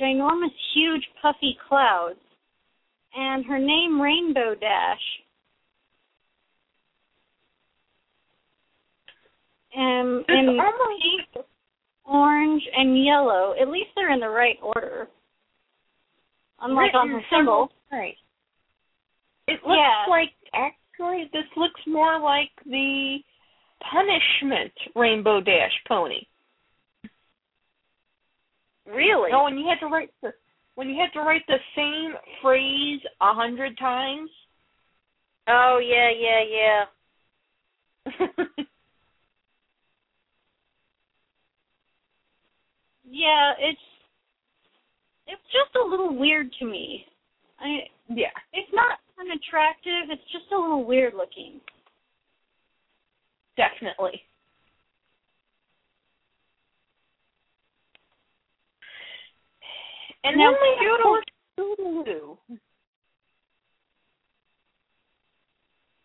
[0.00, 2.18] ginormous, huge, puffy clouds,
[3.14, 4.98] and her name Rainbow Dash.
[9.76, 11.46] Um, in almost- pink,
[12.04, 13.54] orange, and yellow.
[13.60, 15.08] At least they're in the right order.
[16.60, 17.72] Unlike on her symbol.
[17.90, 18.16] Right.
[19.48, 20.06] It looks Yeah.
[20.08, 23.22] like actually this looks more like the
[23.80, 26.24] punishment Rainbow Dash pony.
[28.86, 29.30] Really?
[29.32, 30.32] No, when you had to write the
[30.76, 34.30] when you had to write the same phrase a hundred times.
[35.48, 36.86] Oh yeah, yeah,
[38.38, 38.44] yeah.
[43.04, 43.80] Yeah, it's
[45.26, 47.06] it's just a little weird to me.
[47.60, 48.28] I yeah.
[48.52, 51.60] it's not unattractive, it's just a little weird looking.
[53.56, 54.22] Definitely.
[60.24, 61.22] And then Scootaloo-
[61.58, 62.38] Scootaloo.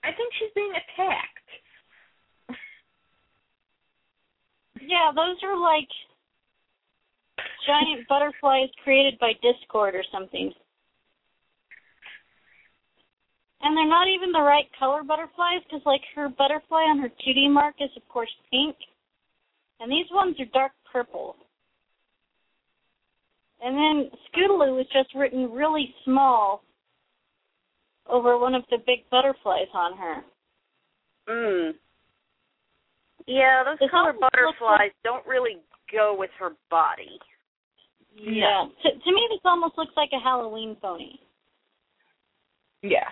[0.04, 1.38] I think she's being attacked.
[4.82, 5.88] Yeah, those are like
[7.66, 10.52] giant butterflies created by Discord or something.
[13.62, 17.50] And they're not even the right color butterflies because, like, her butterfly on her cutie
[17.50, 18.76] mark is, of course, pink.
[19.82, 21.36] And these ones are dark purple.
[23.62, 26.64] And then Scootaloo was just written really small
[28.10, 30.24] over one of the big butterflies on her.
[31.30, 31.72] Mm.
[33.28, 35.58] Yeah, those This color butterflies don't really
[35.92, 37.20] go with her body.
[38.16, 38.66] Yeah.
[38.84, 41.20] To, to me, this almost looks like a Halloween pony.
[42.82, 43.08] Yeah.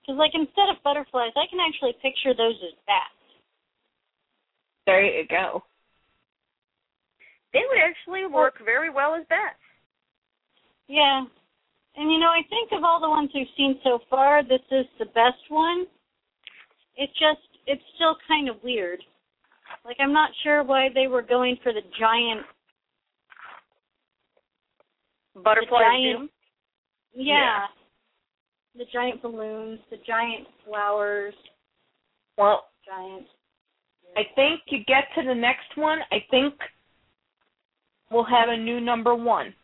[0.00, 3.20] Because, like, instead of butterflies, I can actually picture those as bats.
[4.86, 5.62] There you go.
[7.52, 9.58] They would actually work very well as bats.
[10.90, 11.22] Yeah.
[11.96, 14.86] And, you know, I think of all the ones we've seen so far, this is
[14.98, 15.86] the best one.
[16.96, 19.00] It's just, it's still kind of weird.
[19.84, 22.44] Like, I'm not sure why they were going for the giant,
[25.34, 26.30] Butterfly the giant- Zoom.
[27.14, 27.66] yeah,
[28.76, 31.34] the giant balloons, the giant flowers,
[32.36, 33.26] Well, giant.
[34.16, 36.00] I think you get to the next one.
[36.10, 36.54] I think
[38.10, 39.54] we'll have a new number one.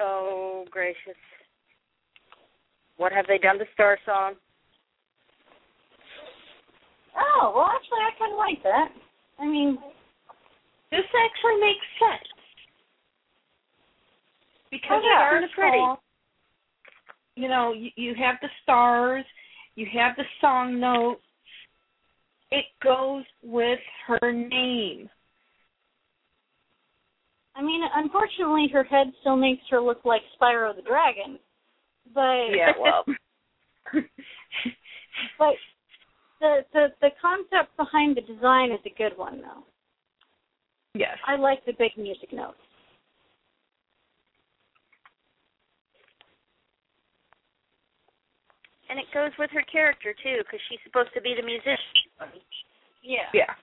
[0.00, 1.18] Oh gracious.
[2.96, 4.34] What have they done to Star Song?
[7.16, 8.88] Oh, well, actually, I kind of like that.
[9.38, 9.78] I mean,
[10.90, 12.28] This actually makes sense.
[14.70, 15.84] Because Oh, yeah, Star it's pretty.
[17.36, 19.24] You know, you, you have the stars,
[19.74, 21.20] you have the song notes.
[22.50, 25.08] It goes with her name.
[27.56, 31.38] I mean, unfortunately, her head still makes her look like Spyro the Dragon.
[32.12, 33.04] But Yeah, well.
[35.38, 35.54] but
[36.40, 39.64] the the the concept behind the design is a good one, though.
[40.94, 41.16] yes.
[41.26, 42.58] I like the big music notes.
[48.90, 51.78] And it goes with her character too, because she's supposed to be the musician.
[53.02, 53.30] Yeah.
[53.32, 53.54] Yeah.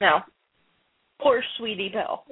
[0.00, 0.24] Now,
[1.20, 2.24] poor Sweetie Belle.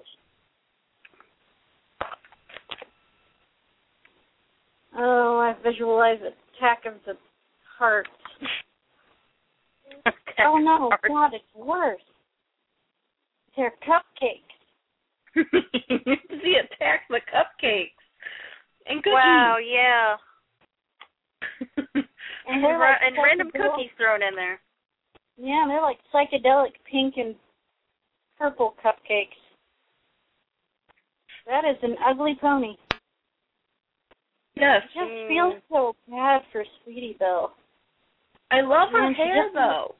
[4.96, 7.14] Oh, I visualize the attack of the
[7.78, 8.08] heart.
[10.40, 12.00] Oh no, God, it's worse.
[13.56, 14.42] They're cupcakes.
[15.34, 17.90] he attacked the cupcakes
[18.86, 19.12] and cookies.
[19.12, 20.16] Wow, yeah.
[22.48, 24.58] And And, ra- like and random cookies thrown in there.
[25.36, 27.34] Yeah, they're like psychedelic pink and
[28.38, 29.36] purple cupcakes.
[31.46, 32.76] That is an ugly pony.
[34.54, 35.28] Yes, I just Mm.
[35.28, 37.54] feel so bad for Sweetie Belle.
[38.50, 39.94] I love her she hair just- though.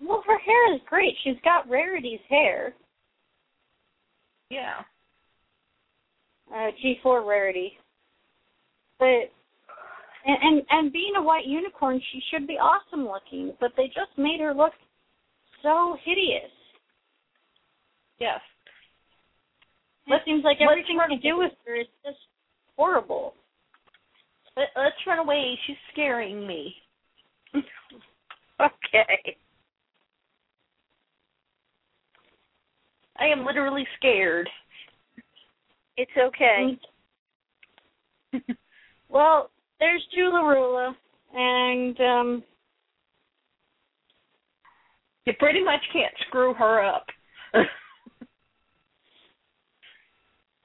[0.00, 1.16] Well, her hair is great.
[1.18, 2.74] She's got Rarity's hair.
[4.50, 4.84] Yeah.
[6.52, 7.76] uh, G4 rarity.
[8.98, 9.32] But
[10.24, 14.16] and, and and being a white unicorn, she should be awesome looking, but they just
[14.16, 14.72] made her look
[15.62, 16.52] so hideous.
[18.18, 18.40] Yes.
[20.08, 22.18] It seems like everything they do with her is just
[22.76, 23.34] horrible.
[24.56, 25.58] Let, let's run away.
[25.66, 26.74] She's scaring me.
[28.58, 29.36] Okay.
[33.18, 34.48] I am literally scared.
[35.98, 36.78] It's okay.
[39.08, 40.94] Well, there's Toola-Roola,
[41.34, 42.42] and um,
[45.26, 47.06] You pretty much can't screw her up.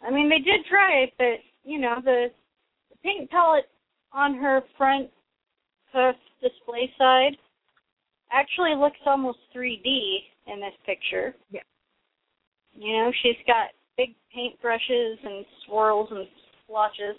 [0.03, 0.09] I
[0.71, 2.27] mean they did try it, but you know the,
[2.89, 3.69] the paint palette
[4.13, 5.09] on her front
[5.93, 7.37] hoof display side
[8.31, 10.17] actually looks almost 3D
[10.47, 11.35] in this picture.
[11.51, 11.61] Yeah.
[12.73, 16.27] You know, she's got big paint brushes and swirls and
[16.63, 17.17] splotches.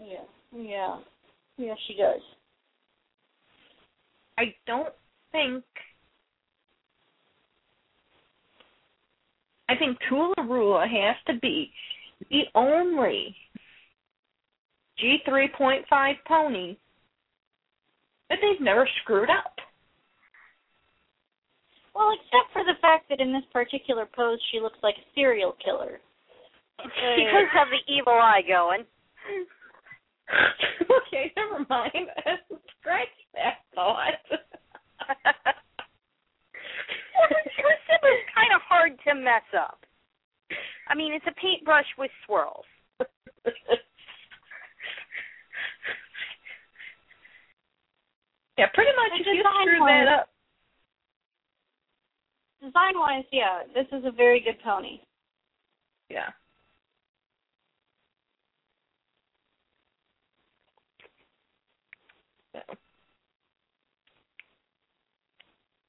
[0.00, 0.24] Yeah,
[0.56, 0.98] yeah,
[1.56, 2.20] yeah, she does.
[4.38, 4.94] I don't
[5.32, 5.64] think.
[9.70, 11.70] I think Toola-Roola has to be
[12.30, 13.34] the only
[15.02, 16.76] G3.5 pony
[18.28, 19.54] that they've never screwed up.
[21.94, 25.56] Well, except for the fact that in this particular pose she looks like a serial
[25.64, 26.00] killer.
[27.16, 28.84] She does have the evil eye going.
[31.02, 32.06] okay, never mind.
[32.78, 34.14] Scratch that thought.
[37.18, 37.26] Her
[38.06, 39.84] is kind of hard to mess up.
[40.88, 42.64] I mean, it's a paintbrush with swirls.
[48.58, 50.28] yeah, pretty much And if you design screw wise- that up.
[52.60, 55.00] Design wise, yeah, this is a very good pony.
[56.10, 56.30] Yeah.
[62.52, 62.60] So.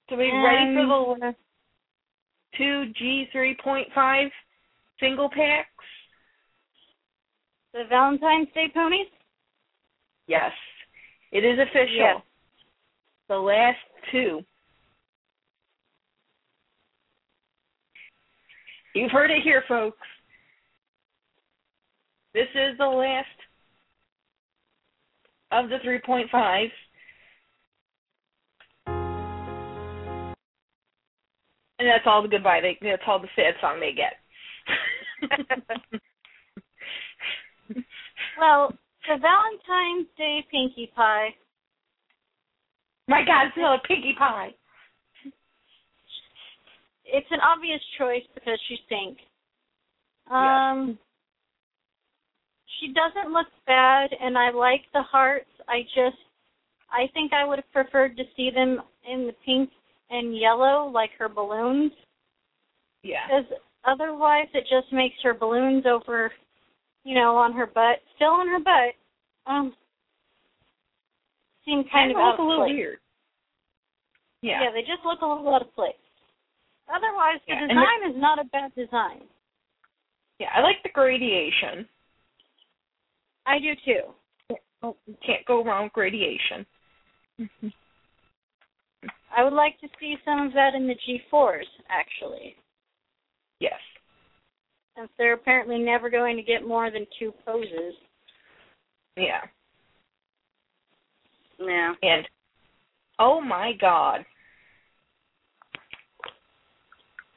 [0.10, 1.36] So we ready for the And-
[2.56, 4.32] two G three point five
[5.00, 5.70] single packs?
[7.74, 9.08] The Valentine's Day ponies?
[10.28, 10.52] Yes.
[11.32, 11.96] It is official.
[11.96, 12.22] Yes.
[13.28, 13.78] The last
[14.12, 14.42] two.
[18.96, 19.98] You've heard it here, folks.
[22.34, 23.28] This is the last
[25.52, 26.70] of the 3.5.
[31.80, 34.14] And that's all the goodbye they that's all the sad song they get.
[38.40, 38.74] Well,
[39.08, 41.30] the Valentine's Day Pinkie Pie,
[43.08, 44.50] My God, it's another Pinkie Pie.
[47.06, 49.18] it's an obvious choice because she's pink.
[50.32, 50.98] Um,
[52.80, 55.50] she doesn't look bad, and I like the hearts.
[55.68, 56.18] I just,
[56.92, 58.80] I think I would have preferred to see them
[59.12, 59.70] in the pink
[60.10, 61.92] and yellow, like her balloons,
[63.04, 63.28] Yeah.
[63.28, 63.46] because
[63.86, 66.32] otherwise it just makes her balloons over,
[67.04, 68.96] you know, on her butt, still on her butt.
[69.52, 69.74] Um,
[71.66, 72.74] seem kind Kind of look a little place.
[72.76, 72.98] weird.
[74.42, 74.64] Yeah.
[74.64, 74.72] Yeah.
[74.72, 75.94] they just look a little out of place.
[76.94, 79.22] Otherwise, the Yeah, design is not a bad design.
[80.40, 81.88] Yeah, I like the gradation.
[83.46, 84.56] I do too.
[84.82, 86.66] Oh, you can't go wrong with gradation.
[89.36, 92.56] I would like to see some of that in the G4s, actually,
[93.60, 93.80] Yes.
[94.96, 97.94] since they're apparently never going to get more than two poses.
[99.16, 99.42] Yeah.
[101.60, 101.94] Yeah.
[102.02, 102.28] And
[103.20, 104.26] oh my god.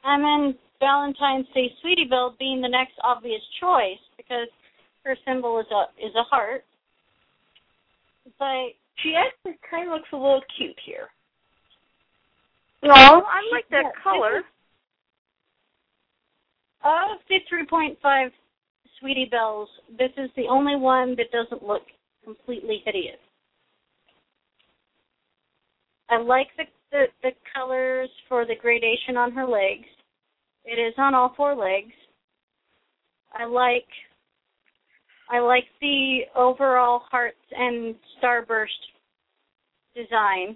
[0.05, 4.47] And then Valentine's Day Sweetie Belle being the next obvious choice because
[5.05, 6.63] her symbol is a is a heart.
[8.39, 11.07] But She actually kind of looks a little cute here.
[12.81, 14.43] No, I like that Yeah, color.
[16.83, 18.29] Of the 3.5
[18.99, 21.83] Sweetie Belles, this is the only one that doesn't look
[22.23, 23.17] completely hideous.
[26.09, 29.87] I like the, the, the colors for the gradation on her legs.
[30.65, 31.93] It is on all four legs.
[33.33, 33.87] I like
[35.29, 38.67] I like the overall hearts and starburst
[39.95, 40.55] design.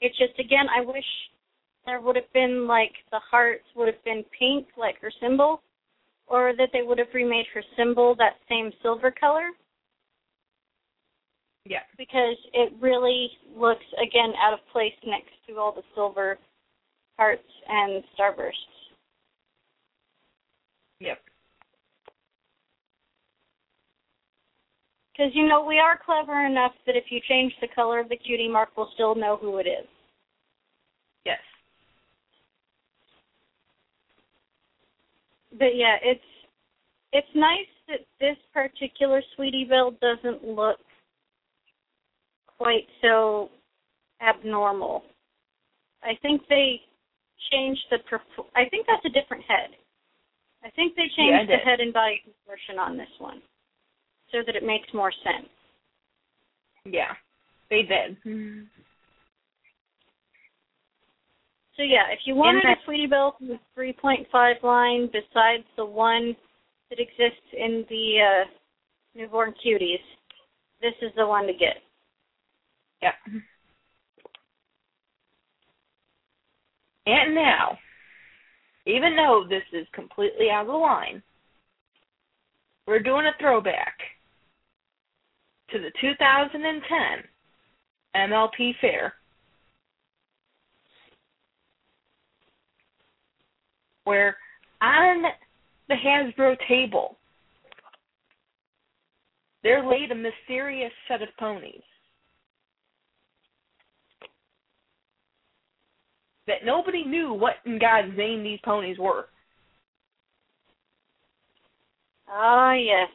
[0.00, 1.04] It's just again I wish
[1.86, 5.62] there would have been like the hearts would have been pink like her symbol
[6.26, 9.48] or that they would have remade her symbol that same silver color
[11.64, 11.82] Yeah.
[11.98, 16.38] because it really looks again out of place next to all the silver
[17.18, 18.54] hearts and starbursts.
[21.00, 21.18] Yep.
[25.12, 28.16] Because you know we are clever enough that if you change the color of the
[28.16, 29.86] cutie mark, we'll still know who it is.
[31.26, 31.38] Yes.
[35.58, 36.20] But yeah, it's
[37.12, 40.78] it's nice that this particular Sweetie Belle doesn't look
[42.58, 43.50] quite so
[44.22, 45.02] abnormal.
[46.02, 46.80] I think they
[47.50, 47.98] changed the.
[48.10, 49.70] Perf- I think that's a different head.
[50.62, 53.40] I think they changed I the head and body proportion on this one,
[54.30, 55.48] so that it makes more sense.
[56.84, 57.12] Yeah.
[57.70, 58.16] They did.
[58.26, 58.62] Mm-hmm.
[61.80, 66.36] So yeah, if you wanted a Sweetie Belle from the 3.5 line besides the one
[66.90, 68.44] that exists in the uh,
[69.14, 69.96] newborn cuties,
[70.82, 71.76] this is the one to get.
[73.00, 73.14] Yep.
[77.06, 77.78] And now,
[78.84, 81.22] even though this is completely out of the line,
[82.86, 83.96] we're doing a throwback
[85.70, 87.24] to the 2010
[88.14, 89.14] MLP Fair,
[94.04, 94.36] where
[94.82, 95.22] on
[95.88, 97.16] the Hasbro table,
[99.62, 101.82] there laid a mysterious set of ponies.
[106.50, 109.26] that nobody knew what in God's name these ponies were.
[112.28, 113.08] Ah, yes.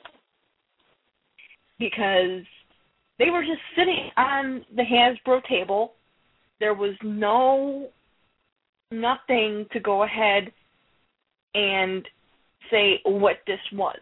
[1.78, 2.44] because
[3.20, 5.94] they were just sitting on the Hasbro table.
[6.62, 7.90] There was no
[8.90, 10.54] nothing to go ahead
[11.56, 12.08] and
[12.70, 13.98] say what this was.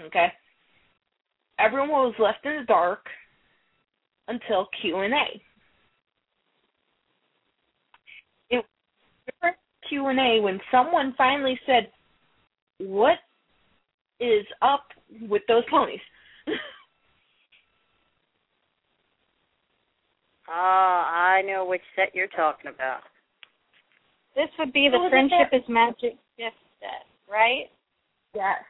[0.00, 0.26] Okay?
[1.58, 3.06] Everyone was left in the dark
[4.26, 5.40] until Q&A.
[8.50, 8.64] It
[9.42, 9.54] was
[9.88, 11.92] Q&A when someone finally said,
[12.78, 13.18] "What
[14.18, 14.86] is up
[15.20, 16.00] with those ponies?"
[20.54, 23.02] Ah, I know which set you're talking about.
[24.34, 27.68] This would be the Friendship is Magic gift set, right?
[28.34, 28.62] yes.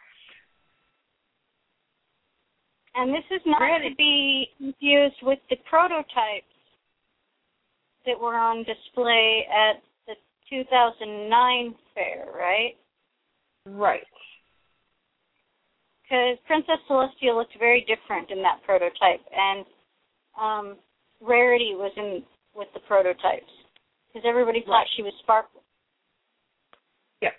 [2.95, 6.47] And this is not Granted- to be confused with the prototypes
[8.05, 10.15] that were on display at the
[10.51, 12.77] 2009 fair, right?
[13.65, 14.07] Right.
[16.03, 19.65] Because Princess Celestia looked very different in that prototype, and
[20.39, 20.77] um,
[21.21, 22.23] Rarity was in
[22.55, 23.51] with the prototypes
[24.13, 24.89] because everybody thought Right.
[24.91, 25.63] she was Sparkle.
[27.21, 27.35] Yep.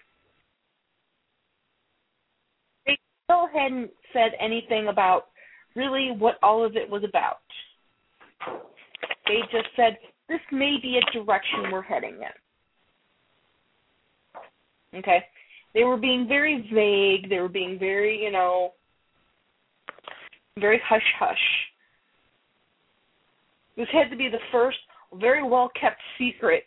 [2.86, 5.30] They still hadn't said anything about
[5.76, 7.42] really what all of it was about.
[9.26, 9.98] They just said
[10.28, 12.32] this may be a direction we're heading in.
[15.00, 15.26] Okay.
[15.74, 17.30] They were being very vague.
[17.30, 18.74] They were being very, you know,
[20.60, 21.38] very hush hush.
[23.76, 24.78] This had to be the first
[25.20, 26.64] very well kept secret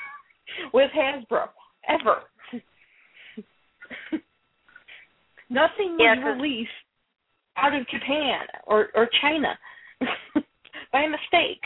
[0.74, 1.48] with Hasbro
[1.88, 2.22] ever.
[5.50, 6.70] Nothing was Yeah, released
[7.56, 9.58] out of Japan or or China
[10.92, 11.62] by mistake.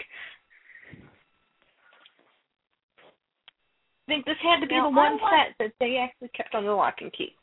[4.07, 6.75] I think this had to be Now, the one set that they actually kept under
[6.75, 7.35] lock and key.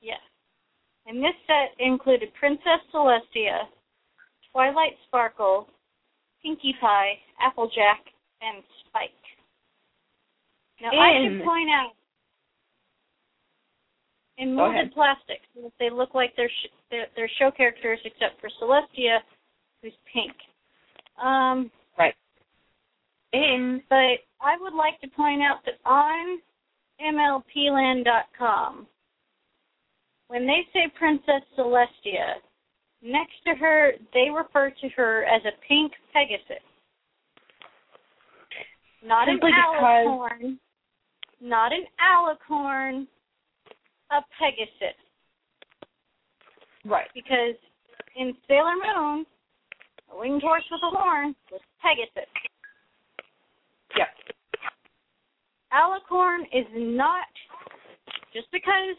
[0.00, 0.20] Yes.
[1.06, 3.68] And this set included Princess Celestia,
[4.52, 5.68] Twilight Sparkle,
[6.42, 8.00] Pinkie Pie, Applejack,
[8.40, 9.10] and Spike.
[10.80, 11.92] Now I And- should point out,
[14.38, 15.42] in molded plastic,
[15.78, 19.18] they look like they're, sh- they're they're show characters except for Celestia,
[19.82, 20.32] who's pink.
[21.18, 22.16] Um, right.
[23.32, 26.40] In but I would like to point out that on
[27.00, 28.86] MLPland.com,
[30.28, 32.40] when they say Princess Celestia,
[33.02, 36.62] Next to her, they refer to her as a pink Pegasus.
[39.04, 40.58] Not Simply an because- alicorn.
[41.40, 43.06] Not an alicorn.
[44.12, 44.96] A Pegasus.
[46.84, 47.08] Right.
[47.14, 47.56] Because
[48.14, 49.26] in Sailor Moon,
[50.12, 52.30] a winged horse with a horn was Pegasus.
[53.96, 54.08] Yep.
[55.72, 57.26] Alicorn is not
[58.32, 58.96] just because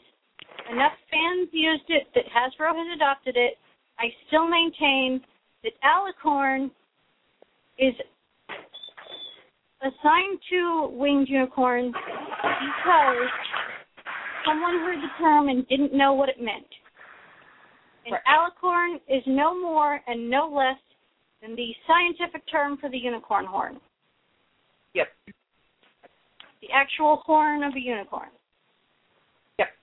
[0.71, 3.57] enough fans used it that Hasbro has adopted it.
[3.99, 5.21] I still maintain
[5.63, 6.71] that Alicorn
[7.77, 7.93] is
[9.81, 13.29] assigned to winged unicorns because
[14.45, 16.67] someone heard the term and didn't know what it meant.
[18.05, 18.23] And Right.
[18.25, 20.79] alicorn is no more and no less
[21.41, 23.79] than the scientific term for the unicorn horn
[24.93, 25.13] Yep.
[26.61, 28.29] the actual horn of a unicorn.
[29.57, 29.77] Yep.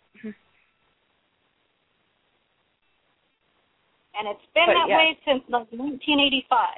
[4.19, 6.69] And it's been But that way since like 1985.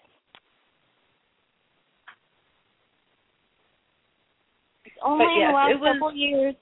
[4.85, 6.55] It's only in the last was- couple years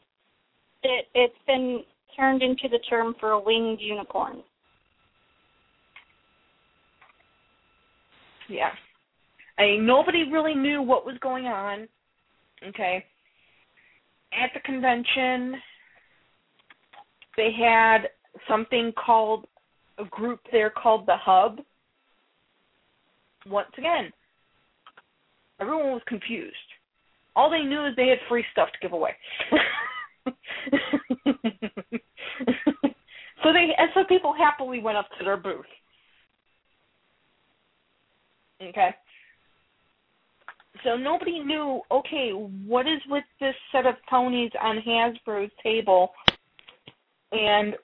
[0.83, 1.85] that it's been
[2.17, 4.43] turned into the term for a winged unicorn.
[8.49, 8.71] Yeah.
[9.59, 11.89] I mean, nobody really knew what was going on.
[12.67, 13.05] Okay.
[14.33, 15.61] At the convention,
[17.37, 18.09] they had
[18.49, 19.47] something called
[20.01, 21.61] a group there called the Hub.
[23.47, 24.11] Once again,
[25.61, 26.55] everyone was confused.
[27.37, 29.15] All they knew is they had free stuff to give away.
[30.27, 30.33] so
[33.53, 35.65] they and so people happily went up to their booth.
[38.63, 38.95] Okay.
[40.85, 46.13] So nobody knew, okay, what is with this set of ponies on Hasbro's table
[47.33, 47.75] and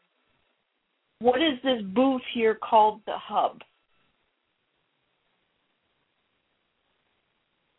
[1.20, 3.60] what is this booth here called the hub?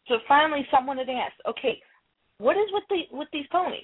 [0.08, 1.82] So finally someone had asked, okay,
[2.40, 3.82] what is with the with these ponies?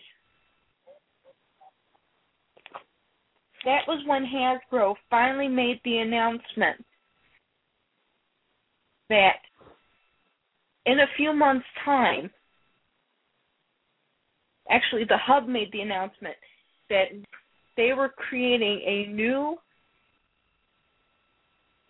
[3.65, 6.83] That was when Hasbro finally made the announcement
[9.09, 9.37] that
[10.85, 12.29] in a few months' time,
[14.69, 16.35] actually, the hub made the announcement
[16.89, 17.05] that
[17.77, 19.57] they were creating a new,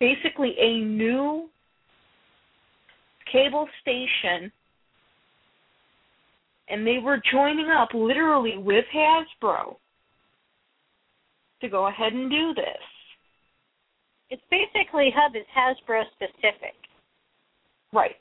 [0.00, 1.48] basically a new
[3.30, 4.50] cable station,
[6.68, 9.76] and they were joining up literally with Hasbro
[11.60, 12.82] to go ahead and do this.
[14.30, 16.74] It's basically Hub is Hasbro specific.
[17.92, 18.16] Right.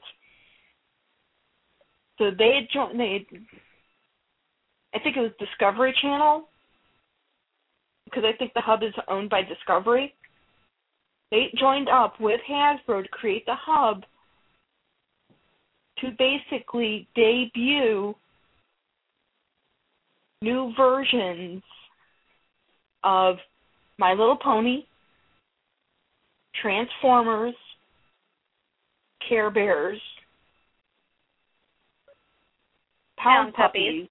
[2.17, 2.99] So they had joined.
[2.99, 3.39] They, had,
[4.93, 6.47] I think it was Discovery Channel,
[8.13, 10.13] because I think the hub is owned by Discovery.
[11.31, 14.03] They joined up with Hasbro to create the hub
[15.99, 18.13] to basically debut
[20.41, 21.63] new versions
[23.03, 23.37] of
[23.97, 24.83] My Little Pony,
[26.61, 27.55] Transformers,
[29.27, 30.01] Care Bears,
[33.17, 34.07] Pound Puppies.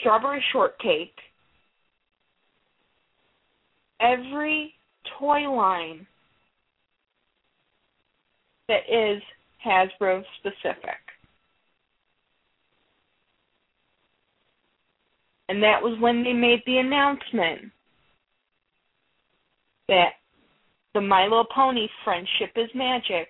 [0.00, 1.14] Strawberry Shortcake,
[4.00, 4.74] every
[5.18, 6.06] toy line
[8.68, 9.22] that is
[9.64, 10.98] Hasbro specific.
[15.48, 17.70] And that was when they made the announcement
[19.88, 20.14] that
[20.94, 23.28] the My Little Pony Friendship is Magic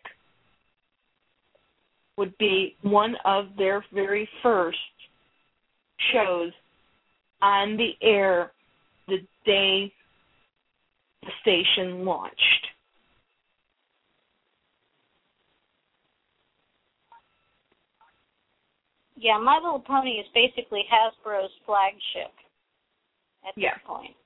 [2.17, 4.79] would be one of their very first
[6.13, 6.53] shows
[7.43, 8.53] on the air
[9.09, 9.93] the day
[11.23, 12.67] the station launched.
[19.17, 22.33] Yeah, My Little Pony is basically Hasbro's flagship
[23.47, 23.75] at Yeah.
[23.75, 24.17] this point.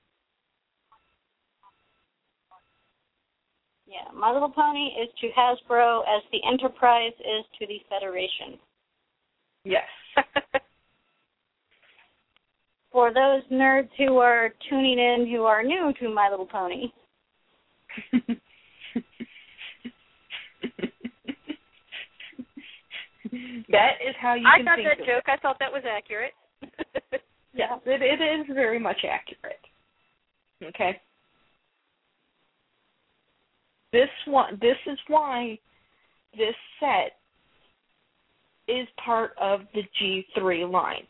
[3.85, 8.59] Yeah, My Little Pony is to Hasbro as the Enterprise is to the Federation.
[9.63, 9.87] Yes.
[12.91, 16.91] For those nerds who are tuning in who are new to My Little Pony,
[23.69, 25.23] that is how you I can got think that of joke.
[25.27, 25.31] it.
[25.31, 26.33] I thought that was accurate.
[27.53, 29.59] Yes, it, it is very much accurate.
[30.63, 30.99] Okay.
[33.91, 35.59] This one, this is why
[36.37, 37.17] this set
[38.73, 41.05] is part of the G3 line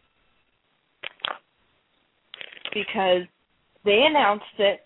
[2.73, 3.23] because
[3.85, 4.81] they announced it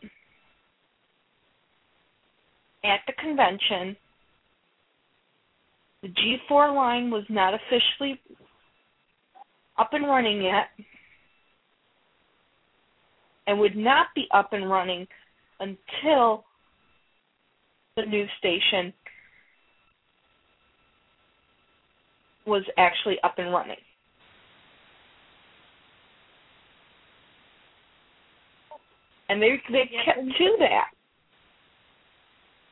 [2.84, 3.96] at the convention,
[6.02, 8.20] the G4 line was not officially
[9.78, 10.70] up and running yet
[13.48, 15.08] and would not be up and running
[15.60, 16.46] until
[17.96, 18.94] the new station
[22.46, 23.78] was actually up and running.
[29.30, 30.06] And they they Yeah.
[30.06, 30.92] kept to that.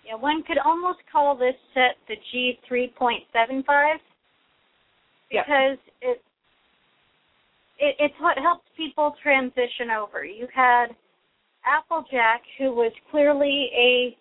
[0.05, 3.99] Yeah, one could almost call this set the G three point seven five
[5.31, 5.43] Yeah.
[5.43, 6.21] because it,
[7.79, 10.25] it it's what helped people transition over.
[10.25, 10.95] You had
[11.65, 14.17] Applejack, who was clearly a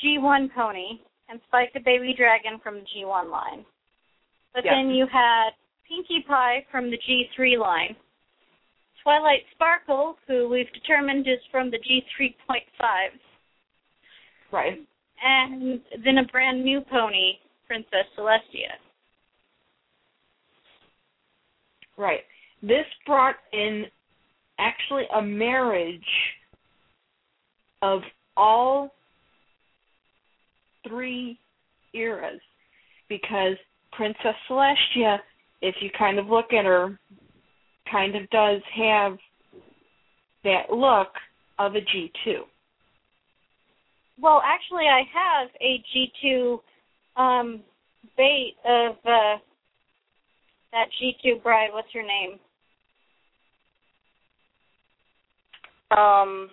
[0.00, 3.64] G one pony, and Spike the Baby Dragon from the G one line.
[4.54, 4.74] But Yeah.
[4.74, 5.50] then you had
[5.88, 7.96] Pinkie Pie from the G three line.
[9.06, 13.12] Twilight Sparkle, who we've determined is from the G three point five
[14.50, 14.80] Right.
[15.22, 17.34] and then a brand new pony,
[17.68, 18.74] Princess Celestia.
[21.96, 22.22] Right.
[22.62, 23.84] This brought in
[24.58, 26.00] actually a marriage
[27.82, 28.00] of
[28.36, 28.90] all
[30.88, 31.38] three
[31.94, 32.40] eras
[33.08, 33.56] because
[33.92, 35.18] Princess Celestia,
[35.62, 36.98] if you kind of look at her,
[37.90, 39.16] kind of does have
[40.44, 41.08] that look
[41.58, 42.38] of a G2.
[44.18, 46.58] Well, actually, I have a G2
[47.16, 47.60] um,
[48.16, 49.36] bait of uh,
[50.72, 51.70] that G2 bride.
[51.72, 52.38] What's her name?
[55.96, 56.50] Um,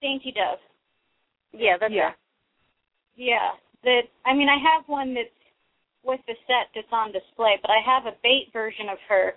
[0.00, 0.58] Dainty Dove.
[1.52, 2.12] yeah, that's Yeah.
[3.16, 3.50] Yeah.
[3.84, 5.28] That I mean, I have one that's
[6.04, 9.34] with the set that's on display, but I have a bait version of her.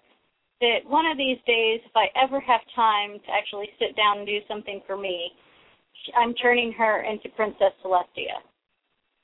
[0.64, 4.26] That one of these days, if I ever have time to actually sit down and
[4.28, 5.30] do something for me,
[6.16, 8.40] I'm turning her into Princess Celestia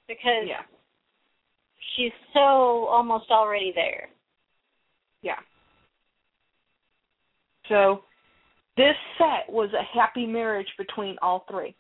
[0.06, 0.66] because Yeah.
[1.96, 4.10] she's so almost already there.
[5.22, 5.40] Yeah.
[7.70, 8.04] So
[8.76, 11.74] this set was a happy marriage between all three.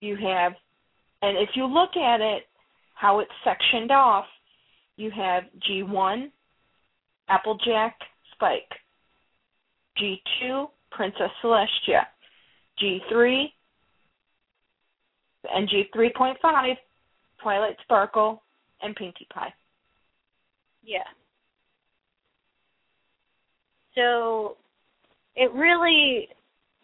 [0.00, 0.52] You have,
[1.22, 2.50] and if you look at it,
[2.92, 4.26] how it's sectioned off,
[4.96, 6.30] you have G1,
[7.28, 7.98] Applejack,
[8.44, 8.78] Spike.
[9.98, 12.02] G2, Princess Celestia.
[12.82, 13.44] G3,
[15.54, 16.74] and G3.5,
[17.42, 18.42] Twilight Sparkle,
[18.82, 19.52] and Pinkie Pie.
[20.82, 20.98] Yeah.
[23.94, 24.56] So
[25.36, 26.28] it really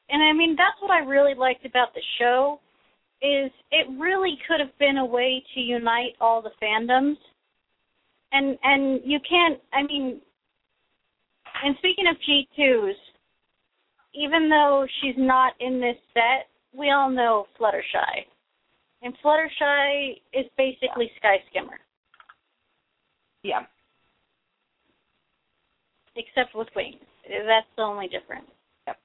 [0.08, 2.60] and I mean that's what I really liked about the show
[3.20, 7.16] is it really could have been a way to unite all the fandoms.
[8.32, 10.20] And and you can't I mean
[11.64, 12.94] and speaking of G2s,
[14.14, 18.26] even though she's not in this set, we all know Fluttershy.
[19.02, 21.80] And Fluttershy is basically Sky Skimmer,
[23.42, 23.66] Yeah.
[26.16, 27.00] except with wings.
[27.28, 28.50] That's the only difference.
[28.86, 29.00] Yep.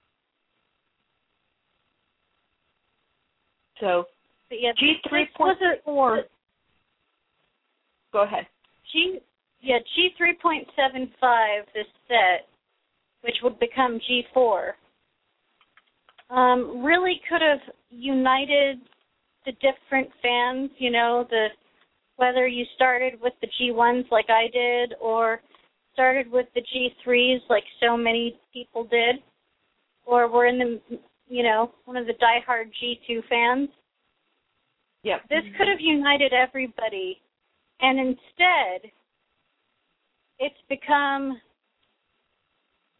[3.80, 4.08] So
[4.50, 6.30] But yeah, G this three was point a-
[8.12, 8.48] Go ahead.
[8.92, 9.20] G
[9.62, 12.48] yeah G three point seven five this set,
[13.22, 14.76] which would become G four,
[16.30, 17.60] um, really could have
[17.90, 18.80] united
[19.46, 20.72] the different fans.
[20.78, 21.48] You know the
[22.18, 25.42] whether you started with the G ones like I did or
[25.94, 29.16] started with the G threes like so many people did,
[30.06, 33.70] or were in the you know one of the diehard G two fans.
[35.04, 35.22] Yep.
[35.30, 37.22] This could have united everybody,
[37.80, 38.92] and instead,
[40.40, 41.40] it's become,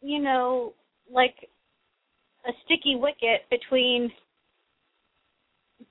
[0.02, 0.74] you know,
[1.12, 1.36] like
[2.48, 4.12] a sticky wicket between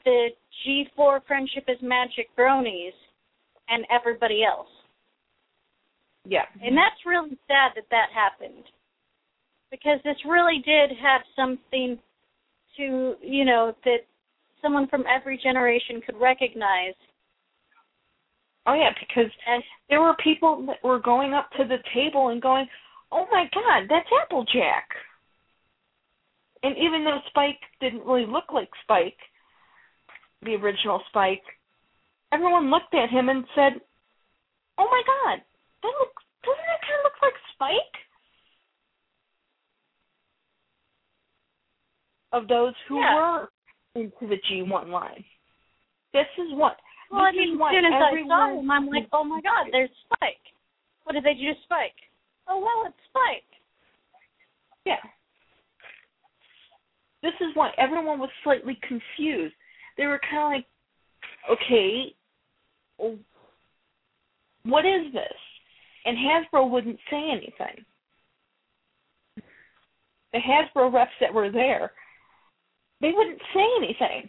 [0.04, 0.28] the
[0.66, 2.92] G4 Friendship is Magic bronies
[3.68, 4.68] and everybody else.
[6.26, 6.44] Yeah.
[6.62, 8.64] And that's really sad that that happened.
[9.70, 11.98] Because this really did have something
[12.76, 13.98] to, you know, that
[14.62, 16.94] someone from every generation could recognize.
[18.66, 22.40] Oh yeah, because And there were people that were going up to the table and
[22.40, 22.68] going,
[23.12, 24.88] "Oh my God, that's Applejack."
[26.62, 29.18] And even though Spike didn't really look like Spike,
[30.42, 31.44] the original Spike,
[32.32, 33.80] everyone looked at him and said,
[34.78, 35.44] "Oh my God,
[35.82, 38.06] that looks doesn't that kind of look like Spike?"
[42.32, 43.14] Of those who Yeah.
[43.14, 43.52] were
[43.94, 45.24] into the G1 line,
[46.12, 46.80] this is what.
[47.10, 49.68] Well, I mean, as soon as I saw everyone- him, I'm like, oh my god,
[49.72, 50.40] there's Spike.
[51.04, 51.96] What did they do to Spike?
[52.48, 53.44] Oh well, it's Spike.
[54.84, 55.00] Yeah.
[57.22, 59.54] This is why everyone was slightly confused.
[59.96, 62.14] They were kind of like, okay,
[64.64, 65.38] what is this?
[66.04, 67.84] And Hasbro wouldn't say anything.
[70.32, 71.92] The Hasbro reps that were there,
[73.00, 74.28] they wouldn't say anything.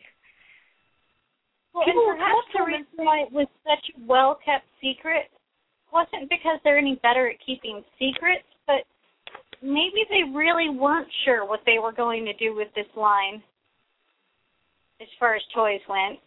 [1.76, 5.30] Well, People and perhaps the reason why it was such a well kept secret
[5.92, 8.88] wasn't because they're any better at keeping secrets, but
[9.62, 13.44] maybe they really weren't sure what they were going to do with this line
[15.02, 16.18] as far as toys went.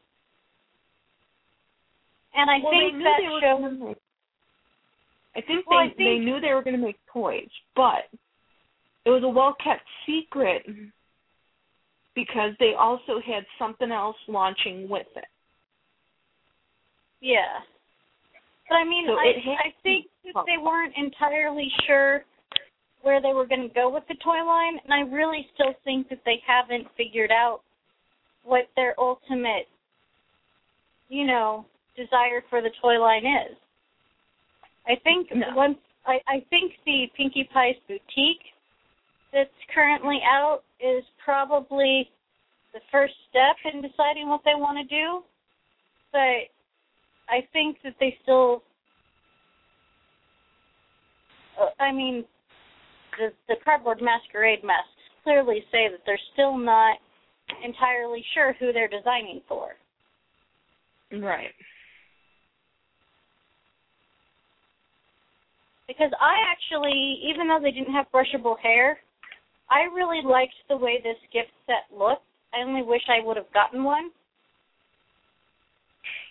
[2.34, 3.96] And I well, think that shows make,
[5.34, 8.04] I think Well, they I think- they knew they were going to make toys, but
[9.06, 10.66] it was a well kept secret
[12.14, 15.24] because they also had something else launching with it.
[17.20, 17.60] Yeah.
[18.68, 22.24] But I mean, So I I think that they weren't entirely sure
[23.02, 26.08] where they were going to go with the toy line, and I really still think
[26.10, 27.60] that they haven't figured out
[28.44, 29.68] what their ultimate,
[31.08, 31.64] you know,
[31.96, 33.56] desire for the toy line is.
[34.86, 35.54] I think No.
[35.54, 38.44] once I I think the Pinkie Pie's boutique
[39.32, 42.10] that's currently out is probably
[42.72, 45.22] the first step in deciding what they want to do.
[46.12, 46.48] But
[47.28, 48.62] I think that they still.
[51.60, 52.24] Uh, I mean,
[53.18, 54.88] the the cardboard masquerade masks
[55.24, 56.98] clearly say that they're still not
[57.64, 59.70] entirely sure who they're designing for.
[61.12, 61.52] Right.
[65.86, 68.98] Because I actually, even though they didn't have brushable hair,
[69.70, 72.22] I really liked the way this gift set looked.
[72.52, 74.10] I only wish I would have gotten one.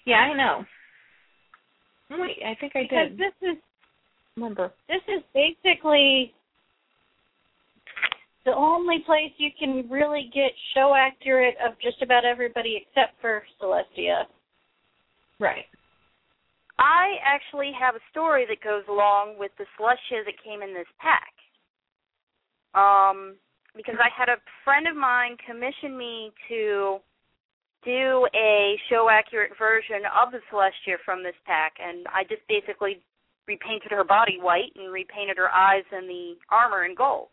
[0.05, 0.65] Yeah, I know.
[2.09, 3.17] Wait, I think I Because did.
[3.17, 3.57] this is
[4.35, 4.71] Remember.
[4.87, 6.33] this is basically
[8.45, 13.43] the only place you can really get show accurate of just about everybody except for
[13.61, 14.23] Celestia.
[15.39, 15.65] Right.
[16.79, 20.87] I actually have a story that goes along with the Celestia that came in this
[20.99, 21.33] pack.
[22.75, 23.35] Um,
[23.75, 26.97] because I had a friend of mine commission me to
[27.87, 32.99] do a show accurate version of the Celestia from this pack, and I just basically
[33.47, 37.31] repainted her body white and repainted her eyes and the armor in gold.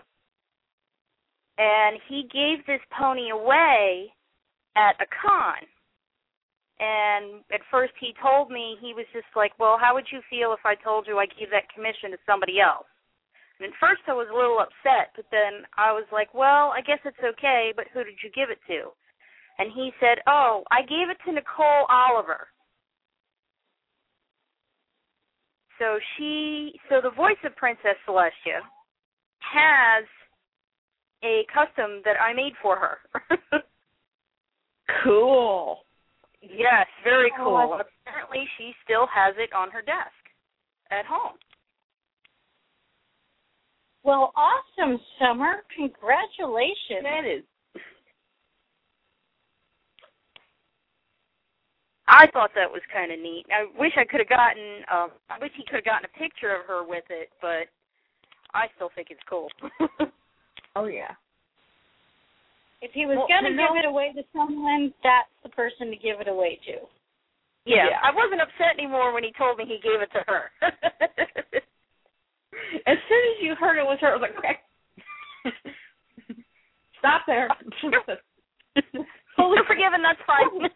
[1.59, 4.15] And he gave this pony away
[4.79, 5.59] at a con.
[6.79, 10.55] And at first he told me he was just like, Well, how would you feel
[10.55, 12.87] if I told you I gave that commission to somebody else?
[13.59, 16.83] And at first I was a little upset, but then I was like, Well, I
[16.83, 18.91] guess it's okay, but who did you give it to?
[19.59, 22.49] And he said, Oh, I gave it to Nicole Oliver.
[25.79, 28.61] So she so the voice of Princess Celestia
[29.41, 30.05] has
[31.25, 32.99] a custom that I made for her.
[35.03, 35.79] Cool.
[36.43, 37.57] Yes, very Oh, cool.
[37.57, 40.13] I- Apparently, she still has it on her desk
[40.91, 41.39] at home.
[44.03, 45.65] Well, awesome, Summer.
[45.75, 47.03] Congratulations.
[47.03, 47.43] That is.
[52.15, 53.45] I thought that was kind of neat.
[53.51, 54.85] I wish I could have gotten.
[54.87, 57.67] Um, I wish he could have gotten a picture of her with it, but
[58.55, 59.49] I still think it's cool.
[60.77, 61.15] Oh yeah.
[62.83, 65.49] If he was Well, going to to know- give it away to someone, that's the
[65.51, 66.73] person to give it away to.
[67.65, 67.99] yeah, Yeah.
[68.03, 70.51] I wasn't upset anymore when he told me he gave it to her.
[72.87, 74.59] As soon as you heard it was her, I was like, okay.
[76.99, 77.49] Stop there.
[79.37, 80.03] Fully forgiven.
[80.03, 80.71] That's fine.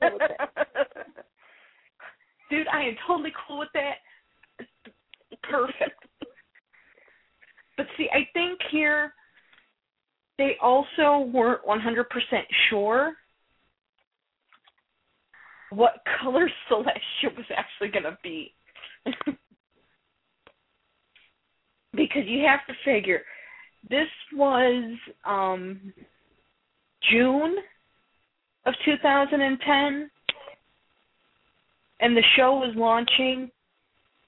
[2.50, 3.98] Dude, I am totally cool with that.
[5.42, 6.04] Perfect.
[7.76, 9.12] But see, I think here
[10.38, 12.04] they also weren't 100%
[12.70, 13.14] sure
[15.70, 18.54] what color Celestia was actually going to be.
[21.94, 23.22] because you have to figure
[23.88, 25.92] this was um
[27.10, 27.56] June
[28.68, 30.10] of 2010
[32.00, 33.50] and the show was launching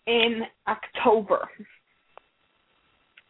[0.06, 1.48] in October.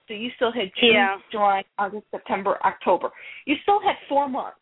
[0.06, 1.18] So you still had June, Yeah.
[1.30, 3.10] July, August, September, October.
[3.44, 4.56] You still had four months.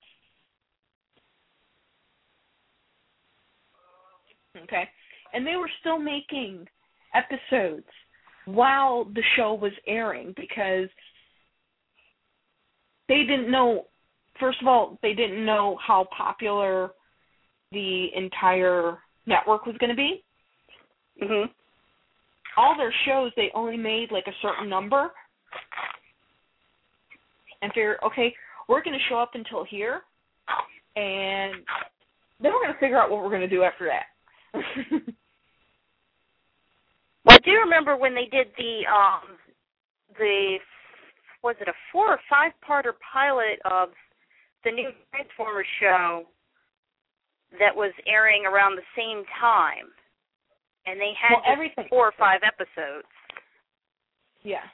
[4.56, 4.88] Okay.
[5.32, 6.66] And they were still making
[7.14, 7.86] episodes
[8.46, 10.88] while the show was airing because
[13.08, 13.86] they didn't know
[14.40, 16.90] first of all, they didn't know how popular
[17.72, 20.24] the entire network was going to be.
[21.22, 21.50] mhm.
[22.56, 25.10] All their shows, they only made like a certain number.
[27.62, 28.34] And figure, okay,
[28.68, 30.02] we're going to show up until here,
[30.96, 31.54] and
[32.40, 34.62] then we're going to figure out what we're going to do after that.
[37.24, 39.36] Well, I do remember when they did the um
[40.18, 40.56] the
[41.42, 43.90] was it a four or five parter pilot of
[44.64, 46.24] the new Transformers show
[47.58, 49.88] that was airing around the same time,
[50.86, 53.08] and they had Well, just four or five episodes.
[54.42, 54.64] Yeah.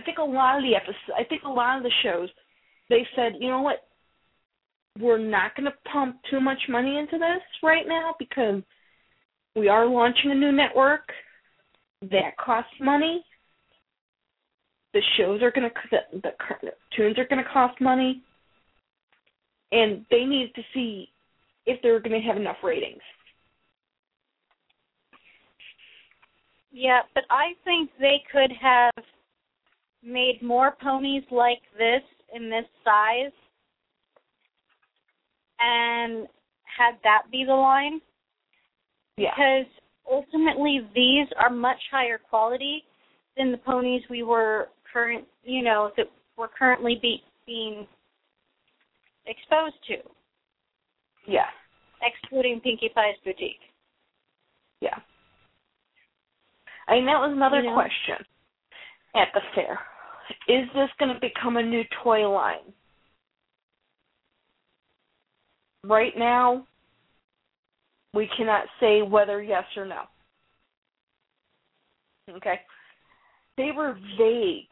[0.00, 2.28] I think a lot of the episodes, I think a lot of the shows,
[2.88, 3.86] they said, you know what,
[4.98, 8.62] we're not going to pump too much money into this right now because
[9.54, 11.08] we are launching a new network.
[12.00, 13.24] That costs money.
[14.94, 18.22] The shows are going to, the, the cartoons are going to cost money.
[19.70, 21.08] And they need to see
[21.66, 23.02] if they're going to have enough ratings.
[26.70, 29.04] Yeah, but I think they could have
[30.02, 32.02] made more ponies like this
[32.34, 33.32] in this size
[35.58, 36.26] and
[36.64, 38.00] had that be the line
[39.16, 39.30] Yeah.
[39.34, 39.66] because
[40.10, 42.84] ultimately these are much higher quality
[43.36, 47.86] than the ponies we were current, you know, that were currently be, being
[49.28, 49.96] exposed to,
[51.26, 51.50] Yeah.
[52.02, 53.60] excluding Pinkie Pie's boutique.
[54.80, 54.98] Yeah.
[56.86, 57.74] I mean, that was another You know?
[57.74, 58.24] question
[59.14, 59.78] at the fair.
[60.46, 62.72] Is this going to become a new toy line?
[65.84, 66.66] Right now,
[68.14, 70.04] we cannot say whether yes or no.
[72.30, 72.60] Okay?
[73.56, 74.68] They were vague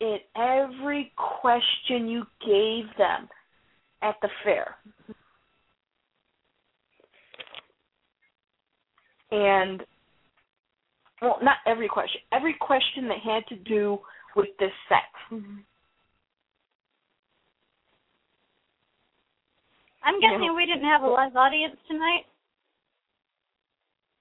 [0.00, 3.28] in every question you gave them
[4.02, 4.76] at the fair.
[9.30, 9.82] And
[11.20, 12.20] well, not every question.
[12.32, 13.98] Every question that had to do
[14.36, 15.42] with this set.
[20.02, 20.30] I'm Yeah.
[20.30, 22.26] guessing we didn't have a live audience tonight.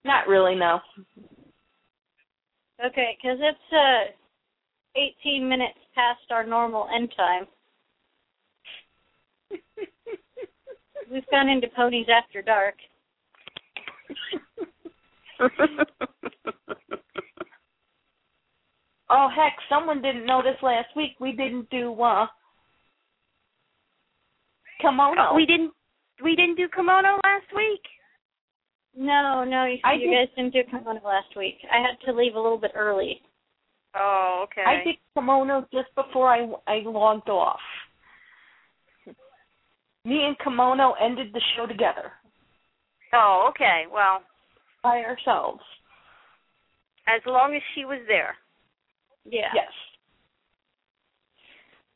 [0.04, 0.82] Not really, no.
[2.84, 4.12] Okay, because it's uh
[4.98, 7.46] 18 minutes past our normal end time.
[11.12, 12.76] We've gone into ponies after dark.
[19.10, 22.26] oh heck, someone didn't notice last week we didn't do uh
[24.82, 25.36] kimono.
[25.36, 25.72] we didn't
[26.24, 27.82] we didn't do kimono last week.
[28.96, 31.58] No, no, you, you guys didn't do kimono last week.
[31.72, 33.22] I had to leave a little bit early.
[34.00, 34.64] Oh, okay.
[34.66, 37.60] I did kimono just before I I logged off.
[40.06, 42.12] Me and kimono ended the show together
[43.14, 43.84] Oh, okay.
[43.92, 44.22] Well,
[44.84, 45.62] by ourselves.
[47.08, 48.36] as long as she was there.
[49.26, 49.48] Yeah.
[49.56, 49.72] Yes.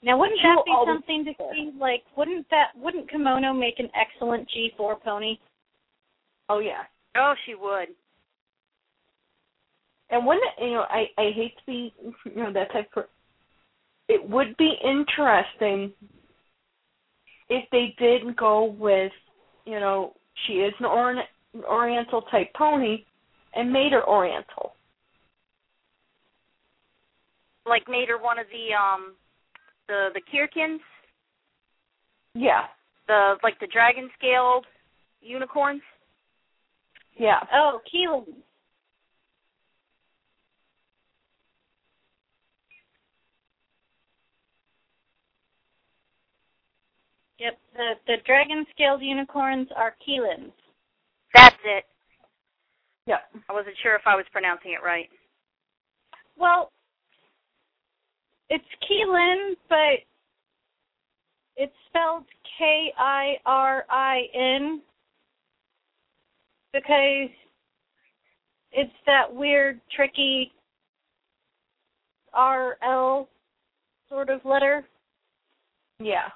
[0.03, 1.53] Now, wouldn't She'll that be something to there.
[1.53, 1.71] see?
[1.79, 5.37] Like, wouldn't that wouldn't kimono make an excellent G4 pony?
[6.49, 6.83] Oh yeah.
[7.15, 7.89] Oh, she would.
[10.11, 11.93] And when you know, I I hate to be
[12.25, 13.05] you know that type of.
[14.09, 15.93] It would be interesting
[17.49, 19.11] if they did go with
[19.65, 20.13] you know
[20.45, 21.25] she is an orient,
[21.65, 23.05] Oriental type pony
[23.55, 24.73] and made her Oriental.
[27.65, 29.13] Like made her one of the um
[29.87, 30.81] the the Kirkins,
[32.33, 32.63] Yeah,
[33.07, 34.65] the like the dragon scaled
[35.21, 35.81] unicorns.
[37.17, 38.25] yeah, Oh, Keelan.
[47.41, 50.51] Yep, the the dragon scaled unicorns are Keelans.
[51.33, 51.85] That's it.
[53.07, 53.15] yeah.
[53.49, 55.09] I wasn't sure if I was pronouncing it right.
[56.37, 56.71] Well,
[58.49, 60.05] it's Keelan, but
[61.55, 62.25] it's spelled
[62.59, 64.81] K I R I N
[66.73, 67.29] because
[68.71, 70.51] it's that weird, tricky
[72.33, 73.27] R L
[74.09, 74.85] sort of letter.
[75.99, 76.29] Yeah.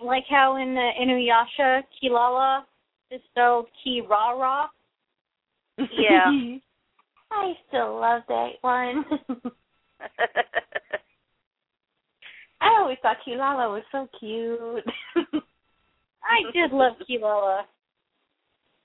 [0.00, 2.62] Like how in the Inuyasha, Kilala
[3.10, 4.66] is spelled Kirara.
[5.78, 6.30] Yeah.
[7.30, 9.04] I still love that one.
[12.60, 14.84] I always thought Kilala was so cute.
[16.22, 17.62] I did love Kilala.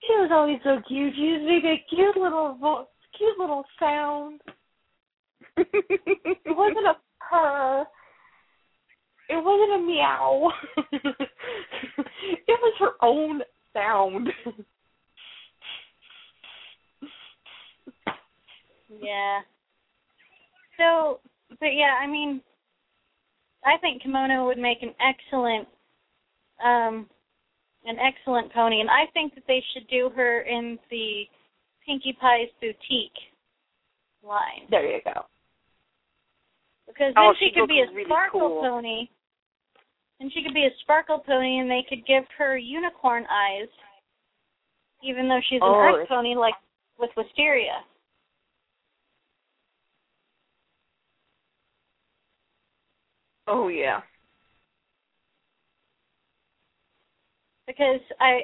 [0.02, 1.14] She was always so cute.
[1.16, 4.42] She used to make a cute little vo- cute little sound.
[5.58, 6.96] It wasn't a
[7.30, 7.86] purr.
[9.34, 10.52] It wasn't a meow.
[12.48, 13.42] it was her own
[13.74, 14.30] sound.
[19.02, 19.40] Yeah.
[20.78, 21.20] So,
[21.60, 22.42] but yeah, I mean,
[23.66, 25.68] I think kimono would make an excellent
[26.64, 27.08] um
[27.86, 31.24] an excellent pony, and I think that they should do her in the
[31.86, 33.18] Pinkie Pie's boutique
[34.24, 35.26] line There you go.
[36.88, 38.62] because then Oh, she she could be a really sparkle cool.
[38.62, 39.10] pony,
[40.20, 43.68] and she could be a sparkle pony, and they could give her unicorn eyes,
[45.04, 46.56] even though she's an Oh, earth pony, like
[46.98, 47.84] with Wisteria.
[53.48, 54.02] Oh yeah.
[57.68, 58.42] because I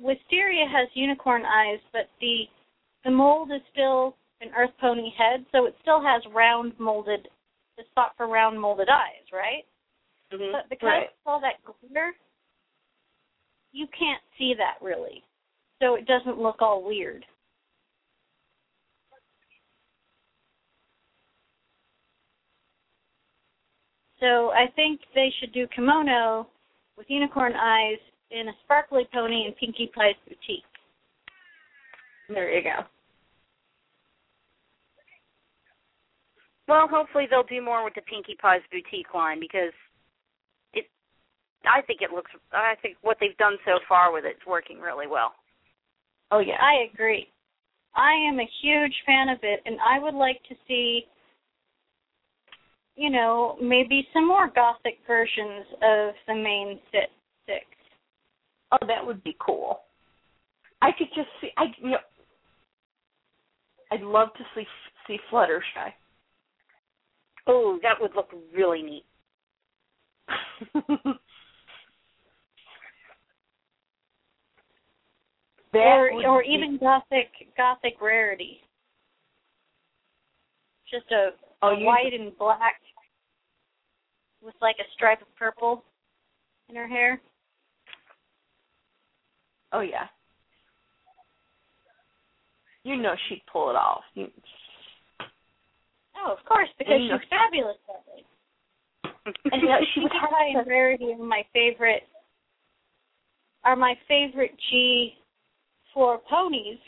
[0.00, 2.44] Wisteria has unicorn eyes, but the
[3.04, 7.28] the mold is still an earth pony head, so it still has round molded
[7.76, 9.64] the spot for round molded eyes, right?
[10.30, 10.52] Mhm.
[10.52, 11.02] But because Right.
[11.10, 12.14] it's all that glitter,
[13.72, 15.24] you can't see that really.
[15.80, 17.26] So it doesn't look all weird.
[24.18, 26.46] So I think they should do kimono
[26.96, 27.98] with unicorn eyes
[28.30, 30.64] in a sparkly pony and Pinkie Pie's boutique.
[32.28, 32.84] There you go.
[36.68, 39.72] Well, hopefully they'll do more with the Pinkie Pie's boutique line because.
[41.66, 42.30] I think it looks.
[42.52, 45.34] I think what they've done so far with it's working really well.
[46.30, 46.56] Oh yeah.
[46.60, 47.28] I agree.
[47.94, 51.02] I am a huge fan of it, and I would like to see,
[52.94, 57.10] you know, maybe some more gothic versions of the main sit
[57.46, 57.64] six.
[58.72, 59.80] Oh, that would be cool.
[60.82, 61.50] I could just see.
[61.56, 61.98] I you know,
[63.90, 64.66] I'd love to see
[65.06, 65.92] see Fluttershy.
[67.46, 69.04] Oh, that would look really neat.
[70.74, 71.20] That
[75.74, 78.60] or or be- even gothic gothic rarity.
[80.90, 81.30] Just a,
[81.62, 82.80] oh, a you, white and black
[84.42, 85.84] with like a stripe of purple
[86.68, 87.20] in her hair.
[89.72, 90.06] Oh yeah.
[92.82, 94.02] You know she'd pull it off.
[94.14, 94.26] You,
[96.22, 99.52] Oh, of course, because And she's fabulous at it.
[99.52, 102.02] and you know, she would have and Rarity are my favorite
[103.64, 105.14] are my favorite G
[105.92, 106.78] for ponies.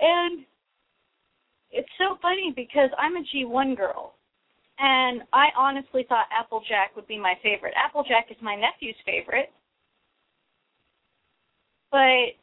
[0.00, 0.44] And
[1.70, 4.14] it's so funny because I'm a G one girl.
[4.78, 7.72] And I honestly thought Applejack would be my favorite.
[7.76, 9.50] Applejack is my nephew's favorite.
[11.90, 12.36] But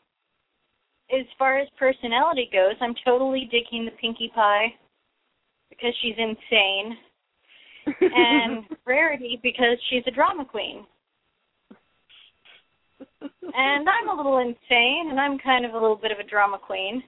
[1.16, 4.74] as far as personality goes, I'm totally digging the Pinkie Pie
[5.70, 6.98] because she's insane
[8.02, 10.86] and Rarity because she's a drama queen.
[13.22, 16.58] And I'm a little insane, and I'm kind of a little bit of a drama
[16.58, 17.04] queen.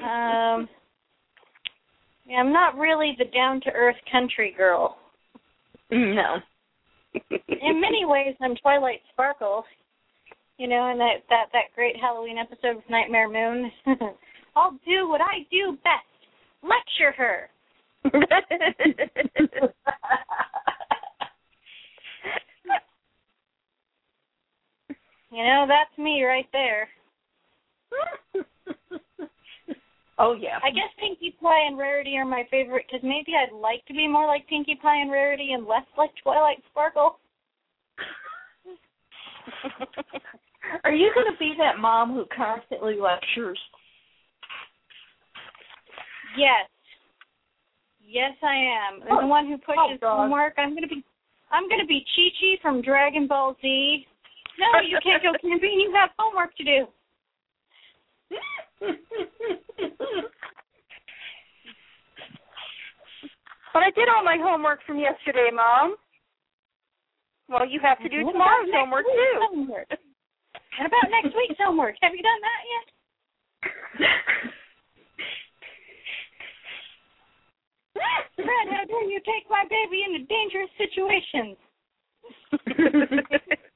[0.00, 0.68] Um,
[2.26, 4.98] yeah, I'm not really the down to earth country girl.
[5.90, 6.36] no.
[7.30, 9.64] In many ways, I'm Twilight Sparkle.
[10.58, 13.70] You know, in that that that great Halloween episode with Nightmare Moon.
[14.56, 16.04] I'll do what I do best.
[16.62, 17.48] Lecture her.
[25.30, 26.88] You know, that's me right there.
[30.18, 30.58] oh yeah.
[30.62, 34.08] I guess Pinkie Pie and Rarity are my favorite because maybe I'd like to be
[34.08, 37.18] more like Pinkie Pie and Rarity and less like Twilight Sparkle.
[40.84, 43.58] Are you going to be that mom who constantly lectures?
[46.36, 46.68] Yes.
[48.06, 49.02] Yes, I am.
[49.02, 50.54] And the oh, one who oh, pushes Oh, homework.
[50.56, 51.04] I'm gonna be.
[51.50, 54.06] I'm gonna be Chi Chi from Dragon Ball Z.
[54.58, 55.78] No, you can't go camping.
[55.78, 56.86] You have homework to do.
[63.72, 65.96] but I did all my homework from yesterday, Mom.
[67.48, 69.40] Well, you have to do What tomorrow's homework too.
[69.48, 69.88] Homework?
[69.88, 71.96] What about next week's homework?
[72.02, 72.86] Have you done that yet?
[78.36, 81.56] Fred, how dare you take my baby into dangerous situations?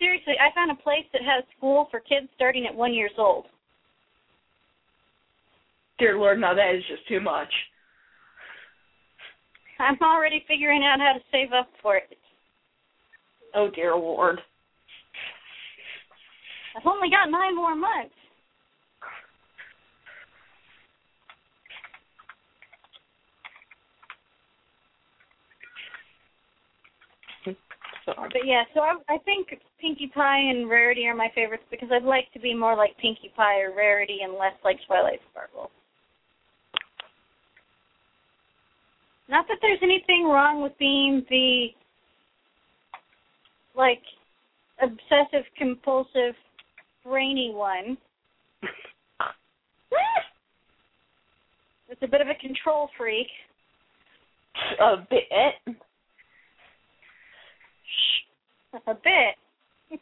[0.00, 3.44] Seriously, I found a place that has school for kids starting at one years old.
[5.98, 7.52] Dear Lord, now that is just too much.
[9.78, 12.16] I'm already figuring out how to save up for it.
[13.54, 14.40] Oh dear Lord.
[16.76, 18.14] I've only got nine more months.
[28.16, 29.48] So, But yeah, so I, I think
[29.80, 33.32] Pinkie Pie and Rarity are my favorites because I'd like to be more like Pinkie
[33.36, 35.70] Pie or Rarity and less like Twilight Sparkle.
[39.28, 41.68] Not that there's anything wrong with being the
[43.76, 44.02] like
[44.82, 46.34] obsessive compulsive
[47.04, 47.96] brainy one.
[51.88, 53.26] It's a bit of a control freak.
[54.80, 55.76] A bit.
[58.74, 59.34] A bit.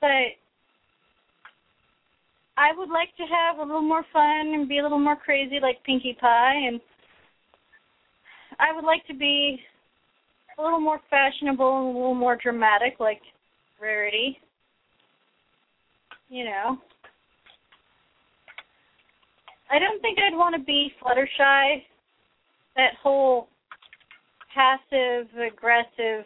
[0.00, 0.08] but
[2.56, 5.58] I would like to have a little more fun and be a little more crazy
[5.60, 6.80] like Pinkie Pie and
[8.58, 9.60] I would like to be
[10.58, 13.20] a little more fashionable and a little more dramatic like
[13.80, 14.38] Rarity.
[16.30, 16.78] You know.
[19.70, 21.82] I don't think I'd want to be Fluttershy.
[22.76, 23.48] That whole
[24.56, 26.24] passive, aggressive,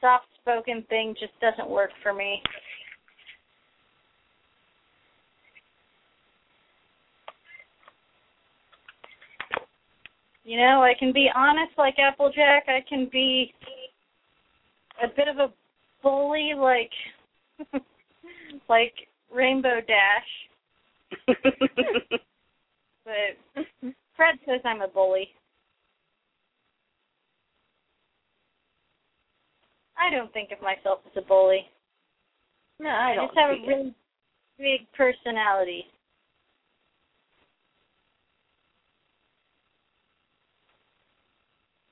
[0.00, 2.42] soft spoken thing just doesn't work for me.
[10.44, 12.64] You know, I can be honest like Applejack.
[12.68, 13.52] I can be
[15.02, 15.52] a bit of a
[16.02, 16.90] bully like
[18.68, 18.94] like
[19.34, 20.30] Rainbow Dash.
[23.04, 23.64] but
[24.16, 25.28] Fred says I'm a bully.
[29.98, 31.66] I don't think of myself as a bully.
[32.80, 33.26] No, I I don't.
[33.26, 33.66] just have a it.
[33.66, 33.94] really
[34.58, 35.84] big personality.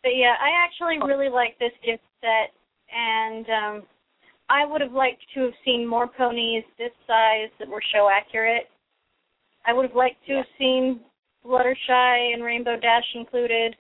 [0.03, 2.55] But yeah, I actually really like this gift set,
[2.95, 3.83] and um,
[4.49, 8.69] I would have liked to have seen more ponies this size that were show accurate.
[9.67, 11.01] I would have liked to have seen
[11.45, 13.75] Fluttershy and Rainbow Dash included.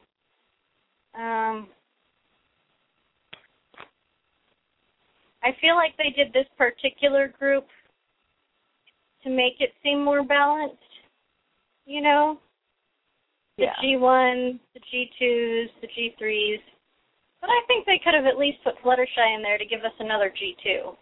[1.17, 1.69] Um,
[5.47, 7.67] I feel like they did this particular group
[9.23, 10.83] to make it seem more balanced.
[11.85, 12.41] You know,
[13.57, 13.77] the Yeah.
[13.77, 16.61] G1, the G2s, the G3s.
[17.41, 19.93] But I think they could have at least put Fluttershy in there to give us
[20.01, 20.97] another G2.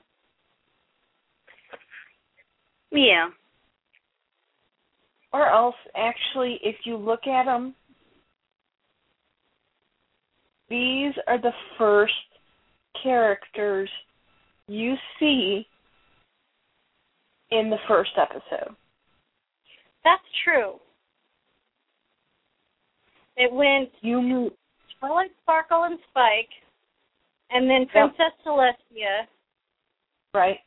[2.91, 3.31] Yeah.
[5.33, 7.75] Or else, actually, if you look at them,
[10.69, 12.13] these are the first
[13.03, 13.91] characters
[14.69, 15.67] you see
[17.51, 18.75] in the first episode.
[20.05, 20.75] That's true.
[23.37, 24.53] It went You meet
[24.99, 26.49] Twilight Sparkle and Spike,
[27.51, 29.27] and then Princess Celestia,
[30.33, 30.59] right?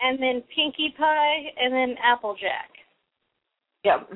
[0.00, 2.70] and then Pinkie Pie, and then Applejack.
[3.84, 4.10] Yep.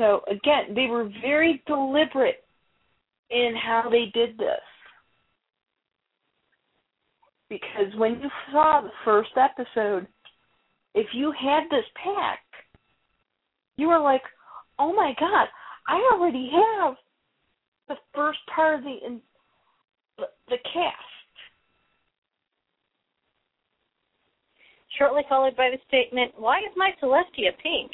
[0.00, 2.44] So again, they were very deliberate
[3.30, 4.60] in how they did this.
[7.48, 10.06] Because when you saw the first episode,
[10.94, 12.40] if you had this pack,
[13.76, 14.22] you were like,
[14.78, 15.48] "Oh my god,
[15.88, 16.96] I already have
[17.88, 19.20] the first part of the in,
[20.16, 20.96] the, the cast."
[24.96, 27.92] Shortly followed by the statement, "Why is my Celestia pink?"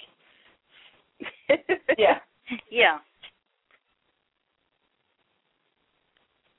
[1.99, 2.21] Yeah.
[2.71, 2.99] Yeah.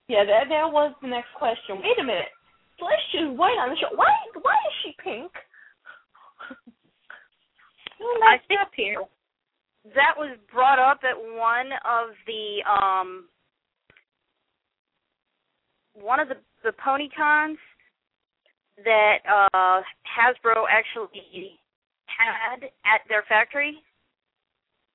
[0.07, 1.83] Yeah, that that was the next question.
[1.83, 2.31] Wait a minute.
[2.79, 3.95] Celestia's white on the show.
[3.95, 4.07] Why
[4.41, 5.31] why is she pink?
[8.23, 9.01] I up here?
[9.95, 13.25] That was brought up at one of the um
[15.93, 17.57] one of the the pony cons
[18.85, 21.59] that uh Hasbro actually
[22.05, 23.75] had at their factory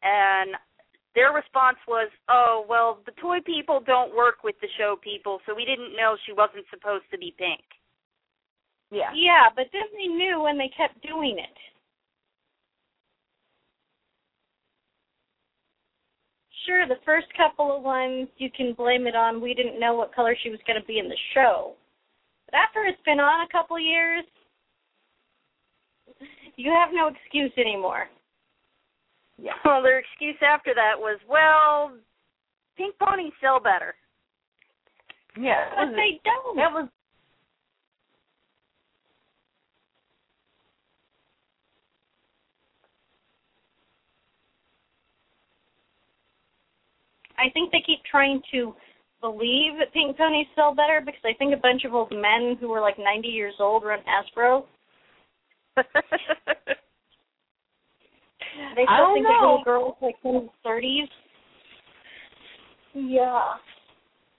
[0.02, 0.57] and
[1.15, 5.55] their response was, "Oh, well, the toy people don't work with the show people, so
[5.55, 7.62] we didn't know she wasn't supposed to be pink."
[8.91, 9.12] Yeah.
[9.15, 11.58] Yeah, but Disney knew when they kept doing it.
[16.66, 20.15] Sure, the first couple of ones you can blame it on we didn't know what
[20.15, 21.74] color she was going to be in the show.
[22.47, 24.24] But after it's been on a couple years,
[26.57, 28.08] you have no excuse anymore.
[29.42, 29.52] Yeah.
[29.64, 31.92] Well, their excuse after that was, "Well,
[32.76, 33.94] pink ponies sell better."
[35.36, 35.68] Yeah.
[35.74, 36.56] But they don't.
[36.56, 36.88] that was
[47.38, 48.74] I think they keep trying to
[49.20, 52.68] believe that pink ponies sell better because I think a bunch of old men who
[52.68, 54.64] were like 90 years old run Hasbro.
[58.76, 59.40] They I still don't think of know.
[59.40, 61.08] little girls like in the 30s.
[62.94, 63.55] Yeah.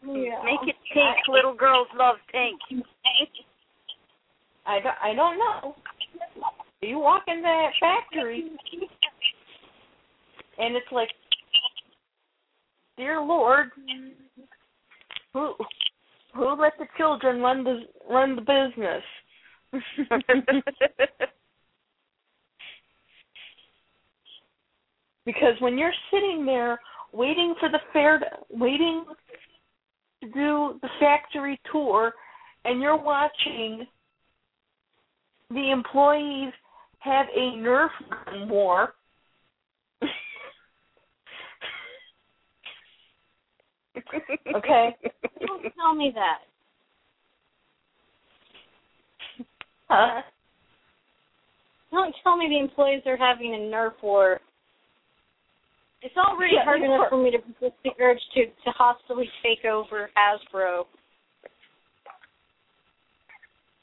[0.06, 0.44] Yeah.
[0.44, 1.18] Make it pink.
[1.28, 2.60] Little girls love pink.
[4.66, 5.76] I don't, I don't know
[6.82, 8.50] You walk in that factory,
[10.58, 11.10] and it's like,
[12.98, 13.70] dear Lord,
[15.34, 15.54] who
[16.36, 19.04] who let the children run the run the business?
[25.26, 26.80] because when you're sitting there
[27.12, 29.06] waiting for the fair, to, waiting
[30.22, 32.14] to do the factory tour,
[32.66, 33.86] and you're watching
[35.50, 36.54] the employees
[37.00, 37.90] have a Nerf
[38.26, 38.94] gun war.
[44.56, 44.96] okay.
[45.46, 46.40] Don't tell me that.
[49.90, 50.22] Huh?
[51.92, 54.40] Don't tell me the employees are having a Nerf war.
[56.04, 59.64] It's already Yeah, hard enough for me to resist the urge to to hostily take
[59.66, 60.86] over Hasbro.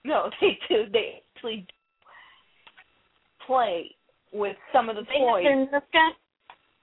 [0.04, 0.84] No, they do.
[0.92, 1.66] They actually
[3.46, 3.94] play
[4.32, 5.44] with some of the They have toys.
[5.44, 6.12] their Nerf gun.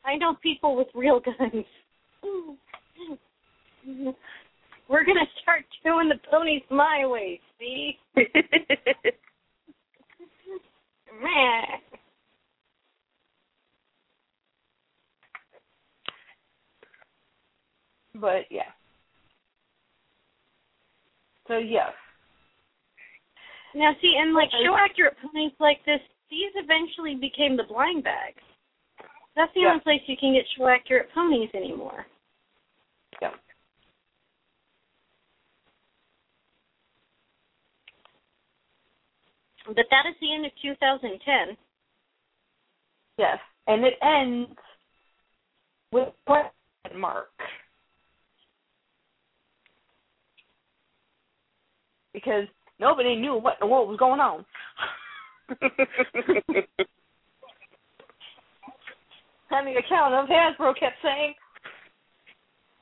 [0.03, 1.65] I know people with real guns.
[4.89, 7.39] We're gonna start doing the ponies my way.
[7.59, 7.97] See,
[11.21, 11.81] man.
[18.19, 18.71] But yeah.
[21.47, 21.93] So yes.
[23.75, 28.41] Now see, and like show accurate ponies like this, these eventually became the blind bags.
[29.35, 29.69] That's the Yeah.
[29.69, 32.07] only place you can get show accurate ponies anymore.
[33.21, 33.33] Yeah.
[39.67, 41.57] But that is the end of 2010.
[43.17, 43.39] Yes.
[43.67, 44.57] And it ends
[45.91, 46.51] with question
[46.95, 47.29] mark.
[52.13, 52.45] Because
[52.79, 54.45] nobody knew what in the world was going on.
[59.51, 61.33] and the account of Hasbro kept saying,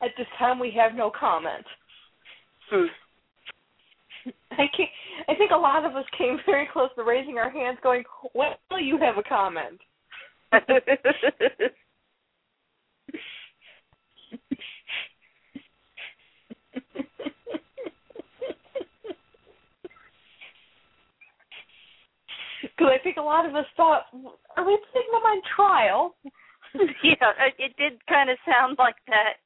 [0.01, 1.65] at this time we have no comment.
[2.69, 2.85] Hmm.
[4.51, 4.89] I can't,
[5.27, 8.57] I think a lot of us came very close to raising our hands going, well,
[8.79, 9.79] you have a comment.
[22.75, 24.03] Because I think a lot of us thought,
[24.57, 26.15] are we putting them on trial?
[27.03, 29.39] yeah, it, it did kind of sound like that.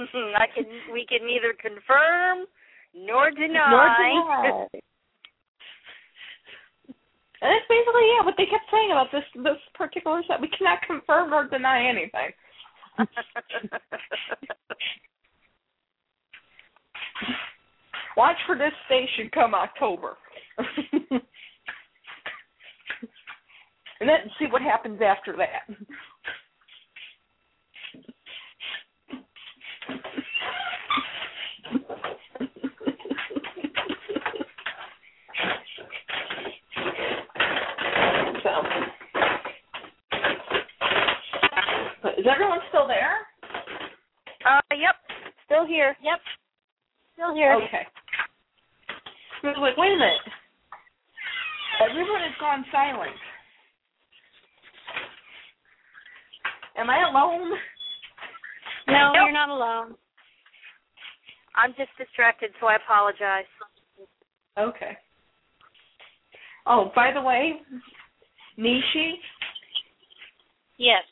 [0.00, 2.46] Mm-hmm, I can we can neither confirm
[2.94, 3.70] nor deny.
[3.70, 4.66] Nor deny.
[7.40, 10.40] And that's basically yeah what they kept saying about this this particular set.
[10.40, 12.32] We cannot confirm or deny anything.
[18.16, 20.16] Watch for this station come October.
[24.00, 25.62] and then see what happens after that.
[38.42, 38.50] so,
[42.18, 43.18] is everyone still there?
[44.46, 44.96] uh, yep,
[45.46, 45.96] still here.
[46.02, 46.20] Yep.
[47.14, 47.54] Still here.
[47.54, 47.86] Okay.
[49.44, 50.24] I was like, wait a minute.
[51.84, 53.12] Everyone has gone silent.
[56.76, 57.50] Am I alone?
[58.88, 59.14] No, Nope.
[59.14, 59.94] you're not alone.
[61.56, 63.44] I'm just distracted, so I apologize.
[64.58, 64.96] Okay.
[66.66, 67.60] Oh, by the way,
[68.58, 69.20] Nishi,
[70.78, 71.04] Yes.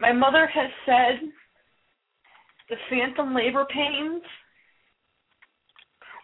[0.00, 1.20] my mother has said
[2.68, 4.22] the phantom labor pains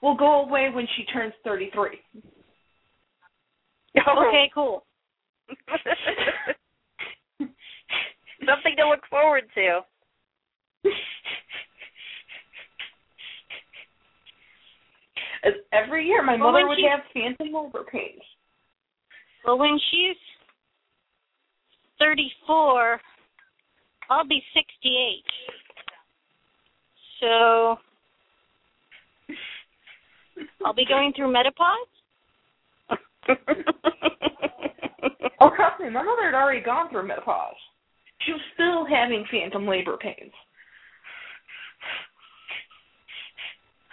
[0.03, 2.01] will go away when she turns 33.
[4.07, 4.87] Okay, cool.
[8.47, 9.81] Something to look forward to.
[15.45, 17.85] As Every year, my Well, mother would she- have phantom labor.
[19.45, 20.17] Well, when she's
[21.99, 23.01] 34,
[24.11, 25.25] I'll be 68.
[27.21, 27.79] So
[30.65, 31.89] I'll be going through menopause.
[35.43, 37.57] Oh, trust me, my mother had already gone through menopause.
[38.27, 40.33] She was still having phantom labor pains.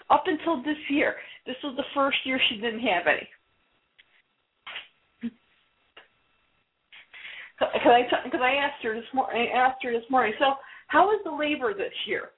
[0.10, 1.16] Up until this year.
[1.46, 3.28] This was the first year she didn't have any.
[7.60, 10.34] Because I, because I asked her this morning, I asked her this morning.
[10.38, 10.54] So,
[10.88, 12.30] how is the labor this year?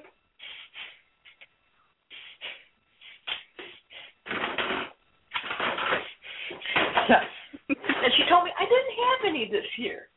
[8.03, 10.09] And she told me I didn't have any this year.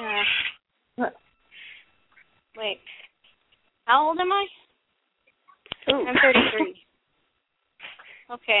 [0.00, 0.22] Yeah.
[0.96, 1.14] What?
[2.56, 2.80] Wait.
[3.90, 4.46] How old am I?
[5.90, 6.06] Ooh.
[6.06, 6.76] I'm 33.
[8.30, 8.60] Okay.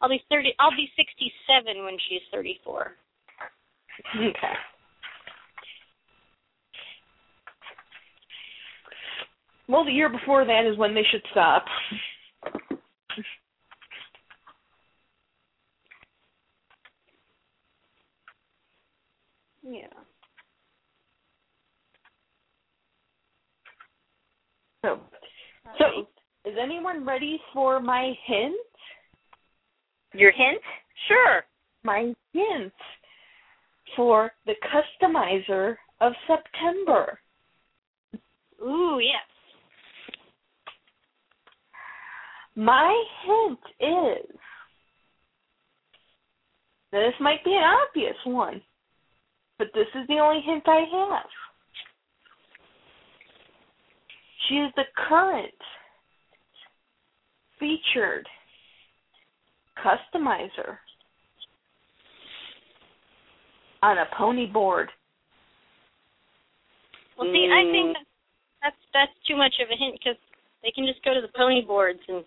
[0.00, 0.54] I'll be 30.
[0.58, 2.92] I'll be 67 when she's 34.
[4.16, 4.34] Okay.
[9.68, 11.66] Well, the year before that is when they should stop.
[19.62, 20.05] Yeah.
[24.86, 25.00] So,
[25.78, 25.84] so
[26.48, 28.54] is anyone ready for my hint?
[30.14, 30.62] Your hint?
[31.08, 31.42] Sure.
[31.82, 32.72] My hint
[33.96, 34.54] for the
[35.02, 37.18] customizer of September.
[38.62, 39.22] Ooh, yes.
[42.54, 44.36] My hint is
[46.92, 48.62] this might be an obvious one,
[49.58, 51.26] but this is the only hint I have.
[54.48, 55.54] She is the current
[57.58, 58.26] featured
[59.84, 60.78] customizer
[63.82, 64.90] on a pony board.
[67.18, 68.00] Well, see, I think mm.
[68.62, 70.20] that's that's too much of a hint because
[70.62, 72.24] they can just go to the pony boards and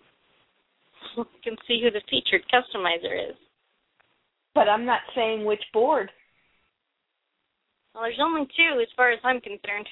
[1.44, 3.36] can see who the featured customizer is.
[4.54, 6.10] But I'm not saying which board.
[7.94, 9.86] Well, there's only two as far as I'm concerned.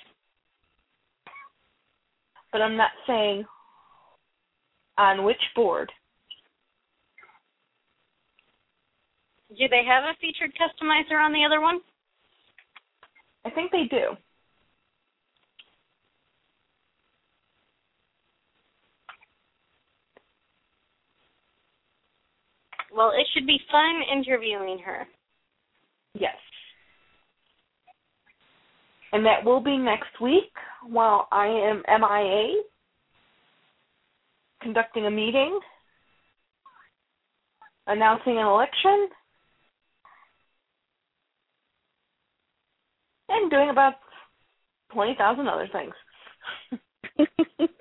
[2.52, 3.44] But I'm not saying
[4.96, 5.90] on which board.
[9.50, 11.80] Do they have a featured customizer on the other one?
[13.44, 14.16] I think they do.
[22.94, 25.06] Well, it should be fun interviewing her.
[26.14, 26.34] Yes.
[29.12, 30.52] And that will be next week
[30.90, 32.62] while I am MIA
[34.62, 35.58] conducting a meeting,
[37.86, 39.08] announcing an election,
[43.28, 43.94] and doing about
[44.92, 45.94] 20,000 other things.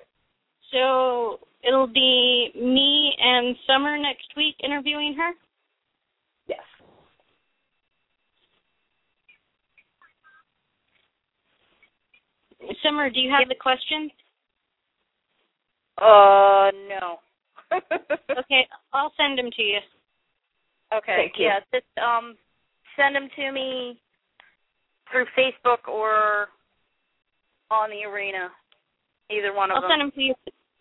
[0.72, 5.32] So it'll be me and Summer next week interviewing her.
[6.46, 6.60] yes.
[12.82, 14.10] Summer, do you have the questions?
[15.98, 17.18] Uh, no.
[18.38, 19.78] Okay, I'll send them to you.
[20.94, 21.16] Okay.
[21.16, 21.46] Thank you.
[21.46, 22.36] Yeah, just um
[22.96, 24.00] send them to me
[25.10, 26.48] through Facebook or
[27.70, 28.48] on the arena.
[29.30, 29.90] Either one of I'll them.
[29.90, 30.34] send them to you.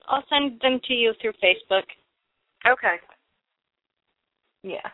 [0.08, 1.84] I'll send them to you through Facebook.
[2.66, 2.96] Okay.
[4.64, 4.88] Yeah.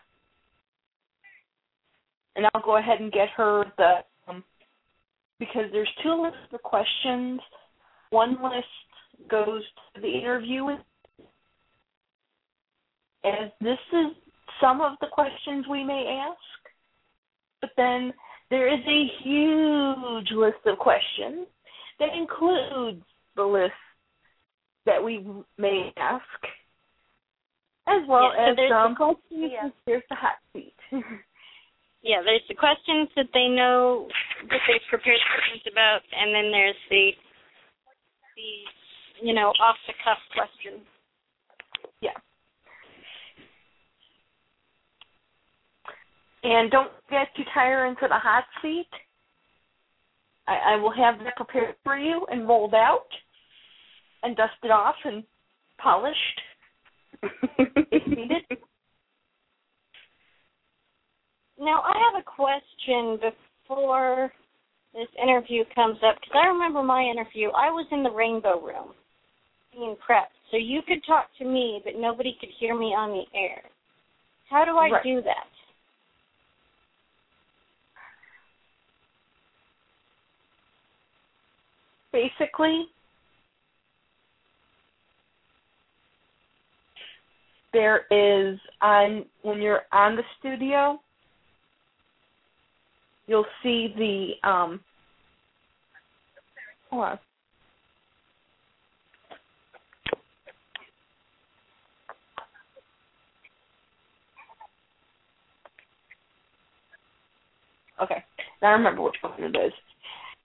[2.36, 3.98] And I'll go ahead and get her the
[5.38, 7.40] because there's two lists of questions.
[8.10, 8.66] One list
[9.30, 9.62] goes
[9.94, 10.66] to the interview
[13.24, 14.12] And this is
[14.60, 16.40] some of the questions we may ask.
[17.60, 18.12] But then
[18.50, 21.46] there is a huge list of questions
[21.98, 23.02] that includes
[23.36, 23.72] the list
[24.84, 26.22] that we may ask,
[27.88, 29.70] as well Yeah, as some questions- yeah.
[29.86, 30.74] There's the hot seat.
[32.04, 34.06] Yeah, there's the questions that they know
[34.50, 37.10] that they've prepared questions about, and then there's the
[38.36, 40.84] the you know off the cuff questions.
[42.02, 42.12] yeah.
[46.42, 48.90] And don't get too tired into the hot seat.
[50.46, 53.08] I, I will have that prepared for you and rolled out
[54.22, 55.24] and dusted off and
[55.78, 56.40] polished
[57.22, 58.58] if needed.
[61.64, 63.18] Now I have a question
[63.66, 64.30] before
[64.92, 67.48] this interview comes up because I remember my interview.
[67.48, 68.92] I was in the rainbow room
[69.72, 73.24] being prepped, so you could talk to me, but nobody could hear me on the
[73.36, 73.62] air.
[74.50, 75.02] How do I Right.
[75.02, 75.48] do that?
[82.14, 82.86] basically
[87.72, 91.00] there is on when you're on the studio
[93.26, 94.80] you'll see the um
[96.90, 97.18] hold on
[108.02, 108.24] Okay.
[108.60, 109.72] Now I remember which button it is.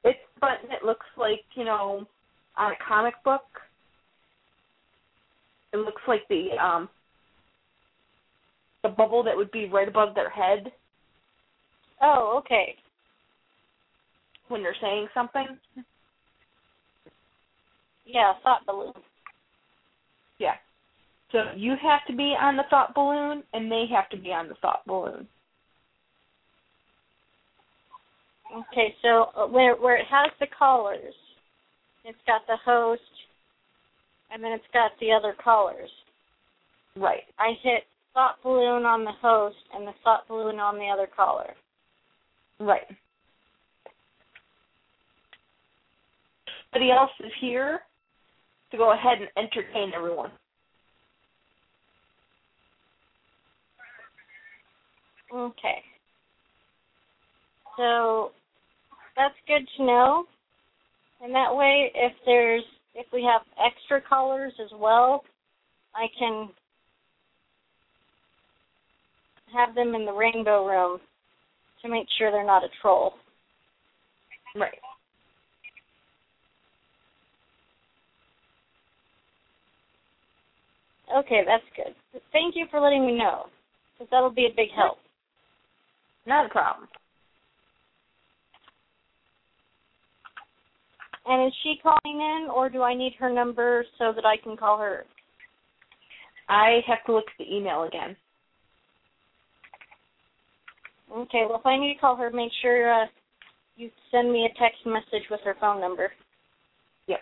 [0.04, 2.06] It's a button that looks like, you know,
[2.58, 3.42] on a comic book.
[5.74, 6.90] It looks like the um
[8.84, 10.72] the bubble that would be right above their head
[12.02, 12.76] Oh, okay.
[14.50, 15.48] when they're saying something.
[18.06, 18.94] Yeah, thought balloon.
[20.40, 20.56] Yeah.
[21.32, 24.50] So you have to be on the thought balloon and they have to be on
[24.50, 25.28] the thought balloon.
[28.74, 31.14] Okay, so uh, where where it has the callers,
[32.04, 33.02] it's got the host,
[34.32, 35.90] and then it's got the other callers.
[36.96, 37.24] Right.
[37.40, 41.54] I hit thought balloon on the host and the thought balloon on the other caller.
[42.60, 42.88] Right.
[46.72, 47.80] Somebody else is here
[48.72, 50.32] to go ahead and entertain everyone.
[55.34, 55.84] Okay.
[57.78, 58.32] So
[59.16, 60.26] that's good to know.
[61.22, 62.64] And that way if there's
[62.96, 65.24] if we have extra callers as well,
[65.96, 66.50] I can
[69.54, 71.00] have them in the rainbow room
[71.82, 73.14] to make sure they're not a troll.
[74.56, 74.80] Right.
[81.18, 82.22] Okay, that's good.
[82.32, 83.46] Thank you for letting me know,
[83.98, 84.98] because that'll be a big help.
[86.28, 86.88] Not a problem.
[91.26, 94.58] And is she calling in, or do I need her number so that I can
[94.58, 95.06] call her?
[96.48, 98.16] I have to look at the email again.
[101.12, 103.06] Okay, well, if I need to call her, make sure uh,
[103.76, 106.12] you send me a text message with her phone number.
[107.08, 107.20] Yep.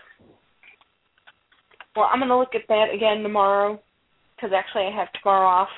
[1.96, 3.80] Well, I'm going to look at that again tomorrow
[4.36, 5.70] because actually I have tomorrow off.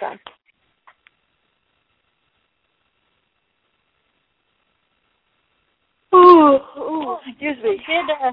[0.00, 0.06] So.
[6.16, 7.80] Ooh, ooh, excuse me.
[7.86, 8.32] Did uh,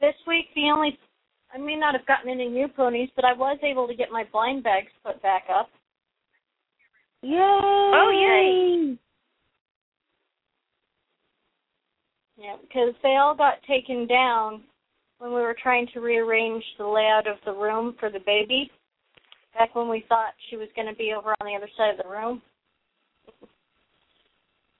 [0.00, 0.98] this week the only?
[1.52, 4.24] I may not have gotten any new ponies, but I was able to get my
[4.30, 5.68] blind bags put back up.
[7.22, 7.38] Yay!
[7.40, 8.96] Oh, yay.
[12.36, 14.62] Yeah, because they all got taken down
[15.18, 18.70] when we were trying to rearrange the layout of the room for the baby.
[19.54, 22.04] Back when we thought she was going to be over on the other side of
[22.04, 22.40] the room.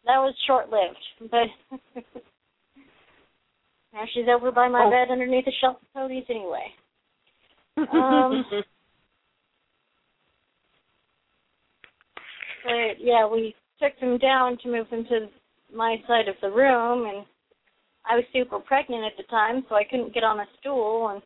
[0.05, 1.83] That was short lived, but
[3.99, 4.91] now she's over by my Oh.
[4.91, 6.73] bed underneath a shelf of ponies anyway.
[7.77, 8.44] Um,
[12.65, 15.31] But yeah, we took them down to move them to
[15.73, 17.25] my side of the room, and
[18.05, 21.23] I was super pregnant at the time, so I couldn't get on a stool, and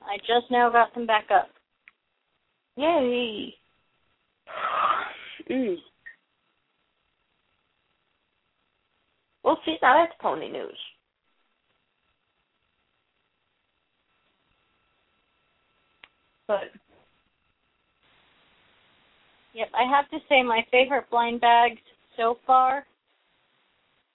[0.00, 1.50] I just now got them back up.
[2.76, 3.54] Yay!
[5.50, 5.76] Mm.
[9.44, 10.78] Well, see, now that's pony news.
[16.46, 16.70] But
[19.54, 21.80] Yep, I have to say my favorite blind bags
[22.16, 22.86] so far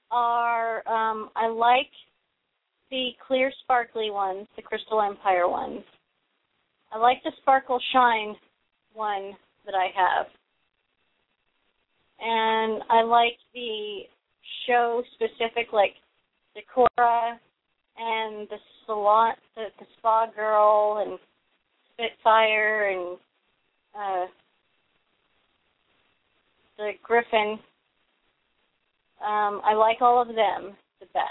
[0.09, 1.89] are um I like
[2.89, 5.81] the clear sparkly ones, the Crystal Empire ones.
[6.91, 8.35] I like the Sparkle Shine
[8.93, 9.33] one
[9.65, 10.27] that I have.
[12.19, 14.03] And I like the
[14.65, 15.93] show specific like
[16.55, 17.37] Decora
[17.97, 21.19] and the salon the, the spa girl and
[21.93, 23.17] Spitfire and
[23.97, 24.25] uh
[26.77, 27.59] the Griffin.
[29.19, 31.25] Um, I like all of them the best.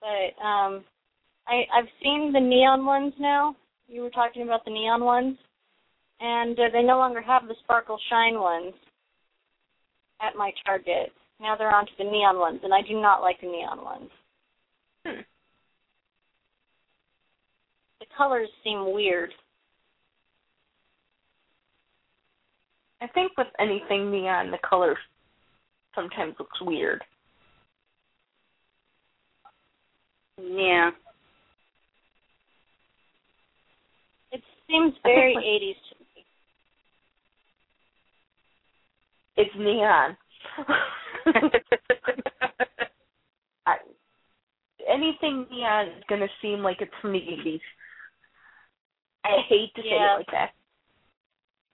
[0.00, 0.84] But um,
[1.48, 3.56] I I've seen the neon ones now.
[3.88, 5.38] You were talking about the neon ones,
[6.24, 8.72] and uh, they no longer have the sparkle shine ones
[10.22, 11.12] at my Target.
[11.38, 14.10] Now they're onto the neon ones, and I do not like the neon ones.
[15.06, 15.20] Hmm.
[18.00, 19.30] The colors seem weird.
[23.02, 24.96] I think with anything neon, the color
[25.94, 27.04] sometimes looks weird.
[30.38, 30.90] Yeah.
[34.32, 36.04] It seems very with- 80s to me.
[39.36, 40.16] It's neon.
[43.66, 43.76] I,
[44.88, 47.60] anything neon is gonna seem like it's from the eighties.
[49.24, 50.14] I hate to say Yeah.
[50.14, 50.50] it like that.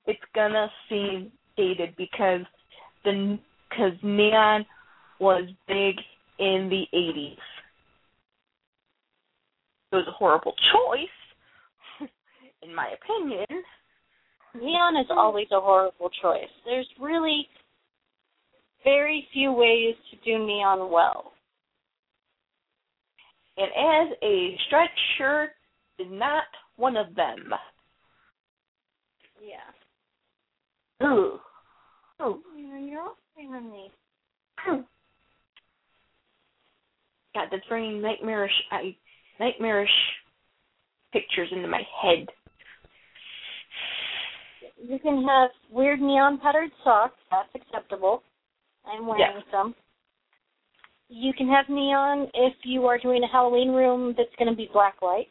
[0.07, 2.41] It's gonna seem dated because
[3.05, 4.65] the because neon
[5.19, 5.97] was big
[6.39, 7.39] in the eighties.
[9.93, 12.09] It was a horrible choice,
[12.63, 13.47] in my opinion,
[14.55, 16.51] Neon is always a horrible choice.
[16.65, 17.47] There's really
[18.85, 21.33] very few ways to do neon well.
[23.57, 24.89] and as a stretch
[25.19, 25.51] shirt
[25.99, 26.45] is not
[26.77, 27.53] one of them.
[29.43, 31.07] Yeah.
[31.07, 31.39] Ooh.
[32.23, 32.43] Ooh.
[32.57, 33.91] You're all on me.
[37.35, 38.97] God, that's bringing nightmarish, I,
[39.39, 39.91] nightmarish
[41.13, 42.27] pictures into my head.
[44.83, 47.19] You can have weird neon patterned socks.
[47.31, 48.23] That's acceptable.
[48.87, 49.45] I'm wearing Yes.
[49.51, 49.75] some.
[51.09, 54.69] You can have neon if you are doing a Halloween room that's going to be
[54.73, 55.29] black light.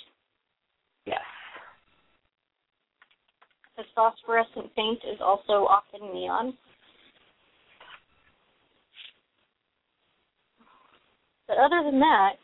[1.06, 1.22] Yes.
[3.78, 6.58] The phosphorescent paint is also often neon.
[11.48, 12.38] But other than that,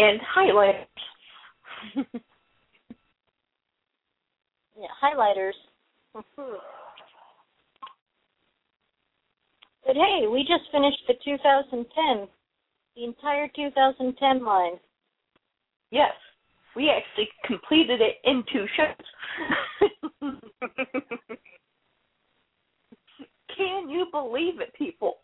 [0.00, 0.86] And highlighters.
[4.80, 5.52] yeah, highlighters.
[9.86, 12.28] But hey, we just finished the 2010,
[12.96, 14.78] the entire 2010 line.
[15.90, 16.12] yes.
[16.76, 19.06] We actually completed it in two shows.
[23.56, 25.14] Can you believe it, people?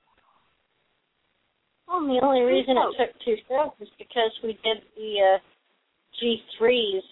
[1.86, 5.38] Well, the only reason it took two shows is because we did the uh,
[6.20, 7.02] G3s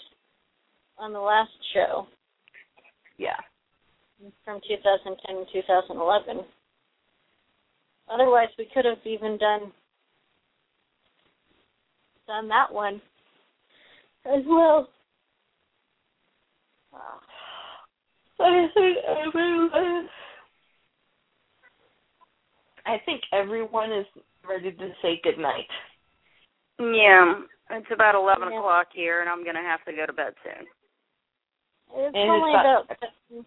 [0.98, 2.08] on the last show
[3.18, 3.36] Yeah.
[4.44, 6.44] from 2010 and 2011.
[8.08, 9.72] Otherwise, we could have even done
[12.26, 13.00] done that one
[14.26, 14.88] as well.
[18.40, 20.08] I think everyone.
[22.86, 24.06] I think everyone is
[24.46, 25.68] ready to say goodnight.
[26.78, 28.58] Yeah, it's about eleven Yeah.
[28.58, 30.66] o'clock here, and I'm gonna have to go to bed soon.
[31.96, 33.44] It's And only it's about- about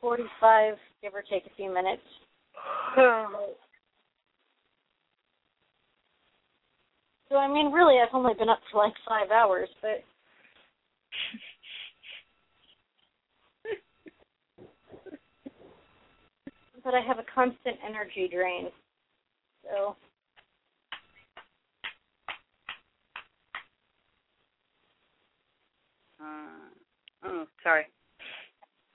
[0.00, 2.02] 45, give or take a few minutes.
[7.28, 10.02] So, I mean, really, I've only been up for like five hours, but
[16.82, 18.72] but I have a constant energy drain.
[19.62, 19.94] So
[26.20, 26.69] Uh,
[27.24, 27.84] oh, sorry.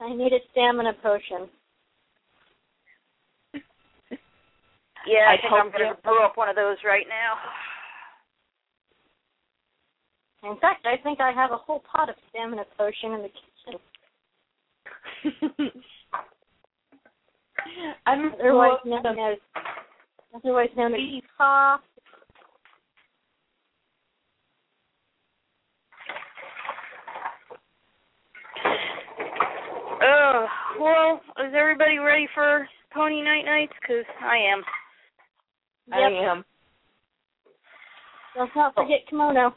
[0.01, 1.49] I need a stamina potion.
[5.07, 6.01] Yeah, I, I think I'm gonna you.
[6.03, 7.37] brew up one of those right now.
[10.49, 13.79] In fact, I think I have a whole pot of stamina potion in the kitchen.
[18.05, 19.37] I'm Otherwise known as
[20.35, 20.99] otherwise known as
[21.37, 21.81] cough.
[30.01, 30.45] Oh,
[30.79, 33.73] well, is everybody ready for Pony Night Nights?
[33.85, 34.63] Cause I am.
[35.91, 36.43] I am.
[38.37, 39.55] Let's not forget kimono.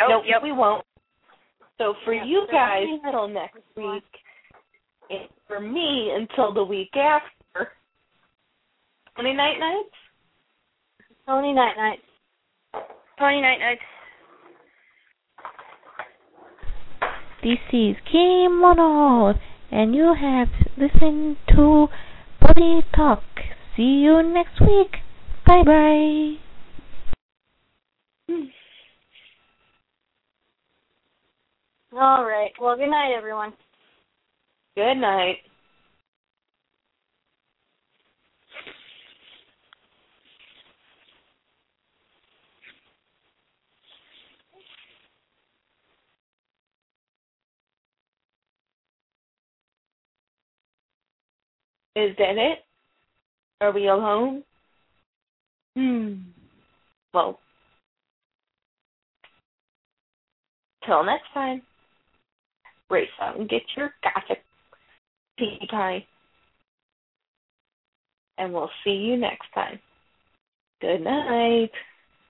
[0.00, 0.42] Oh, nope, yep.
[0.42, 0.84] we won't.
[1.78, 4.04] So for Yeah, you guys until next week,
[5.10, 7.72] and for me until the week after.
[9.14, 9.94] Twenty night nights.
[11.26, 12.02] Pony night nights.
[13.18, 13.82] Pony Night Nights.
[17.44, 19.34] This is Kimono,
[19.70, 20.48] and you have
[20.78, 21.88] listened to
[22.40, 23.22] Body Talk.
[23.76, 24.92] See you next week.
[25.46, 26.36] Bye bye.
[31.92, 32.50] All right.
[32.58, 33.52] Well, good night, everyone.
[34.74, 35.36] Good night.
[51.96, 52.58] Is that it?
[53.60, 54.42] Are we alone?
[55.76, 56.14] Hmm.
[57.12, 57.38] Well,
[60.84, 61.62] till next time,
[62.90, 64.42] race out and get your gothic
[65.70, 66.02] time.
[68.38, 69.78] And we'll see you next time.
[70.80, 71.70] Good night.